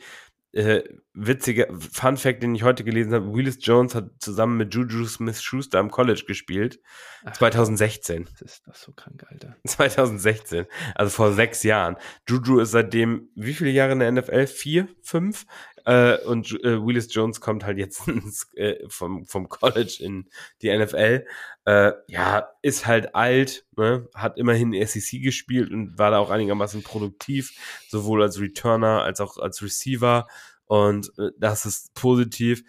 [0.52, 0.82] äh,
[1.14, 5.40] witziger Fun Fact, den ich heute gelesen habe: Willis Jones hat zusammen mit Juju Smith
[5.40, 6.80] Schuster am College gespielt.
[7.24, 8.28] Ach, 2016.
[8.40, 9.56] Das ist doch so krank, Alter.
[9.66, 10.66] 2016.
[10.94, 11.96] Also vor sechs Jahren.
[12.28, 14.46] Juju ist seitdem wie viele Jahre in der NFL?
[14.46, 14.88] Vier?
[15.02, 15.46] Fünf?
[15.86, 20.28] Äh, und äh, Willis Jones kommt halt jetzt ins, äh, vom, vom College in
[20.62, 21.26] die NFL.
[21.66, 24.08] Äh, ja, ist halt alt, ne?
[24.14, 27.52] hat immerhin SEC gespielt und war da auch einigermaßen produktiv,
[27.88, 30.26] sowohl als Returner als auch als Receiver.
[30.66, 32.64] Und äh, das ist positiv.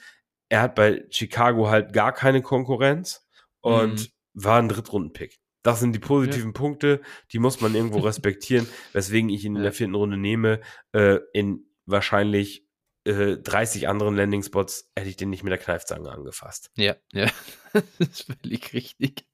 [0.50, 3.26] Er hat bei Chicago halt gar keine Konkurrenz
[3.62, 4.08] und mhm.
[4.34, 5.40] war ein Drittrunden-Pick.
[5.64, 6.60] Das sind die positiven ja.
[6.60, 7.02] Punkte,
[7.32, 10.62] die muss man irgendwo respektieren, weswegen ich ihn in der vierten Runde nehme.
[10.92, 12.66] Äh, in wahrscheinlich
[13.06, 16.72] 30 äh, anderen Landing-Spots hätte ich den nicht mit der Kneifzange angefasst.
[16.76, 17.30] Ja, ja,
[17.74, 19.26] das ist völlig richtig.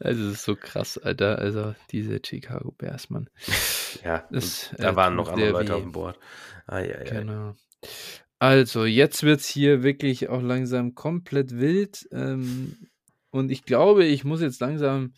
[0.00, 1.38] Also, es ist so krass, Alter.
[1.38, 3.30] Also, diese Chicago Bears, Mann.
[4.04, 6.18] ja, das, da äh, waren noch andere Leute auf dem Board.
[6.66, 7.20] Ah, ja, ja.
[7.20, 7.54] Genau.
[8.38, 12.08] Also, jetzt wird es hier wirklich auch langsam komplett wild.
[12.12, 12.76] Ähm,
[13.30, 15.12] und ich glaube, ich muss jetzt langsam.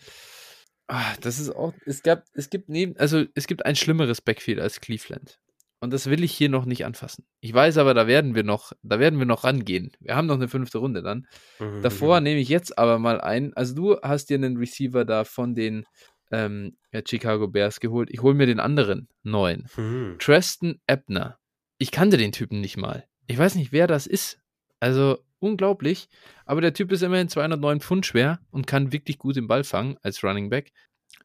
[0.87, 1.75] Ah, das ist auch.
[1.85, 5.39] Es gab, es gibt neben, also es gibt ein schlimmeres Backfield als Cleveland.
[5.81, 7.27] Und das will ich hier noch nicht anfassen.
[7.41, 9.93] Ich weiß aber, da werden wir noch, da werden wir noch rangehen.
[10.01, 11.27] Wir haben noch eine fünfte Runde dann.
[11.59, 11.83] Mhm.
[11.83, 13.53] Davor nehme ich jetzt aber mal ein.
[13.55, 15.85] Also du hast dir einen Receiver da von den
[16.31, 16.77] ähm,
[17.07, 18.09] Chicago Bears geholt.
[18.11, 19.69] Ich hole mir den anderen neuen.
[19.77, 20.17] Mhm.
[20.19, 21.39] Treston Ebner.
[21.79, 23.05] Ich kannte den Typen nicht mal.
[23.27, 24.39] Ich weiß nicht, wer das ist.
[24.81, 26.09] Also unglaublich.
[26.45, 29.97] Aber der Typ ist immerhin 209 Pfund schwer und kann wirklich gut den Ball fangen
[30.03, 30.73] als Running Back.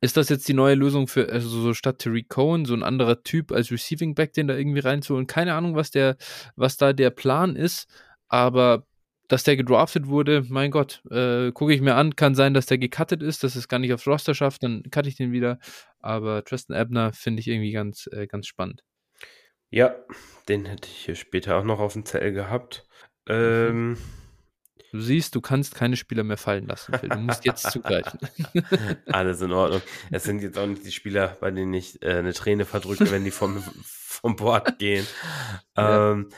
[0.01, 3.23] Ist das jetzt die neue Lösung für, also so statt Tariq Cohen, so ein anderer
[3.23, 5.27] Typ als Receiving Back, den da irgendwie reinzuholen?
[5.27, 6.17] Keine Ahnung, was der,
[6.55, 7.87] was da der Plan ist,
[8.27, 8.85] aber
[9.27, 12.79] dass der gedraftet wurde, mein Gott, äh, gucke ich mir an, kann sein, dass der
[12.79, 15.57] gecuttet ist, dass es gar nicht aufs Roster schafft, dann cutte ich den wieder.
[15.99, 18.83] Aber Tristan Ebner finde ich irgendwie ganz, äh, ganz spannend.
[19.71, 19.95] Ja,
[20.47, 22.85] den hätte ich hier später auch noch auf dem Zettel gehabt.
[23.27, 23.33] Mhm.
[23.33, 23.97] Ähm,
[24.91, 27.07] Du siehst, du kannst keine Spieler mehr fallen lassen, Phil.
[27.07, 28.19] Du musst jetzt zugreifen.
[29.05, 29.81] Alles in Ordnung.
[30.11, 33.23] Es sind jetzt auch nicht die Spieler, bei denen ich äh, eine Träne verdrücke, wenn
[33.23, 35.07] die vom, vom Board gehen.
[35.77, 36.11] Ja.
[36.11, 36.29] Ähm,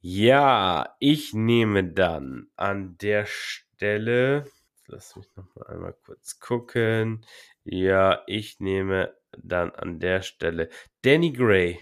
[0.00, 4.46] ja, ich nehme dann an der Stelle,
[4.86, 7.26] lass mich noch mal einmal kurz gucken.
[7.64, 10.70] Ja, ich nehme dann an der Stelle
[11.02, 11.78] Danny Gray,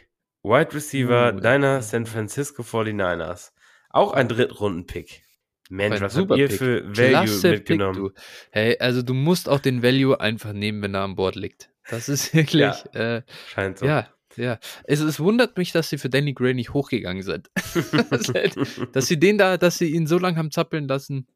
[0.46, 3.50] Wide Receiver uh, deiner San Francisco 49ers.
[3.90, 5.24] Auch ein Drittrunden-Pick.
[5.70, 8.12] Mensch, was habt ihr für Value Klasse mitgenommen?
[8.12, 11.70] Pick, hey, also du musst auch den Value einfach nehmen, wenn er an Bord liegt.
[11.90, 12.60] Das ist wirklich.
[12.60, 13.86] Ja, äh, scheint so.
[13.86, 14.60] Ja, ja.
[14.84, 17.50] Es, es, wundert mich, dass sie für Danny Gray nicht hochgegangen sind.
[18.92, 21.26] dass sie den da, dass sie ihn so lange haben zappeln lassen.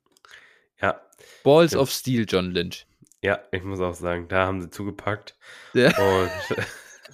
[0.80, 1.00] Ja.
[1.42, 1.80] Balls ja.
[1.80, 2.86] of Steel, John Lynch.
[3.22, 5.36] Ja, ich muss auch sagen, da haben sie zugepackt
[5.74, 5.88] Ja.
[5.98, 6.30] und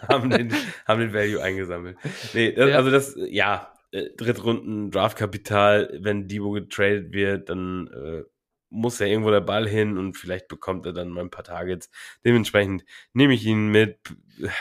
[0.08, 0.52] haben, den,
[0.86, 1.96] haben den Value eingesammelt.
[2.34, 2.76] Nee, das, Ja.
[2.76, 8.22] also das, ja, äh, Drittrunden Draftkapital, wenn Debo getradet wird, dann äh,
[8.68, 11.90] muss ja irgendwo der Ball hin und vielleicht bekommt er dann mal ein paar Targets.
[12.24, 13.98] Dementsprechend nehme ich ihn mit,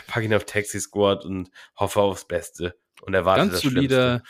[0.07, 4.23] packe ihn auf Taxi Squad und hoffe aufs Beste und erwarte Ganz das solider,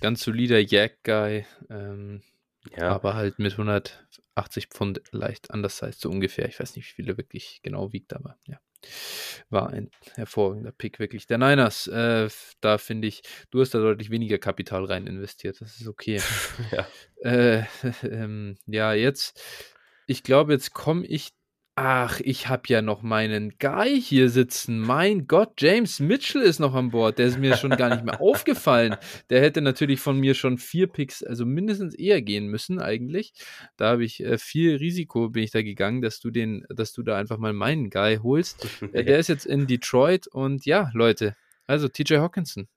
[0.00, 2.22] ganz solider Yak-Guy, ähm,
[2.62, 2.80] Schlimmste.
[2.80, 2.90] Ja.
[2.90, 6.48] aber halt mit 180 Pfund leicht anders heißt so ungefähr.
[6.48, 8.58] Ich weiß nicht, wie viel er wirklich genau wiegt, aber ja.
[9.50, 11.26] War ein hervorragender Pick, wirklich.
[11.26, 12.28] Der Niners, äh,
[12.60, 15.60] da finde ich, du hast da deutlich weniger Kapital rein investiert.
[15.60, 16.20] Das ist okay.
[16.72, 16.86] ja.
[17.22, 17.64] Äh,
[18.02, 19.40] ähm, ja, jetzt,
[20.06, 21.32] ich glaube, jetzt komme ich.
[21.80, 24.80] Ach, ich habe ja noch meinen Guy hier sitzen.
[24.80, 27.20] Mein Gott, James Mitchell ist noch an Bord.
[27.20, 28.96] Der ist mir schon gar nicht mehr aufgefallen.
[29.30, 33.32] Der hätte natürlich von mir schon vier Picks, also mindestens eher gehen müssen eigentlich.
[33.76, 37.04] Da habe ich äh, viel Risiko bin ich da gegangen, dass du den, dass du
[37.04, 38.66] da einfach mal meinen Guy holst.
[38.92, 41.36] Äh, der ist jetzt in Detroit und ja, Leute,
[41.66, 42.68] also TJ Hawkinson.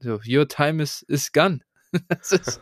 [0.00, 1.60] So, your time is, is gone.
[2.08, 2.60] das, ist,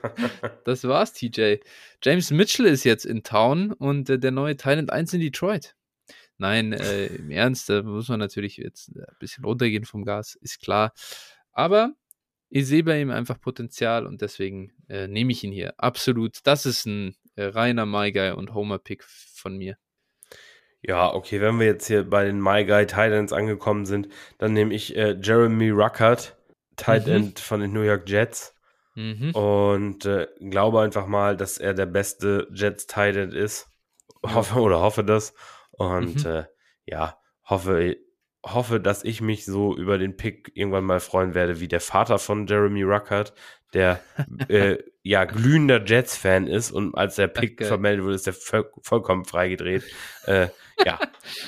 [0.65, 1.57] das war's, TJ.
[2.03, 5.75] James Mitchell ist jetzt in Town und äh, der neue Thailand 1 in Detroit.
[6.39, 10.61] Nein, äh, im Ernst, da muss man natürlich jetzt ein bisschen runtergehen vom Gas, ist
[10.61, 10.93] klar.
[11.53, 11.93] Aber
[12.49, 15.75] ich sehe bei ihm einfach Potenzial und deswegen äh, nehme ich ihn hier.
[15.79, 16.39] Absolut.
[16.45, 19.77] Das ist ein äh, reiner My Guy und Homer-Pick von mir.
[20.83, 24.75] Ja, okay, wenn wir jetzt hier bei den My Guy Titans angekommen sind, dann nehme
[24.75, 26.37] ich äh, Jeremy Ruckert,
[26.77, 27.37] Tight Mhm.
[27.37, 28.55] Von den New York Jets.
[28.95, 29.31] Mhm.
[29.35, 33.69] Und äh, glaube einfach mal, dass er der beste Jets Tight End ist.
[34.25, 35.35] Hoffe oder hoffe das.
[35.71, 36.31] Und Mhm.
[36.31, 36.45] äh,
[36.85, 37.97] ja, hoffe,
[38.45, 42.19] hoffe, dass ich mich so über den Pick irgendwann mal freuen werde, wie der Vater
[42.19, 43.35] von Jeremy Ruckert,
[43.73, 44.01] der
[44.49, 47.69] äh, ja glühender Jets-Fan ist und als der Pick geil.
[47.69, 49.85] vermeldet wurde, ist er voll, vollkommen freigedreht.
[50.27, 50.49] äh,
[50.85, 50.99] ja,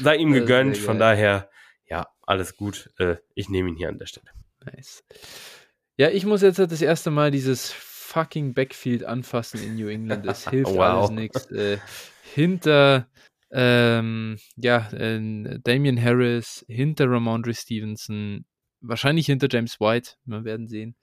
[0.02, 0.78] sei ihm gegönnt.
[0.78, 1.50] Von daher,
[1.86, 2.90] ja, alles gut.
[2.98, 4.30] Äh, ich nehme ihn hier an der Stelle.
[4.64, 5.04] Nice.
[5.96, 10.26] Ja, ich muss jetzt das erste Mal dieses fucking Backfield anfassen in New England.
[10.26, 10.80] Es hilft Wow.
[10.80, 11.46] alles nichts.
[11.50, 11.78] Äh,
[12.34, 13.08] hinter
[13.56, 18.44] ähm, ja, äh, Damian Harris, hinter Ramondre Stevenson,
[18.80, 20.96] wahrscheinlich hinter James White, wir werden sehen.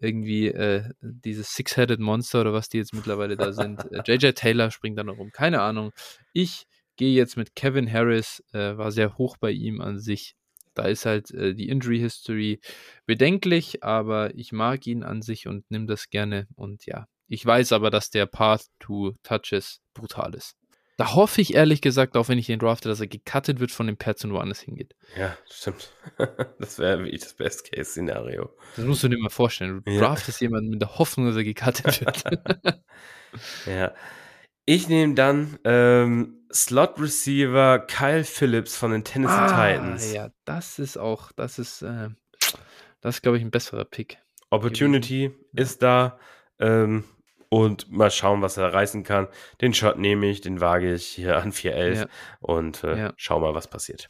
[0.00, 3.80] Irgendwie äh, dieses Six-Headed Monster oder was die jetzt mittlerweile da sind.
[3.92, 5.92] Äh, JJ Taylor springt da noch rum, keine Ahnung.
[6.32, 6.66] Ich
[6.96, 10.36] gehe jetzt mit Kevin Harris, äh, war sehr hoch bei ihm an sich.
[10.74, 12.60] Da ist halt äh, die Injury History
[13.06, 16.46] bedenklich, aber ich mag ihn an sich und nimm das gerne.
[16.56, 20.56] Und ja, ich weiß aber, dass der Path to Touches brutal ist.
[20.96, 23.86] Da hoffe ich ehrlich gesagt, auch wenn ich den drafte, dass er gecuttet wird von
[23.86, 24.94] den Pets und woanders hingeht.
[25.16, 25.92] Ja, stimmt.
[26.58, 28.50] das wäre wirklich das Best-Case-Szenario.
[28.76, 29.82] Das musst du dir mal vorstellen.
[29.84, 30.00] Du Ja.
[30.00, 32.82] draftest jemanden mit der Hoffnung, dass er gecuttet wird.
[33.66, 33.94] Ja.
[34.72, 40.10] Ich nehme dann ähm, Slot-Receiver Kyle Phillips von den Tennessee Titans.
[40.10, 42.10] Ah, ja, das ist auch, das ist, äh,
[43.00, 44.18] das ist, glaube ich, ein besserer Pick.
[44.50, 46.20] Opportunity ist da.
[46.60, 47.02] Ähm,
[47.48, 49.26] und mal schauen, was er reißen kann.
[49.60, 52.08] Den Shot nehme ich, den wage ich hier an 411 Ja.
[52.38, 53.12] und äh, Ja.
[53.16, 54.08] schau mal, was passiert.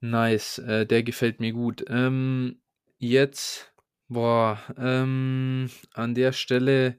[0.00, 1.84] Nice, äh, der gefällt mir gut.
[1.88, 2.62] Ähm,
[2.96, 3.74] jetzt,
[4.08, 6.98] boah, ähm, an der Stelle,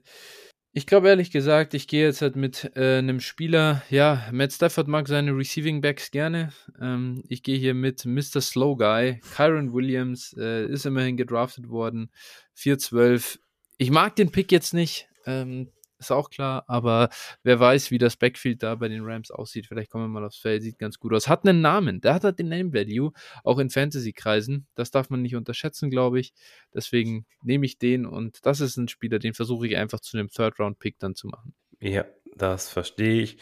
[0.76, 4.88] ich glaube ehrlich gesagt, ich gehe jetzt halt mit äh, einem Spieler, ja, Matt Stafford
[4.88, 6.52] mag seine Receiving Backs gerne.
[6.80, 8.40] Ähm, ich gehe hier mit Mr.
[8.40, 12.10] Slow Guy, Kyron Williams, äh, ist immerhin gedraftet worden,
[12.54, 13.38] 412.
[13.78, 15.70] Ich mag den Pick jetzt nicht, ähm,
[16.04, 17.08] ist auch klar, aber
[17.42, 19.66] wer weiß, wie das Backfield da bei den Rams aussieht.
[19.66, 21.28] Vielleicht kommen wir mal aufs Feld, sieht ganz gut aus.
[21.28, 23.12] Hat einen Namen, der hat halt den Name Value,
[23.42, 24.66] auch in Fantasy-Kreisen.
[24.74, 26.32] Das darf man nicht unterschätzen, glaube ich.
[26.72, 30.28] Deswegen nehme ich den und das ist ein Spieler, den versuche ich einfach zu einem
[30.28, 31.54] Third-Round-Pick dann zu machen.
[31.80, 32.04] Ja,
[32.36, 33.38] das verstehe ich.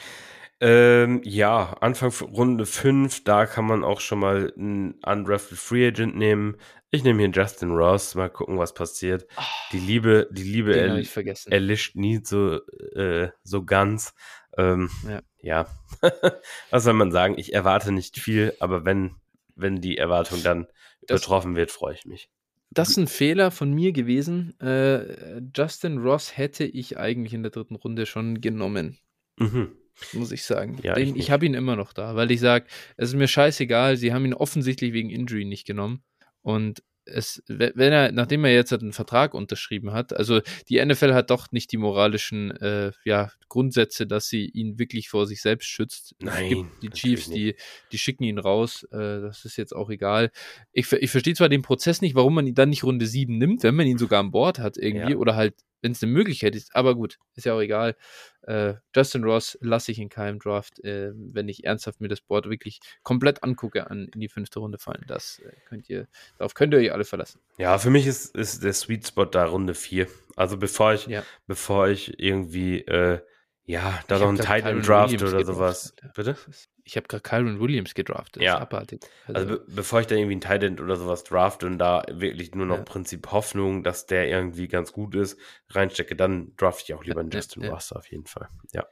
[0.65, 6.15] Ähm, ja, Anfang Runde 5, da kann man auch schon mal einen undrafted Free Agent
[6.17, 6.57] nehmen.
[6.93, 9.27] Ich nehme hier Justin Ross, mal gucken, was passiert.
[9.73, 11.05] Die Liebe, die Liebe erl
[11.47, 12.61] erlischt nie so,
[12.95, 14.15] äh, so ganz.
[14.57, 15.23] Ähm, Ja.
[15.41, 15.67] ja,
[16.71, 17.35] was soll man sagen?
[17.39, 19.17] Ich erwarte nicht viel, aber wenn,
[19.57, 20.69] wenn die Erwartung dann
[21.09, 22.31] Das- übertroffen wird, freue ich mich.
[22.71, 24.59] Das ist ein Fehler von mir gewesen.
[24.61, 28.99] Äh, Justin Ross hätte ich eigentlich in der dritten Runde schon genommen.
[29.39, 29.77] Mhm.
[30.13, 30.79] Muss ich sagen.
[30.83, 32.67] Ja, Den, ich ich habe ihn immer noch da, weil ich sage,
[32.97, 36.03] es ist mir scheißegal, sie haben ihn offensichtlich wegen Injury nicht genommen.
[36.43, 40.85] Und es, we- wenn er, nachdem er jetzt halt einen Vertrag unterschrieben hat, also die
[40.85, 45.43] NFL hat doch nicht die moralischen äh, ja, Grundsätze, dass sie ihn wirklich vor sich
[45.43, 46.15] selbst schützt.
[46.21, 47.57] Nein, die Chiefs, die,
[47.91, 50.31] die schicken ihn raus, äh, das ist jetzt auch egal.
[50.73, 53.65] Ich, ich verstehe zwar den Prozess nicht, warum man ihn dann nicht Runde 7 nimmt,
[53.65, 55.17] wenn man ihn sogar an Bord hat irgendwie, Ja.
[55.19, 56.75] oder halt wenn es eine Möglichkeit ist.
[56.75, 57.97] Aber gut, ist ja auch egal.
[58.43, 62.49] Äh, Justin Ross lasse ich in keinem Draft, äh, wenn ich ernsthaft mir das Board
[62.49, 65.05] wirklich komplett angucke, an, in die fünfte Runde fallen.
[65.07, 67.41] Das äh, könnt ihr, darauf könnt ihr euch alle verlassen.
[67.59, 70.07] Ja, für mich ist, ist der Sweet Spot da Runde 4.
[70.37, 71.23] Also bevor ich, ja.
[71.47, 73.21] bevor ich irgendwie äh,
[73.65, 75.95] ja, da noch ein Titan Draft oder sowas.
[76.15, 76.37] Bitte?
[76.85, 78.43] Ich habe gerade Kyron Williams gedraftet.
[78.43, 78.59] Ja.
[78.59, 78.97] Also,
[79.27, 82.67] also be bevor ich da irgendwie ein Titan oder sowas draft und da wirklich nur
[82.67, 82.83] noch ja.
[82.83, 85.39] Prinzip Hoffnung, dass der irgendwie ganz gut ist,
[85.71, 88.49] reinstecke, dann draft ich auch lieber einen ja, Justin ja, Ross auf jeden Fall.
[88.73, 88.87] Ja.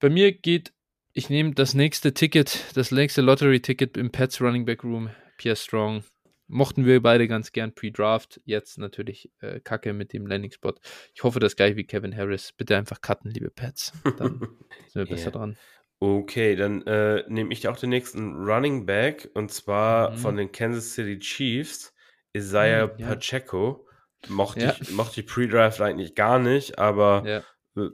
[0.00, 0.72] Bei mir geht,
[1.12, 6.04] ich nehme das nächste Ticket, das nächste Lottery-Ticket im Pets Running Back Room, Pierre Strong
[6.46, 8.40] mochten wir beide ganz gern pre-Draft.
[8.44, 10.74] Jetzt natürlich äh, Kacke mit dem Landing-Spot.
[11.14, 12.52] Ich hoffe das gleich wie Kevin Harris.
[12.52, 13.92] Bitte einfach cutten, liebe Pets.
[14.18, 14.40] Dann
[14.88, 15.38] sind wir besser yeah.
[15.38, 15.56] dran.
[16.04, 20.16] Okay, dann äh, nehme ich auch den nächsten Running Back und zwar mhm.
[20.16, 21.94] von den Kansas City Chiefs,
[22.32, 23.06] Isaiah mhm, ja.
[23.08, 23.86] Pacheco.
[24.28, 24.76] Mochte ja.
[24.80, 27.82] ich, mochte ich Pre-Draft eigentlich gar nicht, aber ja.
[27.82, 27.90] äh,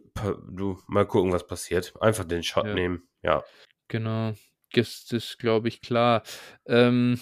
[0.48, 1.92] du, mal gucken, was passiert.
[2.00, 3.42] Einfach den Shot nehmen, ja.
[3.88, 4.34] Genau,
[4.72, 6.22] das ist, glaube ich, klar.
[6.66, 7.20] Ähm,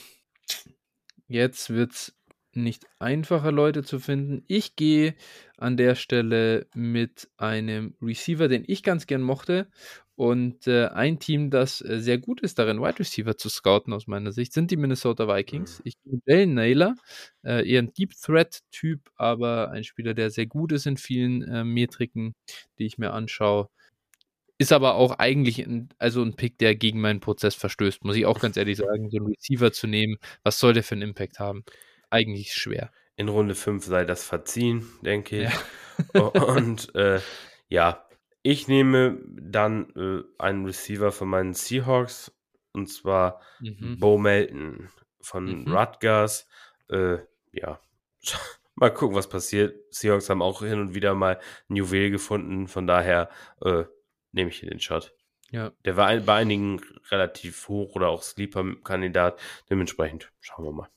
[1.28, 2.15] Jetzt wird es
[2.55, 4.44] nicht einfacher, Leute zu finden.
[4.48, 5.15] Ich gehe
[5.59, 9.70] an der Stelle mit einem Receiver, den ich ganz gern mochte.
[10.19, 14.09] Und äh, ein Team, das äh, sehr gut ist darin, Wide Receiver zu scouten, aus
[14.09, 15.78] meiner Sicht, sind die Minnesota Vikings.
[15.78, 15.82] Mhm.
[15.85, 16.97] Ich bin Jalen Naylor,
[17.45, 21.62] äh, eher ein Deep Threat-Typ, aber ein Spieler, der sehr gut ist in vielen äh,
[21.62, 22.35] Metriken,
[22.81, 23.69] die ich mir anschaue.
[24.59, 28.27] Ist aber auch eigentlich ein, also ein Pick, der gegen meinen Prozess verstößt, muss ich
[28.27, 29.11] auch ganz ehrlich sagen.
[29.11, 31.62] So einen Receiver zu nehmen, was soll der für einen Impact haben?
[32.11, 32.90] Eigentlich schwer.
[33.15, 35.51] In Runde 5 sei das verziehen, denke ich.
[36.12, 36.23] Ja.
[36.23, 37.20] Und äh,
[37.69, 38.07] ja,
[38.49, 42.33] ich nehme dann äh, einen Receiver von meinen Seahawks
[42.73, 43.99] und zwar mhm.
[44.01, 44.89] Bo Melton
[45.20, 45.70] von mhm.
[45.70, 46.49] Rutgers.
[46.89, 47.19] Äh,
[47.53, 47.79] ja,
[48.75, 49.77] mal gucken, was passiert.
[49.91, 51.39] Seahawks haben auch hin und wieder mal
[51.69, 53.29] ein Juwel gefunden, von daher
[53.61, 53.85] äh,
[54.33, 55.15] nehme ich hier den Shot.
[55.51, 55.73] Ja.
[55.85, 56.81] Der war bei einigen
[57.11, 59.39] relativ hoch oder auch Sleeper-Kandidat.
[59.69, 60.89] Dementsprechend schauen wir mal.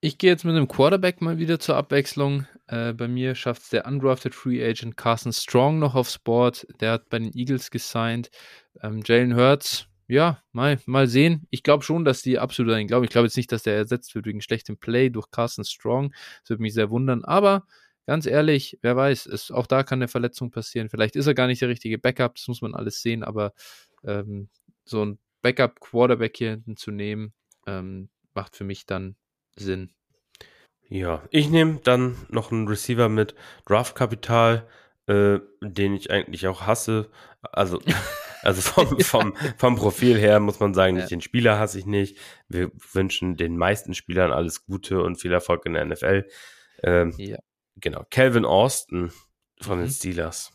[0.00, 2.46] Ich gehe jetzt mit einem Quarterback mal wieder zur Abwechslung.
[2.66, 6.66] Äh, bei mir schafft es der undrafted Free Agent Carson Strong noch aufs Board.
[6.80, 8.30] Der hat bei den Eagles gesigned.
[8.82, 11.46] Ähm, Jalen Hurts, ja, mal, mal sehen.
[11.50, 13.04] Ich glaube schon, dass die absolut dahin glauben.
[13.04, 16.12] Ich glaube jetzt nicht, dass der ersetzt wird wegen schlechtem Play durch Carson Strong.
[16.42, 17.24] Das würde mich sehr wundern.
[17.24, 17.66] Aber
[18.06, 20.90] ganz ehrlich, wer weiß, es, auch da kann eine Verletzung passieren.
[20.90, 23.54] Vielleicht ist er gar nicht der richtige Backup, das muss man alles sehen, aber
[24.04, 24.50] ähm,
[24.84, 27.32] so ein Backup-Quarterback hier hinten zu nehmen,
[27.66, 29.16] ähm, macht für mich dann
[29.56, 29.90] Sinn.
[30.88, 33.34] Ja, ich nehme dann noch einen Receiver mit
[33.66, 34.68] Draftkapital,
[35.06, 37.10] äh, den ich eigentlich auch hasse.
[37.42, 37.80] Also,
[38.42, 41.06] also vom, vom, vom Profil her muss man sagen, ja.
[41.06, 42.18] den Spieler hasse ich nicht.
[42.48, 46.28] Wir wünschen den meisten Spielern alles Gute und viel Erfolg in der NFL.
[46.82, 47.38] Ähm, ja.
[47.76, 49.10] Genau, Calvin Austin
[49.60, 49.84] von mhm.
[49.84, 50.52] den Steelers.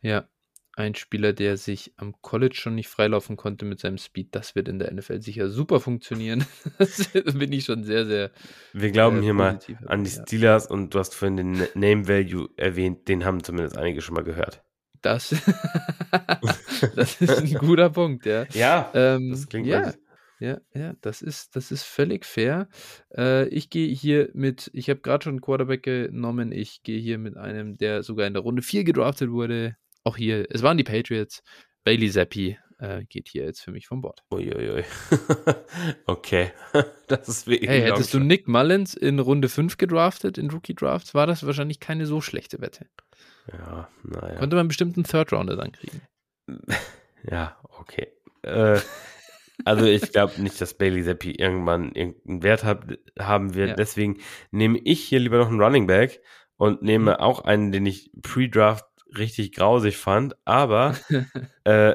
[0.00, 0.28] Ja,
[0.74, 4.34] ein Spieler, der sich am College schon nicht freilaufen konnte mit seinem Speed.
[4.34, 6.46] Das wird in der NFL sicher super funktionieren.
[6.78, 8.30] da bin ich schon sehr, sehr.
[8.72, 10.70] Wir glauben sehr hier mal an die Steelers ja.
[10.70, 13.08] und du hast vorhin den Name Value erwähnt.
[13.08, 14.62] Den haben zumindest einige schon mal gehört.
[15.02, 15.30] Das,
[16.94, 18.46] das ist ein guter Punkt, ja.
[18.52, 19.92] Ja, ähm, das klingt ja.
[20.38, 22.68] Ja, ja, das ist, das ist völlig fair.
[23.16, 27.18] Äh, ich gehe hier mit, ich habe gerade schon einen Quarterback genommen, ich gehe hier
[27.18, 29.76] mit einem, der sogar in der Runde 4 gedraftet wurde.
[30.04, 31.42] Auch hier, es waren die Patriots.
[31.84, 34.22] Bailey Zappi äh, geht hier jetzt für mich vom Bord.
[34.32, 34.84] Uiuiui.
[36.06, 36.50] okay,
[37.08, 37.70] das ist wirklich.
[37.70, 41.80] Hey, hättest du Nick Mullins in Runde 5 gedraftet, in Rookie Drafts, war das wahrscheinlich
[41.80, 42.86] keine so schlechte Wette.
[43.52, 44.38] Ja, naja.
[44.38, 46.02] Konnte man bestimmt einen Third Rounder dann kriegen.
[47.30, 48.08] Ja, okay.
[48.42, 48.80] Äh,
[49.64, 52.84] also ich glaube nicht, dass Bailey Zappi irgendwann irgendeinen Wert hab,
[53.16, 53.68] haben wird.
[53.68, 53.74] Ja.
[53.76, 54.18] Deswegen
[54.50, 56.20] nehme ich hier lieber noch einen Running Back
[56.56, 57.16] und nehme mhm.
[57.18, 58.84] auch einen, den ich pre-draft
[59.16, 60.96] richtig grausig fand, aber
[61.64, 61.94] äh,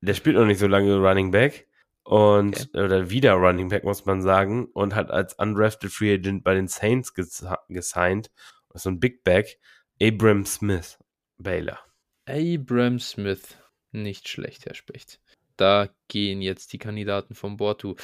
[0.00, 1.68] der spielt noch nicht so lange Running Back
[2.04, 2.84] und okay.
[2.84, 6.68] oder wieder Running Back muss man sagen und hat als undrafted Free Agent bei den
[6.68, 8.30] Saints ges gesigned,
[8.74, 9.58] so ein Big Back,
[10.00, 10.98] Abram Smith,
[11.38, 11.78] Baylor.
[12.26, 13.56] Abram Smith,
[13.92, 15.20] nicht schlecht, Herr Specht
[15.56, 17.96] da gehen jetzt die Kandidaten vom Bord zu.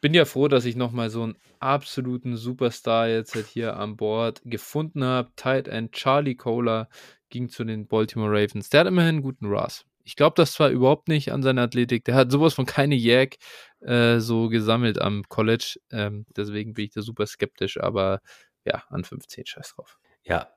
[0.00, 4.42] Bin ja froh, dass ich nochmal so einen absoluten Superstar jetzt halt hier an Bord
[4.44, 5.32] gefunden habe.
[5.36, 6.88] Tight End Charlie Kohler
[7.36, 8.70] ging zu den Baltimore Ravens.
[8.70, 9.84] Der hat immerhin einen guten Ras.
[10.04, 12.04] Ich glaube das zwar überhaupt nicht an seiner Athletik.
[12.04, 13.36] Der hat sowas von keine Jack
[13.80, 15.78] äh, so gesammelt am College.
[15.90, 18.20] Ähm, deswegen bin ich da super skeptisch, aber
[18.64, 19.98] ja, an 15 scheiß drauf.
[20.22, 20.48] Ja,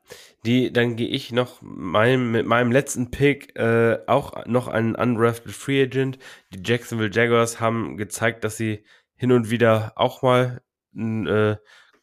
[0.46, 5.52] die, dann gehe ich noch mein, mit meinem letzten Pick äh, auch noch einen undrafted
[5.52, 6.18] Free Agent.
[6.54, 8.84] Die Jacksonville Jaguars haben gezeigt, dass sie
[9.16, 10.62] hin und wieder auch mal
[10.96, 11.58] einen äh,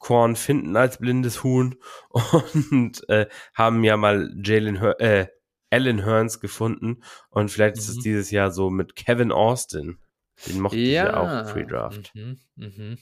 [0.06, 1.74] Korn finden als blindes Huhn
[2.70, 5.26] und äh, haben ja mal Jalen Hur äh,
[5.70, 8.02] Alan Hearns gefunden und vielleicht ist es Mhm.
[8.02, 9.98] dieses Jahr so mit Kevin Austin.
[10.46, 12.14] Den mochte ich ja auch Pre-Draft.
[12.14, 12.98] Mhm, mhm.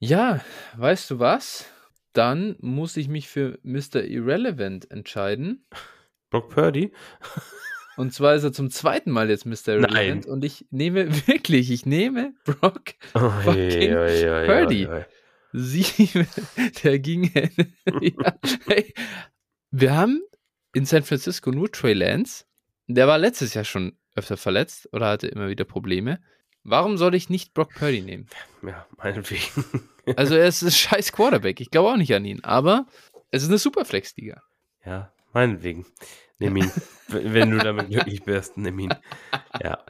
[0.00, 0.40] Ja,
[0.76, 1.66] weißt du was?
[2.12, 4.02] Dann muss ich mich für Mr.
[4.02, 5.64] Irrelevant entscheiden.
[6.30, 6.92] Brock Purdy?
[7.96, 9.68] Und zwar ist er zum zweiten Mal jetzt Mr.
[9.74, 9.92] Irrelevant.
[9.92, 10.24] Nein.
[10.24, 14.88] Und ich nehme wirklich, ich nehme Brock Oh, Fucking Purdy.
[15.54, 16.26] Sieben.
[16.82, 17.30] Der ging.
[18.00, 18.34] ja,
[18.66, 18.92] hey,
[19.70, 20.22] wir haben
[20.74, 22.44] in San Francisco nur Trey Lance.
[22.86, 26.20] Der war letztes Jahr schon öfter verletzt oder hatte immer wieder Probleme.
[26.64, 28.26] Warum soll ich nicht Brock Purdy nehmen?
[28.62, 29.64] Ja, meinetwegen.
[30.16, 31.62] Also er ist ein scheiß Quarterback.
[31.62, 32.44] Ich glaube auch nicht an ihn.
[32.44, 32.84] Aber
[33.30, 34.42] es ist eine Superflex-Liga.
[34.84, 35.86] Ja, meinetwegen.
[36.38, 36.70] Nimm ihn.
[37.08, 38.94] Wenn du damit glücklich bist, nimm ihn.
[39.62, 39.82] Ja.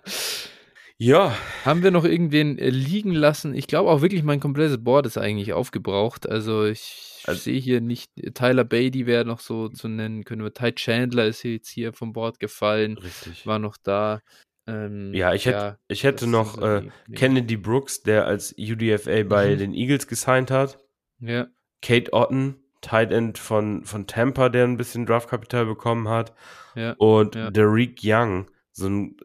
[0.97, 3.55] Ja, Haben wir noch irgendwen äh, liegen lassen?
[3.55, 6.29] Ich glaube auch wirklich, mein komplettes Board ist eigentlich aufgebraucht.
[6.29, 10.53] Also ich Also- sehe hier nicht, Tyler Beatty wäre noch so zu nennen, können wir.
[10.55, 13.45] Ty Chandler ist jetzt hier vom Board gefallen, richtig.
[13.47, 14.21] war noch da.
[14.69, 18.55] Ähm, Ja, ich hätte, ich hätte noch so äh, die- die- Kennedy Brooks, der als
[18.57, 19.59] UDFA bei Mhm.
[19.59, 20.79] den Eagles gesigned hat.
[21.19, 21.49] Ja,
[21.83, 26.35] Kate Otten, Tight End von, von Tampa, der ein bisschen Draftkapital bekommen hat.
[26.77, 26.93] ja.
[26.99, 27.51] Und Ja.
[27.51, 29.17] Derek Young, so ein,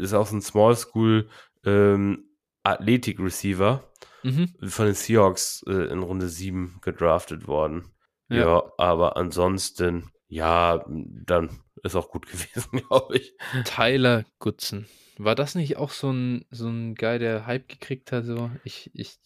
[0.00, 1.28] ist auch so ein Small School
[1.64, 2.24] ähm,
[2.64, 3.84] Athletik-Receiver
[4.22, 4.52] Mhm.
[4.68, 7.90] von den Seahawks äh, in Runde 7 gedraftet worden.
[8.28, 8.36] Ja.
[8.38, 8.62] Ja.
[8.76, 13.34] aber ansonsten, ja, dann ist auch gut gewesen, glaube ich.
[13.64, 14.86] Tyler Goodson.
[15.16, 18.24] War das nicht auch so ein, so ein Guy, der Hype gekriegt hat?
[18.26, 18.50] So?
[18.62, 19.18] Ich, ich,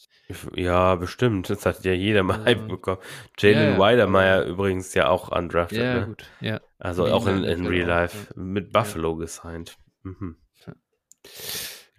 [0.55, 1.51] Ja, bestimmt.
[1.51, 2.45] Das hat ja jeder mal Ja.
[2.45, 3.01] Hype bekommen.
[3.39, 5.79] Jalen ja, Weidermeyer übrigens ja auch undrafted.
[5.79, 6.07] ja, ne?
[6.07, 6.31] gut.
[6.41, 6.61] Ja.
[6.79, 9.77] Also In auch in, in Real Life mit Buffalo gesigned.
[10.05, 10.37] Mhm.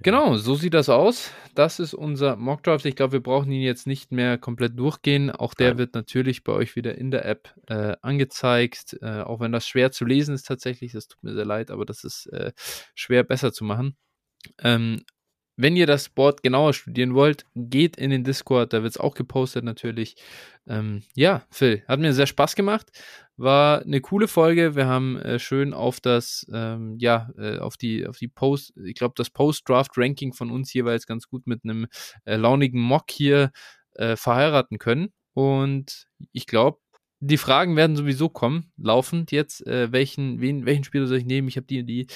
[0.02, 1.32] Genau, so sieht das aus.
[1.56, 2.86] Das ist unser Mockdraft.
[2.86, 5.32] Ich glaube, wir brauchen ihn jetzt nicht mehr komplett durchgehen.
[5.32, 5.78] Auch der Nein.
[5.78, 8.98] wird natürlich bei euch wieder in der App äh, angezeigt.
[9.02, 10.92] Äh, auch wenn das schwer zu lesen ist tatsächlich.
[10.92, 12.52] Das tut mir sehr leid, aber das ist äh,
[12.94, 13.96] schwer besser zu machen.
[14.60, 15.04] Ähm,
[15.58, 19.14] wenn ihr das Board genauer studieren wollt, geht in den Discord, da wird es auch
[19.14, 20.16] gepostet natürlich.
[20.68, 22.92] Ähm, ja, Phil, hat mir sehr Spaß gemacht.
[23.38, 24.76] War eine coole Folge.
[24.76, 28.96] Wir haben äh, schön auf das, ähm, ja, äh, auf die, auf die Post, ich
[28.96, 31.88] glaube, das Post-Draft-Ranking von uns jeweils ganz gut mit einem
[32.26, 33.52] äh, launigen Mock hier
[33.96, 35.14] äh, verheiraten können.
[35.34, 36.80] Und ich glaube,
[37.20, 39.66] die Fragen werden sowieso kommen, laufend jetzt.
[39.66, 41.48] Äh, welchen, wen, welchen Spieler soll ich nehmen?
[41.48, 42.08] Ich habe die, die.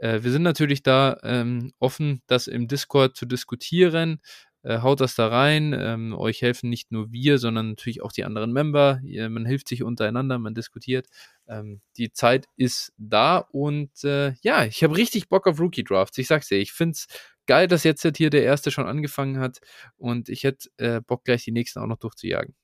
[0.00, 4.20] Äh, wir sind natürlich da ähm, offen, das im Discord zu diskutieren.
[4.62, 5.74] Äh, haut das da rein.
[5.78, 9.00] Ähm, euch helfen nicht nur wir, sondern natürlich auch die anderen Member.
[9.04, 11.06] Ihr, man hilft sich untereinander, man diskutiert.
[11.48, 16.18] Ähm, die Zeit ist da und äh, ja, ich habe richtig Bock auf Rookie Drafts.
[16.18, 17.06] Ich sag's dir, ich find's
[17.46, 19.60] geil, dass jetzt hier der erste schon angefangen hat
[19.96, 22.54] und ich hätte äh, Bock gleich die nächsten auch noch durchzujagen.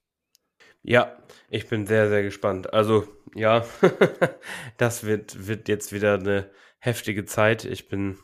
[0.83, 1.17] Ja,
[1.51, 2.73] ich bin sehr, sehr gespannt.
[2.73, 3.67] Also, ja,
[4.77, 6.51] das wird, wird jetzt wieder eine
[6.87, 7.65] heftige Zeit.
[7.65, 8.17] Ich bin,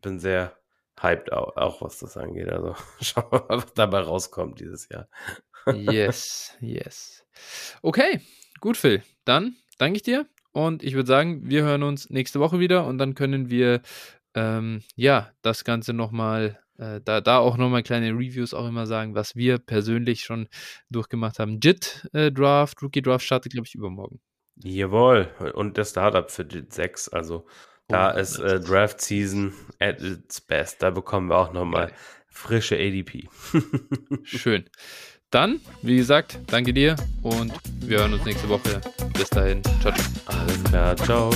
[0.00, 0.56] bin sehr
[0.98, 2.48] hyped, auch, auch was das angeht.
[2.48, 5.08] Also, schauen wir mal, was dabei rauskommt dieses Jahr.
[5.74, 7.26] Yes, yes.
[7.82, 8.20] Okay,
[8.60, 9.02] gut, Phil.
[9.24, 12.98] Dann danke ich dir und ich würde sagen, wir hören uns nächste Woche wieder und
[12.98, 13.82] dann können wir
[14.34, 19.16] ähm, ja das Ganze nochmal, äh, da, da auch nochmal kleine Reviews auch immer sagen,
[19.16, 20.48] was wir persönlich schon
[20.88, 21.58] durchgemacht haben.
[21.60, 24.20] JIT äh, Draft, Rookie Draft startet, glaube ich, übermorgen.
[24.62, 25.28] Jawohl.
[25.54, 27.08] Und der Startup für die 6.
[27.08, 27.46] Also,
[27.88, 30.82] da Oh, ist äh, Draft Season at its best.
[30.82, 31.92] Da bekommen wir auch nochmal
[32.28, 33.28] frische ADP.
[34.24, 34.64] Schön.
[35.30, 38.80] Dann, wie gesagt, danke dir und wir hören uns nächste Woche.
[39.12, 39.62] Bis dahin.
[39.80, 40.06] Ciao, ciao.
[40.26, 40.96] Alles klar.
[40.96, 41.30] Ciao.